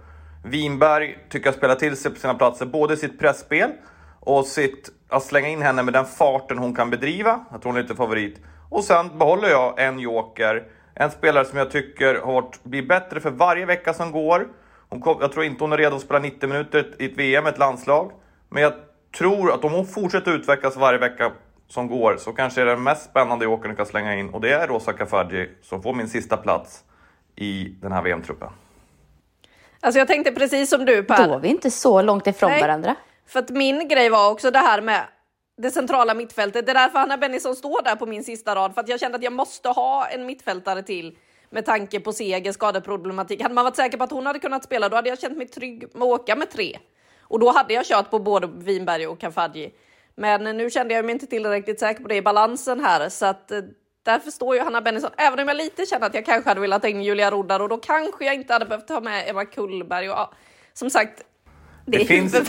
Winberg 0.44 1.20
tycker 1.30 1.48
jag 1.48 1.56
spelar 1.56 1.76
till 1.76 1.98
sig 1.98 2.12
på 2.12 2.20
sina 2.20 2.34
platser, 2.34 2.66
både 2.66 2.98
sitt 2.98 3.20
pressspel 3.20 3.72
och 4.20 4.46
sitt, 4.46 4.90
att 5.10 5.24
slänga 5.24 5.48
in 5.48 5.62
henne 5.62 5.84
med 5.84 5.94
den 5.94 6.06
farten 6.06 6.58
hon 6.58 6.76
kan 6.76 6.90
bedriva. 6.90 7.46
Jag 7.52 7.62
tror 7.62 7.72
hon 7.72 7.78
är 7.78 7.82
lite 7.82 7.96
favorit. 7.96 8.42
Och 8.70 8.84
sen 8.84 9.18
behåller 9.18 9.50
jag 9.50 9.80
en 9.80 10.00
joker, 10.00 10.64
en 10.94 11.12
spelare 11.12 11.46
som 11.46 11.58
jag 11.58 11.72
tycker 11.72 12.16
har 12.16 12.34
varit, 12.34 12.64
blir 12.64 12.88
bättre 12.88 13.20
för 13.20 13.32
varje 13.32 13.66
vecka 13.66 13.94
som 13.94 14.12
går. 14.12 14.48
Hon 14.90 15.02
kom, 15.02 15.18
jag 15.22 15.32
tror 15.32 15.46
inte 15.46 15.64
hon 15.64 15.74
är 15.74 15.78
redo 15.78 15.96
att 15.96 16.02
spela 16.02 16.20
90 16.20 16.50
minuter 16.50 16.96
i 17.00 17.06
ett 17.06 17.18
VM, 17.18 17.46
ett 17.46 17.58
landslag. 17.58 18.12
Men 18.50 18.64
jag 18.64 18.74
tror 19.18 19.52
att 19.52 19.64
om 19.64 19.72
hon 19.72 19.86
fortsätter 19.86 20.32
utvecklas 20.32 20.78
varje 20.78 21.00
vecka 21.00 21.32
som 21.68 21.88
går 21.88 22.18
så 22.18 22.34
kanske 22.34 22.62
är 22.62 22.66
det 22.66 22.72
den 22.72 22.84
mest 22.84 23.10
spännande 23.10 23.46
jag 23.46 23.78
kan 23.78 23.86
slänga 23.86 24.16
in 24.16 24.30
och 24.30 24.42
det 24.42 24.54
är 24.54 24.68
Rosa 24.68 24.94
Kafaji 24.94 25.50
som 25.62 25.82
får 25.82 25.94
min 25.94 26.10
sista 26.10 26.38
plats 26.38 26.84
i 27.36 27.64
den 27.82 27.92
här 27.92 28.02
VM-truppen. 28.02 28.50
Alltså 29.80 30.00
jag 30.00 30.08
tänkte 30.08 30.32
precis 30.32 30.70
som 30.70 30.86
du 30.86 31.04
Per. 31.04 31.28
Då 31.28 31.34
är 31.34 31.40
vi 31.40 31.48
inte 31.48 31.72
så 31.72 32.02
långt 32.02 32.28
ifrån 32.28 32.52
Nej, 32.52 32.62
varandra. 32.62 32.96
För 33.28 33.40
att 33.40 33.50
min 33.50 33.88
grej 33.88 34.10
var 34.10 34.32
också 34.32 34.52
det 34.52 34.60
här 34.60 34.82
med 34.82 35.02
det 35.58 35.72
centrala 35.72 36.14
mittfältet. 36.14 36.66
Det 36.66 36.72
är 36.72 36.74
därför 36.74 37.00
Hanna 37.00 37.18
Bennison 37.18 37.56
står 37.56 37.84
där 37.84 37.96
på 37.96 38.06
min 38.06 38.24
sista 38.24 38.56
rad, 38.56 38.74
för 38.74 38.82
att 38.82 38.90
jag 38.90 39.00
kände 39.00 39.18
att 39.18 39.24
jag 39.24 39.34
måste 39.34 39.70
ha 39.70 40.08
en 40.08 40.26
mittfältare 40.26 40.84
till 40.84 41.18
med 41.50 41.66
tanke 41.66 42.00
på 42.00 42.14
seger, 42.14 42.52
skadeproblematik. 42.52 43.42
Hade 43.42 43.56
man 43.56 43.64
varit 43.64 43.76
säker 43.76 43.98
på 43.98 44.04
att 44.04 44.12
hon 44.12 44.26
hade 44.26 44.40
kunnat 44.40 44.64
spela, 44.64 44.90
då 44.90 44.96
hade 44.96 45.10
jag 45.10 45.20
känt 45.20 45.38
mig 45.38 45.48
trygg 45.48 45.82
med 45.94 46.04
att 46.04 46.22
åka 46.22 46.36
med 46.36 46.52
tre. 46.52 46.78
Och 47.22 47.40
då 47.40 47.52
hade 47.52 47.74
jag 47.74 47.86
kört 47.86 48.10
på 48.10 48.20
både 48.20 48.48
Winberg 48.48 49.08
och 49.08 49.20
Kafaji. 49.20 49.74
Men 50.18 50.58
nu 50.58 50.70
kände 50.70 50.94
jag 50.94 51.06
mig 51.06 51.14
inte 51.14 51.28
tillräckligt 51.28 51.80
säker 51.80 52.02
på 52.02 52.08
det 52.08 52.16
i 52.16 52.22
balansen 52.22 52.80
här, 52.80 53.10
så 53.10 53.26
att 53.26 53.52
eh, 53.52 53.62
därför 54.04 54.32
står 54.32 54.56
ju 54.56 54.62
Hanna 54.62 54.82
Bennison, 54.82 55.12
även 55.18 55.40
om 55.40 55.48
jag 55.48 55.58
lite 55.58 55.86
känner 55.86 56.08
att 56.08 56.14
jag 56.14 56.26
kanske 56.26 56.50
hade 56.50 56.62
velat 56.62 56.82
ta 56.82 56.88
in 56.88 57.02
Julia 57.02 57.32
Roddar 57.32 57.60
och 57.60 57.70
då 57.70 57.78
kanske 57.78 58.26
jag 58.26 58.36
inte 58.36 58.54
hade 58.54 58.66
behövt 58.66 58.88
ta 58.88 59.02
med 59.02 59.30
Emma 59.30 59.46
Kullberg. 59.46 60.10
Och, 60.10 60.34
som 60.74 60.90
sagt, 60.90 61.24
det, 61.86 61.98
det 61.98 62.06
finns, 62.06 62.32
det, 62.32 62.40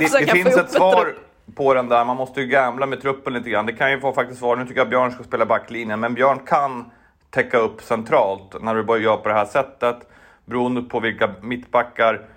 det, 0.00 0.18
det 0.20 0.26
finns 0.26 0.56
ett 0.56 0.70
svar 0.70 1.14
på 1.54 1.74
den 1.74 1.88
där. 1.88 2.04
Man 2.04 2.16
måste 2.16 2.40
ju 2.40 2.46
gamla 2.46 2.86
med 2.86 3.02
truppen 3.02 3.32
lite 3.32 3.50
grann. 3.50 3.66
Det 3.66 3.72
kan 3.72 3.90
ju 3.90 4.00
få 4.00 4.12
faktiskt 4.12 4.40
vara, 4.40 4.58
nu 4.58 4.66
tycker 4.66 4.80
jag 4.80 4.88
Björn 4.88 5.12
ska 5.12 5.22
spela 5.24 5.46
backlinjen, 5.46 6.00
men 6.00 6.14
Björn 6.14 6.38
kan 6.38 6.90
täcka 7.30 7.58
upp 7.58 7.82
centralt 7.82 8.62
när 8.62 8.74
du 8.74 8.82
börjar 8.82 9.02
göra 9.02 9.16
på 9.16 9.28
det 9.28 9.34
här 9.34 9.44
sättet. 9.44 9.96
Beroende 10.44 10.82
på 10.82 11.00
vilka 11.00 11.34
mittbackar 11.40 12.28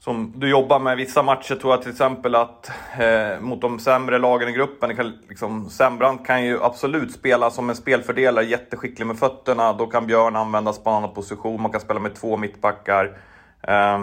som 0.00 0.32
du 0.36 0.50
jobbar 0.50 0.78
med. 0.78 0.96
Vissa 0.96 1.22
matcher 1.22 1.54
tror 1.54 1.72
jag 1.72 1.82
till 1.82 1.90
exempel 1.90 2.34
att 2.34 2.70
eh, 2.98 3.40
mot 3.40 3.60
de 3.60 3.78
sämre 3.78 4.18
lagen 4.18 4.48
i 4.48 4.52
gruppen, 4.52 4.96
kan, 4.96 5.18
liksom, 5.28 5.70
Sembrant 5.70 6.26
kan 6.26 6.44
ju 6.44 6.62
absolut 6.62 7.12
spela 7.12 7.50
som 7.50 7.70
en 7.70 7.76
spelfördelare, 7.76 8.44
jätteskicklig 8.44 9.06
med 9.06 9.18
fötterna. 9.18 9.72
Då 9.72 9.86
kan 9.86 10.06
Björn 10.06 10.36
användas 10.36 10.78
på 10.78 10.90
en 10.90 10.96
annan 10.96 11.14
position, 11.14 11.62
man 11.62 11.70
kan 11.70 11.80
spela 11.80 12.00
med 12.00 12.14
två 12.14 12.36
mittbackar. 12.36 13.04
Eh, 13.62 13.98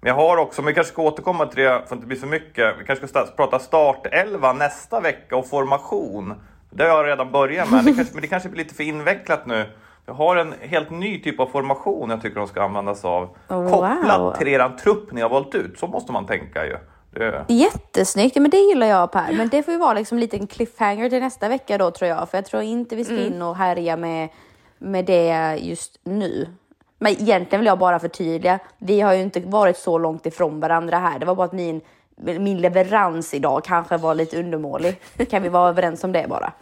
men 0.00 0.08
jag 0.08 0.14
har 0.14 0.36
också, 0.36 0.62
men 0.62 0.66
vi 0.66 0.74
kanske 0.74 0.92
ska 0.92 1.02
återkomma 1.02 1.46
till 1.46 1.62
det 1.62 1.68
för 1.68 1.78
att 1.78 1.88
det 1.88 1.94
inte 1.94 2.06
blir 2.06 2.18
för 2.18 2.26
mycket. 2.26 2.74
Vi 2.80 2.84
kanske 2.84 3.08
ska 3.08 3.26
prata 3.36 3.58
startelva 3.58 4.52
nästa 4.52 5.00
vecka 5.00 5.36
och 5.36 5.48
formation. 5.48 6.34
Det 6.70 6.84
har 6.84 6.90
jag 6.90 7.06
redan 7.06 7.32
börjat 7.32 7.70
med, 7.70 7.84
det 7.84 7.92
kanske, 7.94 8.14
men 8.14 8.22
det 8.22 8.28
kanske 8.28 8.48
blir 8.48 8.64
lite 8.64 8.74
för 8.74 8.84
invecklat 8.84 9.46
nu. 9.46 9.66
Jag 10.06 10.14
har 10.14 10.36
en 10.36 10.54
helt 10.60 10.90
ny 10.90 11.22
typ 11.22 11.40
av 11.40 11.46
formation 11.46 12.10
jag 12.10 12.22
tycker 12.22 12.36
de 12.36 12.48
ska 12.48 12.62
användas 12.62 13.04
av. 13.04 13.36
Oh, 13.48 13.70
Kopplat 13.70 14.20
wow. 14.20 14.34
till 14.38 14.48
eran 14.48 14.76
trupp 14.76 15.12
ni 15.12 15.20
har 15.20 15.28
valt 15.28 15.54
ut. 15.54 15.78
Så 15.78 15.86
måste 15.86 16.12
man 16.12 16.26
tänka 16.26 16.66
ju. 16.66 16.76
Det... 17.10 17.44
Jättesnyggt, 17.48 18.36
men 18.36 18.50
det 18.50 18.56
gillar 18.56 18.86
jag 18.86 19.12
Per. 19.12 19.32
Men 19.36 19.48
det 19.48 19.62
får 19.62 19.72
ju 19.72 19.78
vara 19.80 19.94
liksom 19.94 20.18
en 20.18 20.20
liten 20.20 20.46
cliffhanger 20.46 21.10
till 21.10 21.20
nästa 21.20 21.48
vecka 21.48 21.78
då 21.78 21.90
tror 21.90 22.08
jag. 22.08 22.28
För 22.28 22.38
jag 22.38 22.44
tror 22.44 22.62
inte 22.62 22.96
vi 22.96 23.04
ska 23.04 23.14
mm. 23.14 23.26
in 23.26 23.42
och 23.42 23.56
härja 23.56 23.96
med, 23.96 24.28
med 24.78 25.04
det 25.04 25.58
just 25.60 26.00
nu. 26.04 26.48
Men 26.98 27.12
egentligen 27.12 27.60
vill 27.60 27.66
jag 27.66 27.78
bara 27.78 27.98
förtydliga. 27.98 28.58
Vi 28.78 29.00
har 29.00 29.14
ju 29.14 29.22
inte 29.22 29.40
varit 29.40 29.76
så 29.76 29.98
långt 29.98 30.26
ifrån 30.26 30.60
varandra 30.60 30.98
här. 30.98 31.18
Det 31.18 31.26
var 31.26 31.34
bara 31.34 31.46
att 31.46 31.52
min, 31.52 31.80
min 32.16 32.60
leverans 32.60 33.34
idag 33.34 33.64
kanske 33.64 33.96
var 33.96 34.14
lite 34.14 34.38
undermålig. 34.38 35.00
Kan 35.30 35.42
vi 35.42 35.48
vara 35.48 35.68
överens 35.68 36.04
om 36.04 36.12
det 36.12 36.26
bara? 36.28 36.52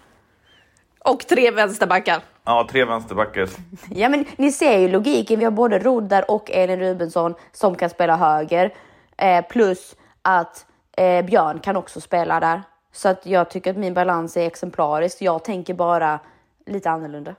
Och 1.05 1.26
tre 1.26 1.51
vänsterbackar. 1.51 2.22
Ja, 2.44 2.68
tre 2.70 2.84
vänsterbackar. 2.84 3.48
Ja, 3.90 4.09
men 4.09 4.24
ni 4.36 4.53
ser 4.53 4.78
ju 4.78 4.88
logiken. 4.88 5.38
Vi 5.38 5.44
har 5.44 5.53
både 5.53 5.78
Roddar 5.78 6.30
och 6.30 6.51
Elin 6.51 6.80
Rubensson 6.80 7.34
som 7.53 7.74
kan 7.74 7.90
spela 7.90 8.16
höger. 8.16 8.74
Eh, 9.16 9.44
plus 9.44 9.96
att 10.22 10.66
eh, 10.96 11.24
Björn 11.24 11.59
kan 11.59 11.76
också 11.76 12.01
spela 12.01 12.40
där. 12.40 12.62
Så 12.92 13.09
att 13.09 13.26
jag 13.26 13.51
tycker 13.51 13.70
att 13.70 13.76
min 13.76 13.94
balans 13.94 14.36
är 14.36 14.46
exemplarisk. 14.46 15.22
Jag 15.22 15.44
tänker 15.44 15.74
bara 15.74 16.18
lite 16.66 16.90
annorlunda. 16.90 17.34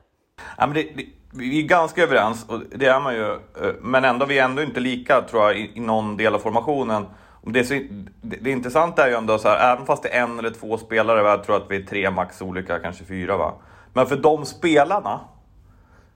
Ja, 0.58 0.68
men 0.68 0.74
det, 0.74 0.84
det, 0.84 1.06
vi 1.34 1.64
är 1.64 1.68
ganska 1.68 2.04
överens, 2.04 2.46
och 2.48 2.60
det 2.76 2.86
är 2.86 3.00
man 3.00 3.14
ju. 3.16 3.32
Eh, 3.34 3.74
men 3.82 4.06
ändå, 4.06 4.26
vi 4.26 4.40
är 4.40 4.46
ändå 4.46 4.62
inte 4.62 4.80
lika, 4.80 5.22
tror 5.22 5.44
jag, 5.44 5.58
i, 5.60 5.72
i 5.76 5.80
någon 5.80 6.18
del 6.18 6.36
av 6.36 6.40
formationen. 6.40 7.06
Det, 7.42 7.64
så, 7.64 7.74
det, 8.22 8.38
det 8.42 8.52
intressanta 8.52 9.06
är 9.06 9.10
ju 9.10 9.16
ändå 9.16 9.38
så 9.38 9.48
här, 9.48 9.74
även 9.74 9.86
fast 9.86 10.04
det 10.04 10.10
är 10.10 10.24
en 10.24 10.40
eller 10.40 10.50
två 10.50 10.78
spelare, 10.78 11.30
jag 11.30 11.44
tror 11.44 11.56
att 11.56 11.66
vi 11.70 11.76
är 11.76 11.84
tre 11.84 12.12
max 12.12 12.42
olika, 12.42 12.80
kanske 12.80 13.04
fyra 13.04 13.38
va. 13.38 13.54
Men 13.94 14.08
för 14.08 14.18
de 14.18 14.46
spelarna 14.46 15.20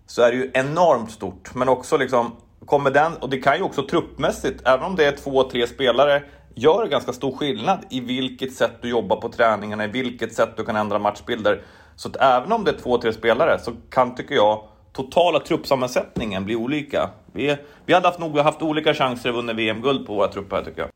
så 0.06 0.22
är 0.22 0.32
det 0.32 0.38
ju 0.38 0.52
enormt 0.54 1.12
stort. 1.12 1.56
Men 1.56 1.70
också 1.70 1.98
liksom, 1.98 2.32
kommer 2.66 2.92
den, 2.92 3.14
och 3.18 3.30
det 3.30 3.38
kan 3.38 3.58
ju 3.58 3.64
också 3.64 3.88
truppmässigt, 3.88 4.68
även 4.68 4.86
om 4.86 4.96
det 4.96 5.06
är 5.06 5.12
två, 5.12 5.44
tre 5.44 5.68
spelare, 5.68 6.24
gör 6.56 6.88
ganska 6.88 7.14
stor 7.14 7.38
skillnad 7.38 7.80
i 7.90 8.00
vilket 8.00 8.54
sätt 8.54 8.72
du 8.82 8.90
jobbar 8.90 9.22
på 9.22 9.30
träningarna, 9.30 9.86
i 9.86 9.88
vilket 9.88 10.34
sätt 10.34 10.50
du 10.58 10.66
kan 10.66 10.76
ändra 10.76 11.00
matchbilder. 11.00 11.62
Så 11.96 12.10
att 12.10 12.16
även 12.16 12.52
om 12.52 12.64
det 12.64 12.72
är 12.72 12.78
två, 12.78 12.98
tre 12.98 13.14
spelare 13.14 13.60
så 13.60 13.72
kan, 13.90 14.16
tycker 14.16 14.36
jag, 14.36 14.64
totala 14.94 15.40
truppsammansättningen 15.40 16.46
bli 16.46 16.56
olika. 16.56 17.10
Vi, 17.32 17.58
vi 17.86 17.94
hade 17.94 18.08
haft, 18.08 18.20
nog 18.20 18.38
haft 18.38 18.62
olika 18.62 18.94
chanser 18.94 19.30
att 19.30 19.36
vinna 19.36 19.54
VM-guld 19.54 20.08
på 20.08 20.16
våra 20.16 20.28
trupper, 20.28 20.64
tycker 20.64 20.82
jag. 20.82 20.90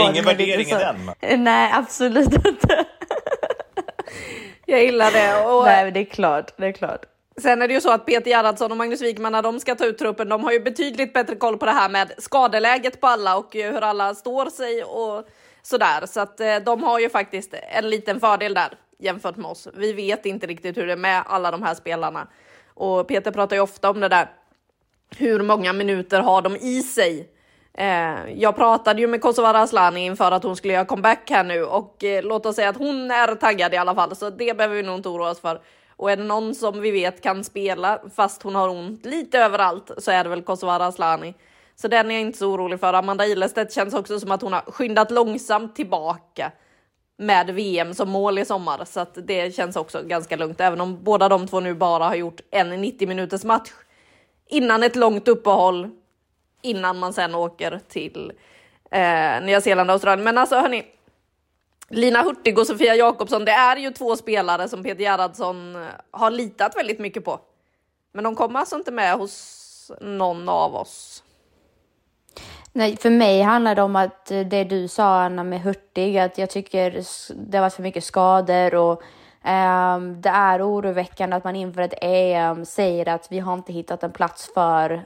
Ingen 0.00 0.24
värdering 0.24 0.66
i 0.66 0.70
den. 0.70 1.10
Nej, 1.44 1.72
absolut 1.74 2.32
inte. 2.32 2.84
jag 4.66 4.82
gillar 4.82 5.12
det. 5.12 5.44
Och... 5.46 5.64
Nej, 5.64 5.90
det 5.90 6.00
är 6.00 6.04
klart. 6.04 6.52
Det 6.56 6.66
är 6.66 6.72
klart. 6.72 7.04
Sen 7.42 7.62
är 7.62 7.68
det 7.68 7.74
ju 7.74 7.80
så 7.80 7.90
att 7.90 8.06
Peter 8.06 8.30
Gerhardsson 8.30 8.70
och 8.70 8.76
Magnus 8.76 9.02
Wikman 9.02 9.32
när 9.32 9.42
de 9.42 9.60
ska 9.60 9.74
ta 9.74 9.84
ut 9.84 9.98
truppen, 9.98 10.28
de 10.28 10.44
har 10.44 10.52
ju 10.52 10.60
betydligt 10.60 11.12
bättre 11.12 11.36
koll 11.36 11.58
på 11.58 11.66
det 11.66 11.72
här 11.72 11.88
med 11.88 12.12
skadeläget 12.18 13.00
på 13.00 13.06
alla 13.06 13.36
och 13.36 13.54
hur 13.54 13.80
alla 13.84 14.14
står 14.14 14.50
sig 14.50 14.84
och 14.84 15.28
sådär. 15.62 16.06
Så 16.06 16.20
att 16.20 16.40
eh, 16.40 16.56
de 16.56 16.82
har 16.82 16.98
ju 16.98 17.10
faktiskt 17.10 17.54
en 17.72 17.90
liten 17.90 18.20
fördel 18.20 18.54
där 18.54 18.74
jämfört 18.98 19.36
med 19.36 19.46
oss. 19.46 19.68
Vi 19.74 19.92
vet 19.92 20.26
inte 20.26 20.46
riktigt 20.46 20.76
hur 20.76 20.86
det 20.86 20.92
är 20.92 20.96
med 20.96 21.22
alla 21.26 21.50
de 21.50 21.62
här 21.62 21.74
spelarna. 21.74 22.28
Och 22.74 23.08
Peter 23.08 23.30
pratar 23.30 23.56
ju 23.56 23.62
ofta 23.62 23.90
om 23.90 24.00
det 24.00 24.08
där. 24.08 24.30
Hur 25.16 25.42
många 25.42 25.72
minuter 25.72 26.20
har 26.20 26.42
de 26.42 26.56
i 26.56 26.82
sig? 26.82 27.28
Eh, 27.78 28.32
jag 28.34 28.56
pratade 28.56 29.00
ju 29.00 29.06
med 29.06 29.20
Kosovare 29.20 29.58
Asllani 29.58 30.04
inför 30.04 30.32
att 30.32 30.42
hon 30.42 30.56
skulle 30.56 30.72
göra 30.72 30.84
comeback 30.84 31.30
här 31.30 31.44
nu 31.44 31.64
och 31.64 32.04
eh, 32.04 32.22
låt 32.22 32.46
oss 32.46 32.56
säga 32.56 32.68
att 32.68 32.76
hon 32.76 33.10
är 33.10 33.34
taggad 33.34 33.74
i 33.74 33.76
alla 33.76 33.94
fall, 33.94 34.16
så 34.16 34.30
det 34.30 34.56
behöver 34.56 34.76
vi 34.76 34.82
nog 34.82 34.96
inte 34.98 35.08
oroa 35.08 35.30
oss 35.30 35.40
för. 35.40 35.60
Och 35.96 36.10
är 36.10 36.16
det 36.16 36.24
någon 36.24 36.54
som 36.54 36.80
vi 36.80 36.90
vet 36.90 37.20
kan 37.20 37.44
spela 37.44 38.00
fast 38.16 38.42
hon 38.42 38.54
har 38.54 38.68
ont 38.68 39.06
lite 39.06 39.38
överallt 39.38 39.90
så 39.98 40.10
är 40.10 40.24
det 40.24 40.30
väl 40.30 40.42
Kosovare 40.42 40.86
Asllani. 40.86 41.34
Så 41.76 41.88
den 41.88 42.10
är 42.10 42.14
jag 42.14 42.20
inte 42.20 42.38
så 42.38 42.46
orolig 42.52 42.80
för. 42.80 42.94
Amanda 42.94 43.26
Ilestedt 43.26 43.72
känns 43.72 43.94
också 43.94 44.20
som 44.20 44.30
att 44.30 44.42
hon 44.42 44.52
har 44.52 44.60
skyndat 44.60 45.10
långsamt 45.10 45.76
tillbaka 45.76 46.52
med 47.18 47.50
VM 47.50 47.94
som 47.94 48.10
mål 48.10 48.38
i 48.38 48.44
sommar, 48.44 48.84
så 48.84 49.00
att 49.00 49.18
det 49.26 49.54
känns 49.54 49.76
också 49.76 50.02
ganska 50.02 50.36
lugnt, 50.36 50.60
även 50.60 50.80
om 50.80 51.04
båda 51.04 51.28
de 51.28 51.46
två 51.46 51.60
nu 51.60 51.74
bara 51.74 52.04
har 52.04 52.14
gjort 52.14 52.40
en 52.50 52.70
90 52.70 53.08
minuters 53.08 53.44
match 53.44 53.70
innan 54.48 54.82
ett 54.82 54.96
långt 54.96 55.28
uppehåll 55.28 55.90
innan 56.64 56.98
man 56.98 57.12
sen 57.12 57.34
åker 57.34 57.80
till 57.88 58.32
eh, 58.90 59.42
Nya 59.42 59.60
Zeeland 59.60 59.90
och 59.90 59.94
Australien. 59.94 60.24
Men 60.24 60.38
alltså 60.38 60.56
hörni, 60.56 60.84
Lina 61.88 62.22
Hurtig 62.22 62.58
och 62.58 62.66
Sofia 62.66 62.94
Jakobsson, 62.94 63.44
det 63.44 63.52
är 63.52 63.76
ju 63.76 63.90
två 63.90 64.16
spelare 64.16 64.68
som 64.68 64.82
Peter 64.82 65.02
Gerhardsson 65.02 65.76
eh, 65.76 65.88
har 66.10 66.30
litat 66.30 66.76
väldigt 66.76 66.98
mycket 66.98 67.24
på. 67.24 67.40
Men 68.12 68.24
de 68.24 68.34
kommer 68.34 68.60
alltså 68.60 68.76
inte 68.76 68.92
med 68.92 69.14
hos 69.14 69.90
någon 70.00 70.48
av 70.48 70.74
oss. 70.74 71.22
Nej, 72.72 72.96
för 72.96 73.10
mig 73.10 73.42
handlar 73.42 73.74
det 73.74 73.82
om 73.82 73.96
att 73.96 74.30
eh, 74.30 74.40
det 74.40 74.64
du 74.64 74.88
sa 74.88 75.22
Anna 75.22 75.44
med 75.44 75.60
Hurtig, 75.60 76.18
att 76.18 76.38
jag 76.38 76.50
tycker 76.50 77.04
det 77.34 77.56
har 77.58 77.62
varit 77.62 77.74
för 77.74 77.82
mycket 77.82 78.04
skador 78.04 78.74
och 78.74 79.02
um, 79.44 80.20
det 80.20 80.28
är 80.28 80.68
oroväckande 80.68 81.36
att 81.36 81.44
man 81.44 81.56
inför 81.56 81.82
ett 81.82 81.94
EM 82.00 82.64
säger 82.64 83.08
att 83.08 83.32
vi 83.32 83.38
har 83.38 83.54
inte 83.54 83.72
hittat 83.72 84.02
en 84.02 84.12
plats 84.12 84.50
för 84.54 85.04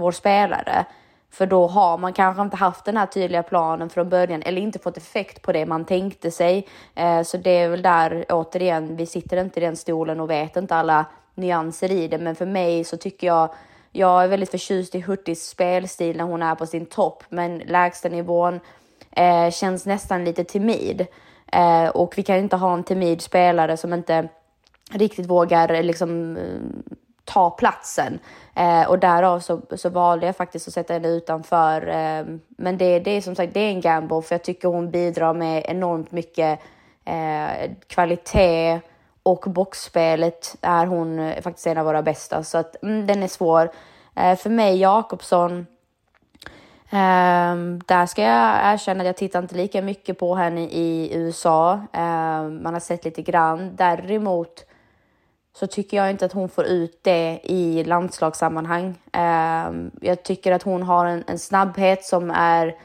vår 0.00 0.12
spelare. 0.12 0.84
För 1.30 1.46
då 1.46 1.66
har 1.66 1.98
man 1.98 2.12
kanske 2.12 2.42
inte 2.42 2.56
haft 2.56 2.84
den 2.84 2.96
här 2.96 3.06
tydliga 3.06 3.42
planen 3.42 3.90
från 3.90 4.08
början 4.08 4.42
eller 4.42 4.62
inte 4.62 4.78
fått 4.78 4.96
effekt 4.96 5.42
på 5.42 5.52
det 5.52 5.66
man 5.66 5.84
tänkte 5.84 6.30
sig. 6.30 6.68
Eh, 6.94 7.22
så 7.22 7.36
det 7.36 7.50
är 7.50 7.68
väl 7.68 7.82
där 7.82 8.24
återigen, 8.28 8.96
vi 8.96 9.06
sitter 9.06 9.36
inte 9.36 9.60
i 9.60 9.62
den 9.62 9.76
stolen 9.76 10.20
och 10.20 10.30
vet 10.30 10.56
inte 10.56 10.76
alla 10.76 11.04
nyanser 11.34 11.90
i 11.92 12.08
det. 12.08 12.18
Men 12.18 12.36
för 12.36 12.46
mig 12.46 12.84
så 12.84 12.96
tycker 12.96 13.26
jag 13.26 13.54
jag 13.92 14.24
är 14.24 14.28
väldigt 14.28 14.50
förtjust 14.50 14.94
i 14.94 15.00
Hurtigs 15.00 15.48
spelstil 15.48 16.16
när 16.16 16.24
hon 16.24 16.42
är 16.42 16.54
på 16.54 16.66
sin 16.66 16.86
topp, 16.86 17.24
men 17.28 17.58
lägstanivån 17.58 18.60
eh, 19.10 19.50
känns 19.50 19.86
nästan 19.86 20.24
lite 20.24 20.44
timid. 20.44 21.06
Eh, 21.52 21.88
och 21.88 22.18
vi 22.18 22.22
kan 22.22 22.36
inte 22.36 22.56
ha 22.56 22.74
en 22.74 22.84
timid 22.84 23.20
spelare 23.20 23.76
som 23.76 23.94
inte 23.94 24.28
riktigt 24.92 25.26
vågar 25.26 25.82
liksom 25.82 26.38
ta 27.32 27.50
platsen. 27.50 28.18
Eh, 28.54 28.88
och 28.88 28.98
därav 28.98 29.40
så, 29.40 29.60
så 29.76 29.88
valde 29.88 30.26
jag 30.26 30.36
faktiskt 30.36 30.68
att 30.68 30.74
sätta 30.74 30.92
henne 30.92 31.08
utanför. 31.08 31.88
Eh, 31.88 32.24
men 32.48 32.78
det, 32.78 32.98
det 32.98 33.10
är 33.10 33.20
som 33.20 33.34
sagt 33.34 33.54
det 33.54 33.60
är 33.60 33.70
en 33.70 33.80
gamble 33.80 34.22
för 34.22 34.34
jag 34.34 34.44
tycker 34.44 34.68
hon 34.68 34.90
bidrar 34.90 35.34
med 35.34 35.64
enormt 35.68 36.12
mycket 36.12 36.60
eh, 37.04 37.70
kvalitet 37.86 38.80
och 39.22 39.44
boxspelet 39.46 40.56
är 40.60 40.86
hon 40.86 41.18
eh, 41.18 41.42
faktiskt 41.42 41.66
en 41.66 41.78
av 41.78 41.84
våra 41.84 42.02
bästa 42.02 42.42
så 42.42 42.58
att 42.58 42.82
mm, 42.82 43.06
den 43.06 43.22
är 43.22 43.28
svår. 43.28 43.70
Eh, 44.16 44.36
för 44.36 44.50
mig 44.50 44.80
Jakobsson, 44.80 45.66
Um, 46.92 47.80
där 47.86 48.06
ska 48.06 48.22
jag 48.22 48.72
erkänna 48.72 49.00
att 49.00 49.06
jag 49.06 49.16
tittar 49.16 49.42
inte 49.42 49.54
lika 49.54 49.82
mycket 49.82 50.18
på 50.18 50.34
henne 50.34 50.60
i 50.60 51.10
USA. 51.14 51.72
Um, 51.72 51.88
ehm, 51.92 52.62
man 52.62 52.72
har 52.72 52.80
sett 52.80 53.04
lite 53.04 53.22
grann. 53.22 53.76
Däremot 53.76 54.64
så 55.52 55.66
tycker 55.66 55.96
jag 55.96 56.10
inte 56.10 56.24
att 56.24 56.32
hon 56.32 56.48
får 56.48 56.64
ut 56.64 56.98
det 57.02 57.40
i 57.42 57.84
landslagssammanhang. 57.84 58.98
Ehm, 59.12 59.90
jag 60.00 60.22
tycker 60.22 60.52
att 60.52 60.62
hon 60.62 60.82
har 60.82 61.06
en, 61.06 61.24
en 61.26 61.38
snabbhet 61.38 62.04
som 62.04 62.30
är 62.30 62.76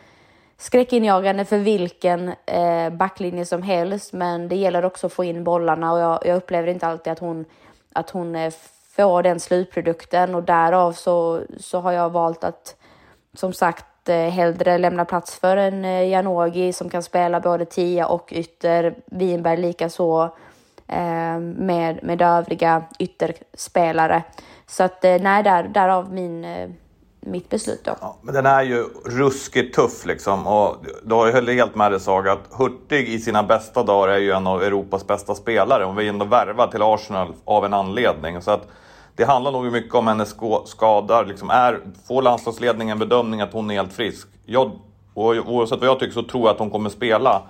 skräckinjagande 0.58 1.46
för 1.46 1.58
vilken 1.58 2.34
eh, 2.46 2.90
backlinje 2.90 3.46
som 3.46 3.62
helst, 3.62 4.14
men 4.14 4.48
det 4.48 4.56
gäller 4.56 4.86
också 4.86 5.08
att 5.08 5.14
få 5.14 5.24
in 5.24 5.44
bollarna 5.44 5.94
och 5.94 6.00
jag, 6.00 6.20
jag 6.26 6.38
upplever 6.38 6.68
inte 6.68 6.88
alltid 6.88 7.14
att 7.14 7.20
hon, 7.20 7.46
att 7.94 8.10
hon 8.10 8.36
eh, 8.36 8.54
får 8.96 9.24
den 9.24 9.40
slutprodukten 9.40 10.36
och 10.36 10.44
därav 10.44 10.94
så, 10.94 11.42
så 11.60 11.80
har 11.80 11.92
jag 11.92 12.10
valt 12.10 12.44
att 12.44 12.76
som 13.34 13.54
sagt 13.54 14.10
eh, 14.10 14.16
hellre 14.18 14.78
lämna 14.78 15.06
plats 15.06 15.40
för 15.40 15.58
en 15.58 15.84
Janogi 15.84 16.12
Janogy 16.12 16.74
som 16.74 16.90
kan 16.90 17.04
spela 17.04 17.40
både 17.40 17.66
tia 17.66 18.08
och 18.08 18.34
ytter, 18.34 18.96
Winberg 19.06 19.58
lika 19.58 19.90
så 19.90 20.24
eh, 20.24 20.30
Eh, 20.88 21.40
med, 21.40 22.00
med 22.04 22.22
övriga 22.22 22.84
ytterspelare. 23.00 24.24
Så 24.68 24.84
att 24.84 25.06
eh, 25.06 25.18
nej, 25.22 25.44
där, 25.44 25.64
därav 25.64 26.14
min 26.14 26.46
eh, 26.46 26.70
mitt 27.26 27.50
beslut 27.50 27.84
då. 27.84 27.96
Ja, 28.02 28.18
men 28.22 28.34
den 28.34 28.46
är 28.46 28.64
ju 28.64 28.84
ruskigt 29.06 29.76
tuff 29.76 30.06
liksom. 30.06 30.48
Och 30.48 30.76
du 31.04 31.16
har 31.16 31.26
ju 31.26 31.54
helt 31.54 31.76
med 31.76 31.92
dig 31.92 32.00
Saga 32.00 32.32
att 32.32 32.48
Hurtig 32.52 33.10
i 33.10 33.20
sina 33.20 33.44
bästa 33.44 33.84
dagar 33.84 34.14
är 34.14 34.18
ju 34.18 34.32
en 34.32 34.48
av 34.48 34.64
Europas 34.64 35.08
bästa 35.08 35.36
spelare. 35.36 35.86
Och 35.86 36.00
vi 36.00 36.06
är 36.06 36.10
ändå 36.10 36.26
värvad 36.26 36.72
till 36.72 36.82
Arsenal 36.82 37.34
av 37.46 37.66
en 37.66 37.74
anledning. 37.74 38.42
Så 38.42 38.52
att 38.52 38.68
det 39.16 39.24
handlar 39.24 39.52
nog 39.52 39.72
mycket 39.72 39.96
om 39.96 40.08
hennes 40.08 40.36
skador. 40.66 41.26
Liksom 41.26 41.50
är, 41.50 41.80
får 42.08 42.22
landslagsledningen 42.22 43.00
bedömning 43.00 43.42
att 43.42 43.54
hon 43.54 43.72
är 43.72 43.76
helt 43.76 43.94
frisk? 43.94 44.28
Jag, 44.46 44.72
oavsett 45.14 45.80
vad 45.80 45.90
jag 45.90 46.00
tycker 46.00 46.14
så 46.14 46.24
tror 46.24 46.44
jag 46.44 46.54
att 46.54 46.60
hon 46.60 46.72
kommer 46.72 46.90
spela. 46.90 47.42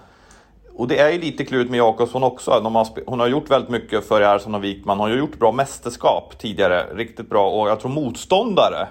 Och 0.78 0.88
det 0.88 1.00
är 1.00 1.12
ju 1.12 1.20
lite 1.20 1.46
klurigt 1.46 1.72
med 1.72 1.78
Jakobsson 1.78 2.24
också. 2.24 2.62
Hon 3.06 3.20
har 3.20 3.28
gjort 3.28 3.52
väldigt 3.52 3.70
mycket 3.70 4.08
för 4.08 4.22
Ersson 4.22 4.56
och 4.56 4.64
Wikman. 4.64 5.00
Hon 5.00 5.10
har 5.10 5.18
gjort 5.18 5.40
bra 5.40 5.52
mästerskap 5.52 6.38
tidigare, 6.38 6.86
riktigt 6.94 7.30
bra. 7.30 7.50
Och 7.50 7.70
jag 7.70 7.80
tror 7.80 7.92
motståndare 7.92 8.88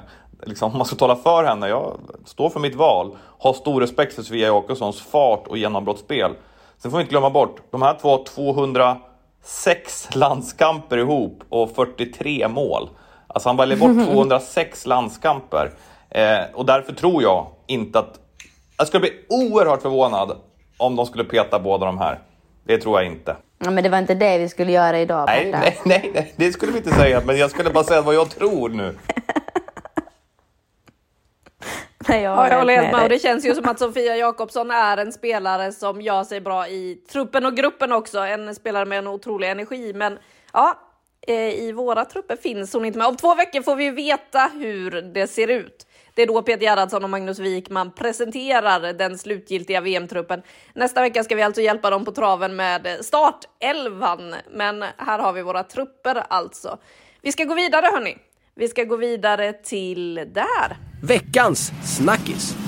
liksom, 0.46 0.72
om 0.72 0.78
man 0.78 0.86
ska 0.86 0.96
tala 0.96 1.16
för 1.16 1.44
henne, 1.44 1.68
jag 1.68 1.98
står 2.24 2.50
för 2.50 2.60
mitt 2.60 2.74
val, 2.74 3.16
har 3.38 3.52
stor 3.52 3.80
respekt 3.80 4.14
för 4.14 4.22
Sofia 4.22 4.46
Jakobssons 4.46 5.00
fart 5.00 5.46
och 5.46 5.58
genombrottsspel. 5.58 6.32
Sen 6.78 6.90
får 6.90 6.98
vi 6.98 7.02
inte 7.02 7.10
glömma 7.10 7.30
bort, 7.30 7.60
de 7.70 7.82
här 7.82 7.98
två 8.00 8.24
206 8.24 10.08
landskamper 10.14 10.98
ihop 10.98 11.42
och 11.48 11.70
43 11.70 12.48
mål. 12.48 12.88
Alltså 13.26 13.48
han 13.48 13.56
väljer 13.56 13.76
bort 13.76 14.08
206 14.12 14.86
landskamper. 14.86 15.72
Eh, 16.10 16.40
och 16.54 16.66
därför 16.66 16.92
tror 16.92 17.22
jag 17.22 17.46
inte 17.66 17.98
att... 17.98 18.20
Jag 18.76 18.86
skulle 18.86 19.00
bli 19.00 19.12
oerhört 19.28 19.82
förvånad 19.82 20.36
om 20.84 20.96
de 20.96 21.06
skulle 21.06 21.24
peta 21.24 21.58
båda 21.58 21.86
de 21.86 21.98
här. 21.98 22.18
Det 22.64 22.78
tror 22.78 23.00
jag 23.00 23.12
inte. 23.12 23.36
Ja, 23.58 23.70
men 23.70 23.84
det 23.84 23.90
var 23.90 23.98
inte 23.98 24.14
det 24.14 24.38
vi 24.38 24.48
skulle 24.48 24.72
göra 24.72 25.00
idag. 25.00 25.24
Nej, 25.26 25.50
nej, 25.50 25.80
nej, 25.84 26.10
nej, 26.14 26.34
det 26.36 26.52
skulle 26.52 26.72
vi 26.72 26.78
inte 26.78 26.90
säga. 26.90 27.22
Men 27.26 27.36
jag 27.38 27.50
skulle 27.50 27.70
bara 27.70 27.84
säga 27.84 28.02
vad 28.02 28.14
jag 28.14 28.30
tror 28.30 28.68
nu. 28.68 28.94
Nej, 32.08 32.22
jag, 32.22 32.38
ja, 32.38 32.48
jag 32.48 32.58
håller 32.58 32.76
helt 32.76 32.92
med. 32.92 33.02
Och 33.02 33.08
det 33.08 33.18
känns 33.18 33.46
ju 33.46 33.54
som 33.54 33.68
att 33.68 33.78
Sofia 33.78 34.16
Jakobsson 34.16 34.70
är 34.70 34.96
en 34.96 35.12
spelare 35.12 35.72
som 35.72 36.00
gör 36.00 36.24
sig 36.24 36.40
bra 36.40 36.68
i 36.68 36.94
truppen 37.12 37.46
och 37.46 37.56
gruppen 37.56 37.92
också. 37.92 38.18
En 38.18 38.54
spelare 38.54 38.84
med 38.84 38.98
en 38.98 39.06
otrolig 39.06 39.50
energi. 39.50 39.92
Men 39.94 40.18
ja, 40.52 40.78
eh, 41.26 41.34
i 41.34 41.72
våra 41.72 42.04
trupper 42.04 42.36
finns 42.36 42.72
hon 42.72 42.84
inte 42.84 42.98
med. 42.98 43.08
Om 43.08 43.16
två 43.16 43.34
veckor 43.34 43.62
får 43.62 43.76
vi 43.76 43.90
veta 43.90 44.50
hur 44.54 44.90
det 44.90 45.26
ser 45.26 45.48
ut. 45.48 45.86
Det 46.14 46.22
är 46.22 46.26
då 46.26 46.42
Peter 46.42 46.62
Gerhardsson 46.62 47.04
och 47.04 47.10
Magnus 47.10 47.38
Wikman 47.38 47.90
presenterar 47.90 48.92
den 48.92 49.18
slutgiltiga 49.18 49.80
VM-truppen. 49.80 50.42
Nästa 50.74 51.00
vecka 51.00 51.24
ska 51.24 51.34
vi 51.34 51.42
alltså 51.42 51.60
hjälpa 51.60 51.90
dem 51.90 52.04
på 52.04 52.12
traven 52.12 52.56
med 52.56 52.98
startelvan. 53.00 54.34
Men 54.50 54.84
här 54.96 55.18
har 55.18 55.32
vi 55.32 55.42
våra 55.42 55.62
trupper 55.62 56.24
alltså. 56.28 56.78
Vi 57.22 57.32
ska 57.32 57.44
gå 57.44 57.54
vidare 57.54 57.86
hörni. 57.92 58.16
Vi 58.54 58.68
ska 58.68 58.84
gå 58.84 58.96
vidare 58.96 59.52
till 59.52 60.14
där. 60.14 60.76
Veckans 61.02 61.72
snackis. 61.96 62.63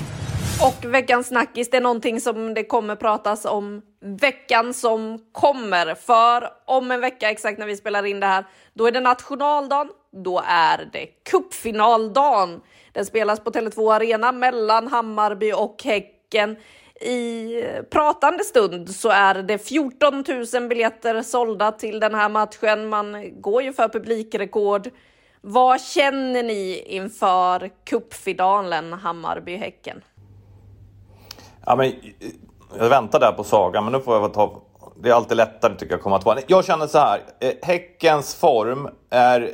Och 0.63 0.85
veckans 0.85 1.27
snackis, 1.27 1.71
det 1.71 1.77
är 1.77 1.81
någonting 1.81 2.21
som 2.21 2.55
det 2.55 2.65
kommer 2.65 2.97
pratas 2.97 3.45
om 3.45 3.83
veckan 4.01 4.75
som 4.75 5.19
kommer. 5.33 5.95
För 5.95 6.51
om 6.65 6.91
en 6.91 7.01
vecka 7.01 7.31
exakt 7.31 7.59
när 7.59 7.67
vi 7.67 7.77
spelar 7.77 8.07
in 8.07 8.21
det 8.21 8.27
här, 8.27 8.45
då 8.75 8.87
är 8.87 8.93
det 8.93 9.01
nationaldagen. 9.01 9.89
Då 10.25 10.43
är 10.47 10.89
det 10.93 11.07
cupfinaldagen. 11.07 12.61
Den 12.93 13.07
spelas 13.07 13.41
på 13.41 13.51
Tele2 13.51 13.95
Arena 13.95 14.33
mellan 14.33 14.89
Hammarby 14.89 15.53
och 15.53 15.83
Häcken. 15.85 16.57
I 17.01 17.63
pratande 17.91 18.45
stund 18.45 18.91
så 18.91 19.09
är 19.09 19.35
det 19.35 19.59
14 19.59 20.25
000 20.55 20.69
biljetter 20.69 21.23
sålda 21.23 21.73
till 21.73 22.01
den 22.01 22.15
här 22.15 22.29
matchen. 22.29 22.89
Man 22.89 23.41
går 23.41 23.63
ju 23.63 23.73
för 23.73 23.89
publikrekord. 23.89 24.91
Vad 25.41 25.81
känner 25.81 26.43
ni 26.43 26.85
inför 26.87 27.71
cupfinalen 27.85 28.93
Hammarby-Häcken? 28.93 30.03
Ja, 31.67 31.77
men, 31.77 31.87
eh, 31.87 31.93
jag 32.79 32.89
väntar 32.89 33.21
där 33.21 33.33
på 33.33 33.45
Saga, 33.45 33.81
men 33.81 33.93
nu 33.93 34.01
får 34.01 34.15
jag 34.15 34.35
ta... 34.35 34.63
Det 35.03 35.09
är 35.09 35.15
alltid 35.15 35.37
lättare 35.37 35.75
tycker 35.75 35.93
jag 35.93 35.99
att 35.99 36.03
komma 36.03 36.19
tvåa. 36.19 36.37
Jag 36.47 36.65
känner 36.65 36.87
så 36.87 36.99
här. 36.99 37.21
Eh, 37.41 37.53
häckens 37.63 38.35
form 38.35 38.89
är 39.11 39.51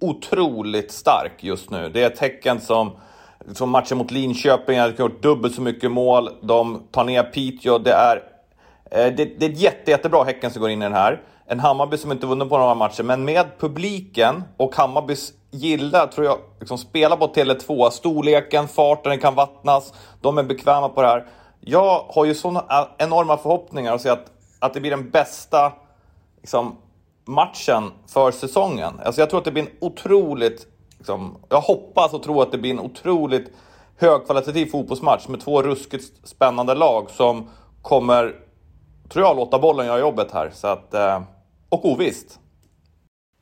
otroligt 0.00 0.92
stark 0.92 1.32
just 1.40 1.70
nu. 1.70 1.88
Det 1.88 2.02
är 2.02 2.06
ett 2.06 2.18
Häcken 2.18 2.60
som, 2.60 2.90
som 3.52 3.70
matchen 3.70 3.98
mot 3.98 4.10
Linköping 4.10 4.80
har 4.80 4.88
gjort 4.88 5.22
dubbelt 5.22 5.54
så 5.54 5.62
mycket 5.62 5.90
mål. 5.90 6.28
De 6.42 6.82
tar 6.90 7.04
ner 7.04 7.22
Piteå. 7.22 7.78
Det 7.78 7.92
är, 7.92 8.16
eh, 8.90 9.14
det, 9.14 9.24
det 9.24 9.46
är 9.46 9.50
ett 9.50 9.60
jätte, 9.60 9.90
jättebra 9.90 10.24
Häcken 10.24 10.50
som 10.50 10.60
går 10.60 10.70
in 10.70 10.82
i 10.82 10.84
den 10.84 10.92
här 10.92 11.20
en 11.46 11.60
Hammarby 11.60 11.96
som 11.96 12.12
inte 12.12 12.26
vunnit 12.26 12.48
på 12.48 12.58
några 12.58 12.74
matcher, 12.74 13.02
men 13.02 13.24
med 13.24 13.46
publiken 13.58 14.44
och 14.56 14.76
Hammarbys 14.76 15.32
gillar, 15.50 16.06
tror 16.06 16.26
jag, 16.26 16.38
liksom 16.60 16.78
spela 16.78 17.16
på 17.16 17.26
Tele2, 17.26 17.90
storleken, 17.90 18.68
farten 18.68 19.18
kan 19.18 19.34
vattnas, 19.34 19.94
de 20.20 20.38
är 20.38 20.42
bekväma 20.42 20.88
på 20.88 21.02
det 21.02 21.08
här. 21.08 21.26
Jag 21.60 22.04
har 22.08 22.24
ju 22.24 22.34
sådana 22.34 22.64
äh, 22.70 22.86
enorma 22.98 23.36
förhoppningar 23.36 23.94
och 23.94 24.00
ser 24.00 24.10
att, 24.10 24.26
att 24.58 24.74
det 24.74 24.80
blir 24.80 24.90
den 24.90 25.10
bästa 25.10 25.72
liksom, 26.40 26.76
matchen 27.24 27.90
för 28.06 28.30
säsongen. 28.30 29.00
Alltså 29.04 29.20
jag 29.20 29.30
tror 29.30 29.38
att 29.38 29.44
det 29.44 29.52
blir 29.52 29.62
en 29.62 29.70
otroligt, 29.80 30.66
liksom, 30.98 31.36
jag 31.48 31.60
hoppas 31.60 32.12
och 32.12 32.22
tror 32.22 32.42
att 32.42 32.52
det 32.52 32.58
blir 32.58 32.70
en 32.70 32.80
otroligt 32.80 33.52
högkvalitativ 33.98 34.66
fotbollsmatch 34.66 35.28
med 35.28 35.40
två 35.40 35.62
ruskigt 35.62 36.28
spännande 36.28 36.74
lag 36.74 37.10
som 37.10 37.50
kommer, 37.82 38.34
tror 39.12 39.24
jag, 39.24 39.36
låta 39.36 39.58
bollen 39.58 39.86
göra 39.86 39.98
jobbet 39.98 40.32
här. 40.32 40.50
Så 40.52 40.66
att, 40.66 40.94
eh, 40.94 41.22
och 41.68 41.84
ovisst. 41.84 42.38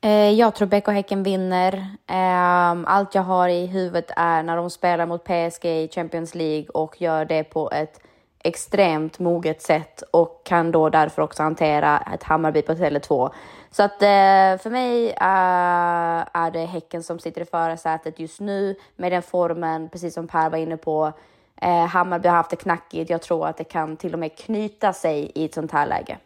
Eh, 0.03 0.31
jag 0.31 0.55
tror 0.55 0.69
BK 0.69 0.89
Häcken 0.89 1.23
vinner. 1.23 1.87
Ehm, 2.07 2.85
allt 2.89 3.15
jag 3.15 3.23
har 3.23 3.49
i 3.49 3.67
huvudet 3.67 4.11
är 4.17 4.43
när 4.43 4.57
de 4.57 4.71
spelar 4.71 5.07
mot 5.07 5.25
PSG 5.25 5.65
i 5.65 5.89
Champions 5.89 6.35
League 6.35 6.69
och 6.69 7.03
gör 7.03 7.25
det 7.25 7.45
på 7.45 7.71
ett 7.71 8.01
extremt 8.45 9.19
moget 9.19 9.63
sätt 9.63 10.03
och 10.11 10.43
kan 10.45 10.73
då 10.73 10.89
därför 10.89 11.23
också 11.23 11.43
hantera 11.43 12.01
ett 12.15 12.23
Hammarby 12.23 12.63
på 12.63 12.73
Tele2. 12.73 13.31
Så 13.71 13.83
att 13.83 14.03
eh, 14.03 14.63
för 14.63 14.71
mig 14.71 15.11
eh, 15.11 16.25
är 16.33 16.51
det 16.51 16.65
Häcken 16.65 17.03
som 17.03 17.19
sitter 17.19 17.41
i 17.41 17.45
förarsätet 17.45 18.19
just 18.19 18.41
nu 18.41 18.77
med 18.97 19.13
den 19.13 19.23
formen, 19.23 19.89
precis 19.89 20.15
som 20.15 20.29
Per 20.29 20.51
var 20.51 20.59
inne 20.59 20.77
på. 20.77 21.13
Eh, 21.61 21.87
Hammarby 21.87 22.29
har 22.29 22.37
haft 22.37 22.51
det 22.51 22.57
knackigt. 22.57 23.11
Jag 23.11 23.23
tror 23.23 23.47
att 23.47 23.57
det 23.57 23.65
kan 23.65 23.97
till 23.97 24.13
och 24.13 24.19
med 24.19 24.39
knyta 24.39 24.93
sig 24.93 25.33
i 25.35 25.45
ett 25.45 25.55
sånt 25.55 25.73
här 25.73 25.87
läge. 25.87 26.19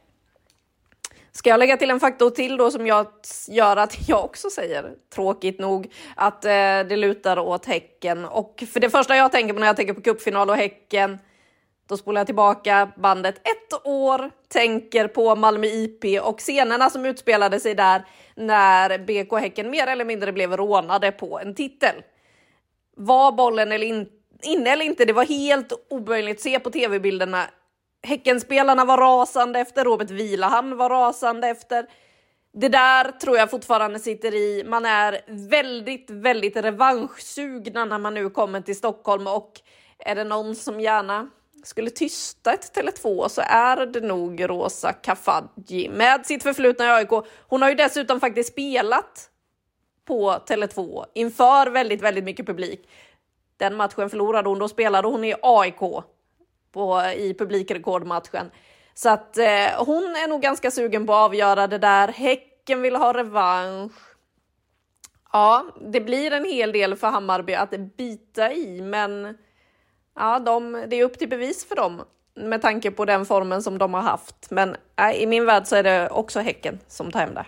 Ska 1.33 1.51
jag 1.51 1.59
lägga 1.59 1.77
till 1.77 1.91
en 1.91 2.01
faktor 2.01 2.31
till 2.31 2.57
då 2.57 2.71
som 2.71 2.87
jag 2.87 3.07
gör 3.49 3.77
att 3.77 4.09
jag 4.09 4.25
också 4.25 4.51
säger, 4.51 4.93
tråkigt 5.15 5.61
nog, 5.61 5.93
att 6.17 6.45
eh, 6.45 6.51
det 6.89 6.97
lutar 6.97 7.39
åt 7.39 7.67
Häcken. 7.67 8.25
Och 8.25 8.65
för 8.73 8.81
det 8.81 8.91
första 8.91 9.17
jag 9.17 9.33
tänker 9.33 9.55
på 9.55 9.61
när 9.61 9.67
jag 9.67 9.77
tänker 9.77 9.95
på 9.95 10.01
cupfinal 10.01 10.51
och 10.51 10.57
Häcken, 10.57 11.19
då 11.89 11.97
spolar 11.97 12.21
jag 12.21 12.27
tillbaka 12.27 12.89
bandet 12.97 13.35
ett 13.35 13.87
år, 13.87 14.31
tänker 14.49 15.09
på 15.09 15.37
Malmö 15.37 15.67
IP 15.67 16.23
och 16.23 16.39
scenerna 16.39 16.91
som 16.91 17.07
utspelade 17.07 17.61
sig 17.61 17.75
där 17.75 18.05
när 18.35 18.99
BK 18.99 19.41
Häcken 19.41 19.71
mer 19.71 19.87
eller 19.87 20.05
mindre 20.05 20.33
blev 20.33 20.57
rånade 20.57 21.13
på 21.13 21.39
en 21.39 21.55
titel. 21.55 21.95
Var 22.97 23.33
bollen 23.33 23.73
eller 23.73 23.87
inte? 23.87 24.14
Inne 24.45 24.71
eller 24.71 24.85
inte, 24.85 25.05
det 25.05 25.13
var 25.13 25.25
helt 25.25 25.73
omöjligt 25.91 26.37
att 26.37 26.43
se 26.43 26.61
på 26.61 26.71
tv-bilderna 26.71 27.47
Häckenspelarna 28.05 28.85
var 28.85 28.99
rasande 28.99 29.61
efter, 29.61 29.85
Robert 29.85 30.11
Vilahamn 30.11 30.77
var 30.77 30.91
rasande 30.91 31.49
efter. 31.49 31.87
Det 32.53 32.69
där 32.69 33.13
tror 33.13 33.37
jag 33.37 33.51
fortfarande 33.51 33.99
sitter 33.99 34.35
i. 34.35 34.65
Man 34.67 34.87
är 34.87 35.21
väldigt, 35.49 36.11
väldigt 36.11 36.57
revanschsugna 36.57 37.85
när 37.85 37.99
man 37.99 38.15
nu 38.15 38.31
kommer 38.31 38.61
till 38.61 38.77
Stockholm 38.77 39.27
och 39.27 39.53
är 39.99 40.15
det 40.15 40.25
någon 40.25 40.55
som 40.55 40.81
gärna 40.81 41.31
skulle 41.65 41.91
tysta 41.91 42.53
ett 42.53 42.77
Tele2 42.77 43.29
så 43.29 43.43
är 43.45 43.87
det 43.87 44.01
nog 44.01 44.51
Rosa 44.51 44.93
Kafaji 44.93 45.89
med 45.89 46.27
sitt 46.27 46.43
förflutna 46.43 46.85
i 46.85 46.89
AIK. 46.89 47.11
Hon 47.49 47.63
har 47.63 47.69
ju 47.69 47.75
dessutom 47.75 48.21
faktiskt 48.21 48.53
spelat 48.53 49.31
på 50.05 50.31
Tele2 50.31 51.05
inför 51.15 51.67
väldigt, 51.67 52.03
väldigt 52.03 52.25
mycket 52.25 52.47
publik. 52.47 52.89
Den 53.57 53.77
matchen 53.77 54.11
förlorade 54.11 54.49
hon, 54.49 54.59
då 54.59 54.69
spelade 54.69 55.09
hon 55.09 55.25
i 55.25 55.35
AIK 55.43 55.79
på, 56.73 57.03
i 57.17 57.35
publikrekordmatchen. 57.39 58.51
Så 58.95 59.09
att 59.09 59.39
eh, 59.39 59.69
hon 59.79 60.05
är 60.05 60.29
nog 60.29 60.43
ganska 60.43 60.71
sugen 60.71 61.07
på 61.07 61.13
att 61.13 61.25
avgöra 61.25 61.67
det 61.67 61.79
där. 61.79 62.09
Häcken 62.09 62.83
vill 62.83 62.97
ha 62.97 63.15
revansch. 63.15 63.93
Ja, 65.33 65.65
det 65.81 66.01
blir 66.01 66.33
en 66.33 66.45
hel 66.45 66.73
del 66.73 66.97
för 66.97 67.07
Hammarby 67.07 67.55
att 67.55 67.71
bita 67.97 68.53
i, 68.53 68.81
men 68.81 69.39
ja, 70.15 70.39
de, 70.39 70.85
det 70.89 70.97
är 70.97 71.05
upp 71.05 71.19
till 71.19 71.29
bevis 71.29 71.69
för 71.69 71.77
dem 71.77 72.03
med 72.35 72.63
tanke 72.63 72.91
på 72.91 73.05
den 73.05 73.27
formen 73.27 73.63
som 73.63 73.79
de 73.79 73.95
har 73.95 74.03
haft. 74.03 74.51
Men 74.51 74.77
äh, 74.97 75.11
i 75.11 75.27
min 75.27 75.45
värld 75.45 75.67
så 75.67 75.77
är 75.77 75.83
det 75.83 76.09
också 76.09 76.41
Häcken 76.41 76.79
som 76.89 77.13
tar 77.13 77.21
hem 77.21 77.35
det. 77.35 77.47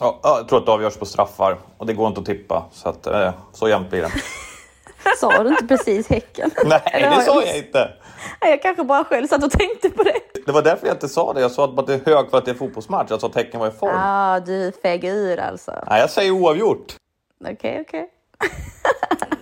Ja, 0.00 0.20
jag 0.22 0.48
tror 0.48 0.58
att 0.58 0.66
det 0.66 0.72
avgörs 0.72 0.96
på 0.96 1.06
straffar 1.06 1.58
och 1.76 1.86
det 1.86 1.94
går 1.94 2.08
inte 2.08 2.20
att 2.20 2.26
tippa 2.26 2.64
så 2.72 2.88
att 2.88 3.06
eh, 3.06 3.32
så 3.52 3.68
jämnt 3.68 3.90
blir 3.90 4.02
det. 4.02 4.08
Sa 5.18 5.42
du 5.42 5.48
inte 5.48 5.66
precis 5.66 6.08
Häcken? 6.08 6.50
Nej, 6.64 6.80
det 7.16 7.22
sa 7.22 7.42
jag 7.42 7.56
inte. 7.56 7.92
Jag 8.40 8.62
kanske 8.62 8.84
bara 8.84 9.04
själv 9.04 9.26
satt 9.26 9.44
och 9.44 9.50
tänkte 9.50 9.90
på 9.90 10.02
det. 10.02 10.20
Det 10.46 10.52
var 10.52 10.62
därför 10.62 10.86
jag 10.86 10.94
inte 10.94 11.08
sa 11.08 11.32
det. 11.32 11.40
Jag 11.40 11.50
sa 11.50 11.64
att 11.64 11.86
det 11.86 11.94
är 11.94 12.00
högkvalitativ 12.14 12.54
fotbollsmatch. 12.54 13.10
Jag 13.10 13.20
sa 13.20 13.26
att 13.26 13.34
Häcken 13.34 13.60
var 13.60 13.68
i 13.68 13.70
form. 13.70 13.90
Ja, 13.94 14.36
ah, 14.36 14.40
du 14.40 14.72
feg 14.82 15.04
ur 15.04 15.40
alltså. 15.40 15.84
Nej, 15.90 16.00
jag 16.00 16.10
säger 16.10 16.30
oavgjort. 16.30 16.94
Okej, 17.40 17.54
okay, 17.54 17.80
okej. 17.80 18.00
Okay. 18.00 18.08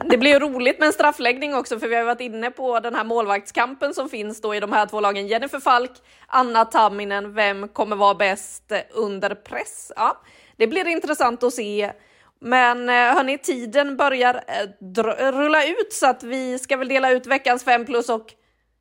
det 0.10 0.18
blir 0.18 0.30
ju 0.30 0.38
roligt 0.38 0.78
med 0.78 0.86
en 0.86 0.92
straffläggning 0.92 1.54
också, 1.54 1.78
för 1.78 1.88
vi 1.88 1.96
har 1.96 2.04
varit 2.04 2.20
inne 2.20 2.50
på 2.50 2.80
den 2.80 2.94
här 2.94 3.04
målvaktskampen 3.04 3.94
som 3.94 4.08
finns 4.08 4.40
då 4.40 4.54
i 4.54 4.60
de 4.60 4.72
här 4.72 4.86
två 4.86 5.00
lagen. 5.00 5.26
Jennifer 5.26 5.60
Falk, 5.60 5.90
Anna 6.26 6.64
Tamminen, 6.64 7.34
vem 7.34 7.68
kommer 7.68 7.96
vara 7.96 8.14
bäst 8.14 8.72
under 8.90 9.34
press? 9.34 9.92
Ja, 9.96 10.16
det 10.56 10.66
blir 10.66 10.88
intressant 10.88 11.42
att 11.42 11.54
se. 11.54 11.92
Men 12.44 12.88
eh, 12.88 12.94
hörni, 12.94 13.38
tiden 13.38 13.96
börjar 13.96 14.34
eh, 14.34 15.32
rulla 15.32 15.64
ut 15.64 15.92
så 15.92 16.06
att 16.06 16.22
vi 16.22 16.58
ska 16.58 16.76
väl 16.76 16.88
dela 16.88 17.10
ut 17.10 17.26
veckans 17.26 17.64
5 17.64 17.84
plus 17.84 18.08
och 18.08 18.34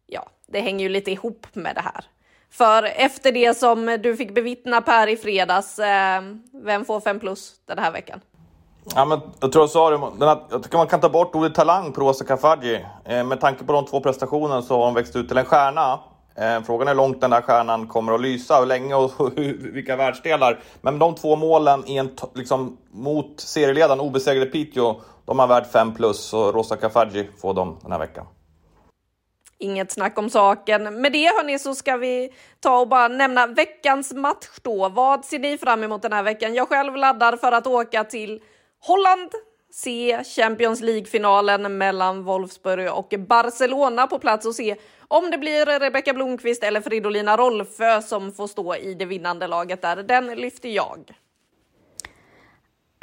ja, 0.07 0.29
det 0.47 0.61
hänger 0.61 0.83
ju 0.83 0.89
lite 0.89 1.11
ihop 1.11 1.47
med 1.53 1.75
det 1.75 1.81
här. 1.81 2.05
För 2.51 2.83
efter 2.83 3.31
det 3.31 3.57
som 3.57 3.97
du 4.03 4.15
fick 4.15 4.35
bevittna 4.35 4.81
Per 4.81 5.07
i 5.07 5.17
fredags, 5.17 5.79
eh, 5.79 6.21
vem 6.63 6.85
får 6.85 6.99
5 6.99 7.19
plus 7.19 7.53
den 7.67 7.79
här 7.79 7.91
veckan? 7.91 8.21
Ja, 8.95 9.05
men 9.05 9.21
jag 9.39 9.51
tror 9.51 9.63
jag 9.63 9.69
sa 9.69 9.89
det, 9.89 10.25
här, 10.25 10.41
jag 10.49 10.63
tycker 10.63 10.77
man 10.77 10.87
kan 10.87 11.01
ta 11.01 11.09
bort 11.09 11.35
ordet 11.35 11.55
talang 11.55 11.93
på 11.93 12.01
Rosa 12.01 12.25
Kafaji. 12.25 12.85
Eh, 13.05 13.23
med 13.23 13.39
tanke 13.39 13.63
på 13.63 13.73
de 13.73 13.85
två 13.85 13.99
prestationerna 13.99 14.61
så 14.61 14.77
har 14.77 14.85
hon 14.85 14.93
växt 14.93 15.15
ut 15.15 15.27
till 15.27 15.37
en 15.37 15.45
stjärna. 15.45 15.99
Eh, 16.41 16.63
frågan 16.63 16.87
är 16.87 16.91
hur 16.91 16.97
långt 16.97 17.21
den 17.21 17.29
där 17.29 17.41
stjärnan 17.41 17.87
kommer 17.87 18.13
att 18.13 18.21
lysa, 18.21 18.59
hur 18.59 18.65
länge 18.65 18.95
och 18.95 19.11
hur, 19.35 19.71
vilka 19.73 19.95
världsdelar. 19.95 20.59
Men 20.81 20.99
de 20.99 21.15
två 21.15 21.35
målen 21.35 21.87
i 21.87 21.97
en, 21.97 22.09
liksom, 22.35 22.77
mot 22.91 23.39
serieledaren 23.39 23.99
obesegrade 23.99 24.45
Piteå, 24.45 25.01
de 25.25 25.39
har 25.39 25.47
värd 25.47 25.65
5 25.65 25.93
plus 25.93 26.33
och 26.33 26.53
Rosa 26.53 26.75
Kafaji 26.77 27.29
får 27.41 27.53
dem 27.53 27.77
den 27.81 27.91
här 27.91 27.99
veckan. 27.99 28.25
Inget 29.57 29.91
snack 29.91 30.17
om 30.17 30.29
saken. 30.29 31.01
Med 31.01 31.11
det 31.11 31.25
hörni 31.37 31.59
så 31.59 31.75
ska 31.75 31.97
vi 31.97 32.29
ta 32.59 32.79
och 32.79 32.87
bara 32.87 33.07
nämna 33.07 33.47
veckans 33.47 34.13
match 34.13 34.59
då. 34.61 34.89
Vad 34.89 35.25
ser 35.25 35.39
ni 35.39 35.57
fram 35.57 35.83
emot 35.83 36.01
den 36.01 36.13
här 36.13 36.23
veckan? 36.23 36.53
Jag 36.53 36.67
själv 36.67 36.95
laddar 36.95 37.37
för 37.37 37.51
att 37.51 37.67
åka 37.67 38.03
till 38.03 38.41
Holland, 38.79 39.31
se 39.71 40.23
Champions 40.23 40.81
League-finalen 40.81 41.77
mellan 41.77 42.23
Wolfsburg 42.23 42.91
och 42.93 43.13
Barcelona 43.27 44.07
på 44.07 44.19
plats 44.19 44.45
och 44.45 44.55
se 44.55 44.75
om 45.07 45.31
det 45.31 45.37
blir 45.37 45.79
Rebecka 45.79 46.13
Blomqvist 46.13 46.63
eller 46.63 46.81
Fridolina 46.81 47.37
Rolfö 47.37 48.01
som 48.01 48.31
får 48.31 48.47
stå 48.47 48.75
i 48.75 48.93
det 48.93 49.05
vinnande 49.05 49.47
laget 49.47 49.81
där. 49.81 50.03
Den 50.03 50.27
lyfter 50.27 50.69
jag. 50.69 51.11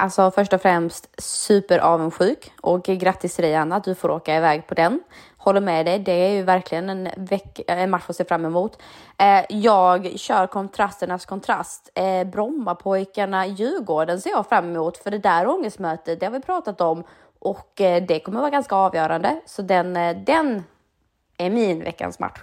Alltså 0.01 0.31
först 0.31 0.53
och 0.53 0.63
främst 0.63 1.23
super 1.23 1.79
avundsjuk 1.79 2.53
och 2.61 2.83
grattis 2.83 3.35
till 3.35 3.45
dig 3.45 3.55
Anna 3.55 3.77
att 3.77 3.85
du 3.85 3.95
får 3.95 4.11
åka 4.11 4.37
iväg 4.37 4.67
på 4.67 4.75
den. 4.75 5.01
Håller 5.37 5.61
med 5.61 5.87
dig, 5.87 5.99
det 5.99 6.13
är 6.13 6.31
ju 6.31 6.43
verkligen 6.43 6.91
en, 6.91 7.09
veck, 7.17 7.61
en 7.67 7.91
match 7.91 8.05
att 8.07 8.17
se 8.17 8.25
fram 8.25 8.45
emot. 8.45 8.83
Eh, 9.19 9.45
jag 9.49 10.19
kör 10.19 10.47
kontrasternas 10.47 11.27
kontrast. 11.27 11.91
Eh, 11.95 12.25
Brommapojkarna 12.25 13.47
Djurgården 13.47 14.21
ser 14.21 14.31
jag 14.31 14.49
fram 14.49 14.71
emot 14.71 14.99
för 14.99 15.11
det 15.11 15.19
där 15.19 15.49
ångestmötet, 15.49 16.21
det 16.21 16.27
har 16.27 16.33
vi 16.33 16.41
pratat 16.41 16.81
om 16.81 17.05
och 17.39 17.81
eh, 17.81 18.03
det 18.09 18.21
kommer 18.21 18.41
vara 18.41 18.51
ganska 18.51 18.77
avgörande. 18.77 19.41
Så 19.47 19.63
den, 19.63 19.97
eh, 19.97 20.17
den 20.17 20.65
är 21.39 21.51
min 21.51 21.85
veckans 21.85 22.19
match. 22.19 22.41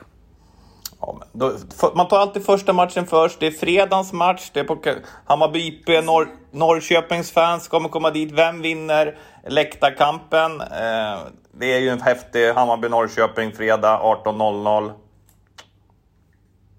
Ja, 1.05 1.19
då, 1.31 1.51
man 1.95 2.07
tar 2.07 2.19
alltid 2.19 2.45
första 2.45 2.73
matchen 2.73 3.05
först. 3.05 3.39
Det 3.39 3.47
är 3.47 3.51
fredagens 3.51 4.13
match. 4.13 4.49
Det 4.53 4.59
är 4.59 4.63
på 4.63 4.77
Hammarby 5.25 5.67
IP. 5.67 5.87
Norr, 5.87 6.27
Norrköpings 6.51 7.31
fans 7.31 7.67
kommer 7.67 7.89
komma 7.89 8.11
dit. 8.11 8.31
Vem 8.31 8.61
vinner 8.61 9.17
läktarkampen? 9.47 10.61
Eh, 10.61 11.19
det 11.51 11.73
är 11.73 11.79
ju 11.79 11.89
en 11.89 12.01
häftig 12.01 12.51
Hammarby-Norrköping 12.51 13.51
fredag 13.51 13.99
18.00. 14.25 14.91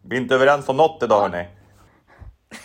Vi 0.03 0.17
är 0.17 0.21
inte 0.21 0.35
överens 0.35 0.69
om 0.69 0.77
något 0.77 1.03
idag, 1.03 1.19
ja. 1.19 1.23
hörni. 1.23 1.49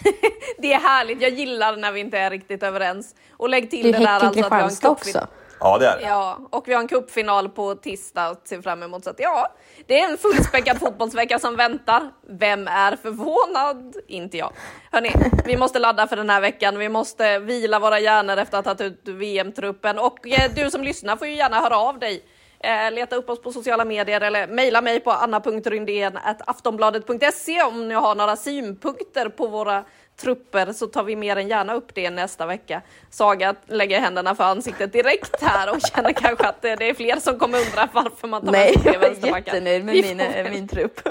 det 0.58 0.74
är 0.74 0.80
härligt. 0.80 1.22
Jag 1.22 1.32
gillar 1.32 1.78
när 1.78 1.92
vi 1.92 2.00
inte 2.00 2.18
är 2.18 2.30
riktigt 2.30 2.64
överens. 2.64 3.16
Och 3.38 3.50
lägg 3.50 3.72
till 3.72 3.92
det, 3.92 3.98
det 3.98 4.06
där 4.06 4.08
alltså 4.08 4.28
att 4.28 4.36
vi 4.36 4.42
har 4.42 4.60
en 4.60 4.92
också. 4.92 5.28
Ja, 5.62 5.78
det 5.78 5.88
är 5.88 5.98
det. 5.98 6.04
Ja, 6.04 6.40
och 6.50 6.68
vi 6.68 6.74
har 6.74 6.82
en 6.82 6.88
kuppfinal 6.88 7.50
på 7.50 7.76
tisdag 7.76 8.26
att 8.26 8.48
se 8.48 8.62
fram 8.62 8.84
emot. 8.84 9.04
Så 9.04 9.10
att, 9.10 9.20
ja, 9.20 9.54
det 9.88 10.00
är 10.00 10.12
en 10.12 10.18
fullspäckad 10.18 10.80
fotbollsvecka 10.84 11.40
som 11.40 11.56
väntar. 11.56 12.12
Vem 12.30 12.68
är 12.68 12.96
förvånad? 12.96 13.96
Inte 14.08 14.38
jag. 14.38 14.52
Hörni, 14.92 15.12
vi 15.46 15.58
måste 15.58 15.80
ladda 15.80 16.08
för 16.08 16.16
den 16.16 16.30
här 16.30 16.42
veckan. 16.42 16.80
Vi 16.80 16.90
måste 16.90 17.40
vila 17.40 17.80
våra 17.80 18.00
hjärnor 18.00 18.38
efter 18.38 18.58
att 18.58 18.66
ha 18.66 18.76
tagit 18.76 18.94
ut 18.94 19.08
VM-truppen. 19.08 20.00
Och 20.00 20.28
eh, 20.28 20.52
du 20.56 20.72
som 20.72 20.84
lyssnar 20.84 21.16
får 21.16 21.28
ju 21.28 21.36
gärna 21.36 21.62
höra 21.62 21.78
av 21.78 22.00
dig. 22.00 22.24
Eh, 22.64 22.92
leta 22.92 23.16
upp 23.16 23.30
oss 23.30 23.42
på 23.42 23.52
sociala 23.52 23.86
medier 23.86 24.22
eller 24.22 24.48
mejla 24.48 24.82
mig 24.82 25.00
på 25.00 25.12
anna.rundén.aftonbladet.se 25.12 27.64
om 27.64 27.88
ni 27.88 27.94
har 27.94 28.16
några 28.16 28.36
synpunkter 28.36 29.30
på 29.30 29.48
våra 29.48 29.84
trupper 30.22 30.74
så 30.74 30.88
tar 30.88 31.04
vi 31.04 31.16
mer 31.16 31.36
än 31.36 31.48
gärna 31.48 31.74
upp 31.74 31.96
det 31.96 32.10
nästa 32.10 32.46
vecka. 32.46 32.82
Saga 33.10 33.56
lägger 33.68 34.00
händerna 34.00 34.36
för 34.36 34.44
ansiktet 34.44 34.94
direkt 34.94 35.42
här 35.42 35.76
och 35.76 35.82
känner 35.82 36.14
kanske 36.14 36.48
att 36.48 36.62
det 36.62 36.70
är 36.70 36.94
fler 36.94 37.16
som 37.16 37.40
kommer 37.40 37.58
undra 37.58 37.90
varför 37.94 38.28
man 38.28 38.46
tar 38.46 38.52
Nej, 38.52 38.76
med 38.84 38.94
jag 38.94 39.04
är 39.04 39.38
jättenöjd 39.38 39.86
med 39.86 39.96
min, 39.96 40.52
min 40.52 40.68
trupp. 40.68 41.02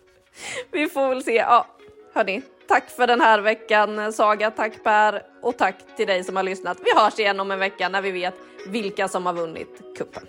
vi 0.70 0.88
får 0.88 1.08
väl 1.08 1.22
se. 1.22 1.34
Ja. 1.34 1.66
hörni, 2.14 2.42
tack 2.68 2.90
för 2.90 3.06
den 3.06 3.20
här 3.20 3.40
veckan 3.40 4.12
Saga, 4.12 4.50
tack 4.50 4.72
Per 4.84 5.22
och 5.42 5.58
tack 5.58 5.74
till 5.96 6.06
dig 6.06 6.24
som 6.24 6.36
har 6.36 6.42
lyssnat. 6.42 6.78
Vi 6.84 7.00
hörs 7.00 7.18
igen 7.18 7.40
om 7.40 7.50
en 7.50 7.58
vecka 7.58 7.88
när 7.88 8.02
vi 8.02 8.10
vet 8.10 8.34
vilka 8.66 9.08
som 9.08 9.26
har 9.26 9.32
vunnit 9.32 9.80
kuppen. 9.98 10.22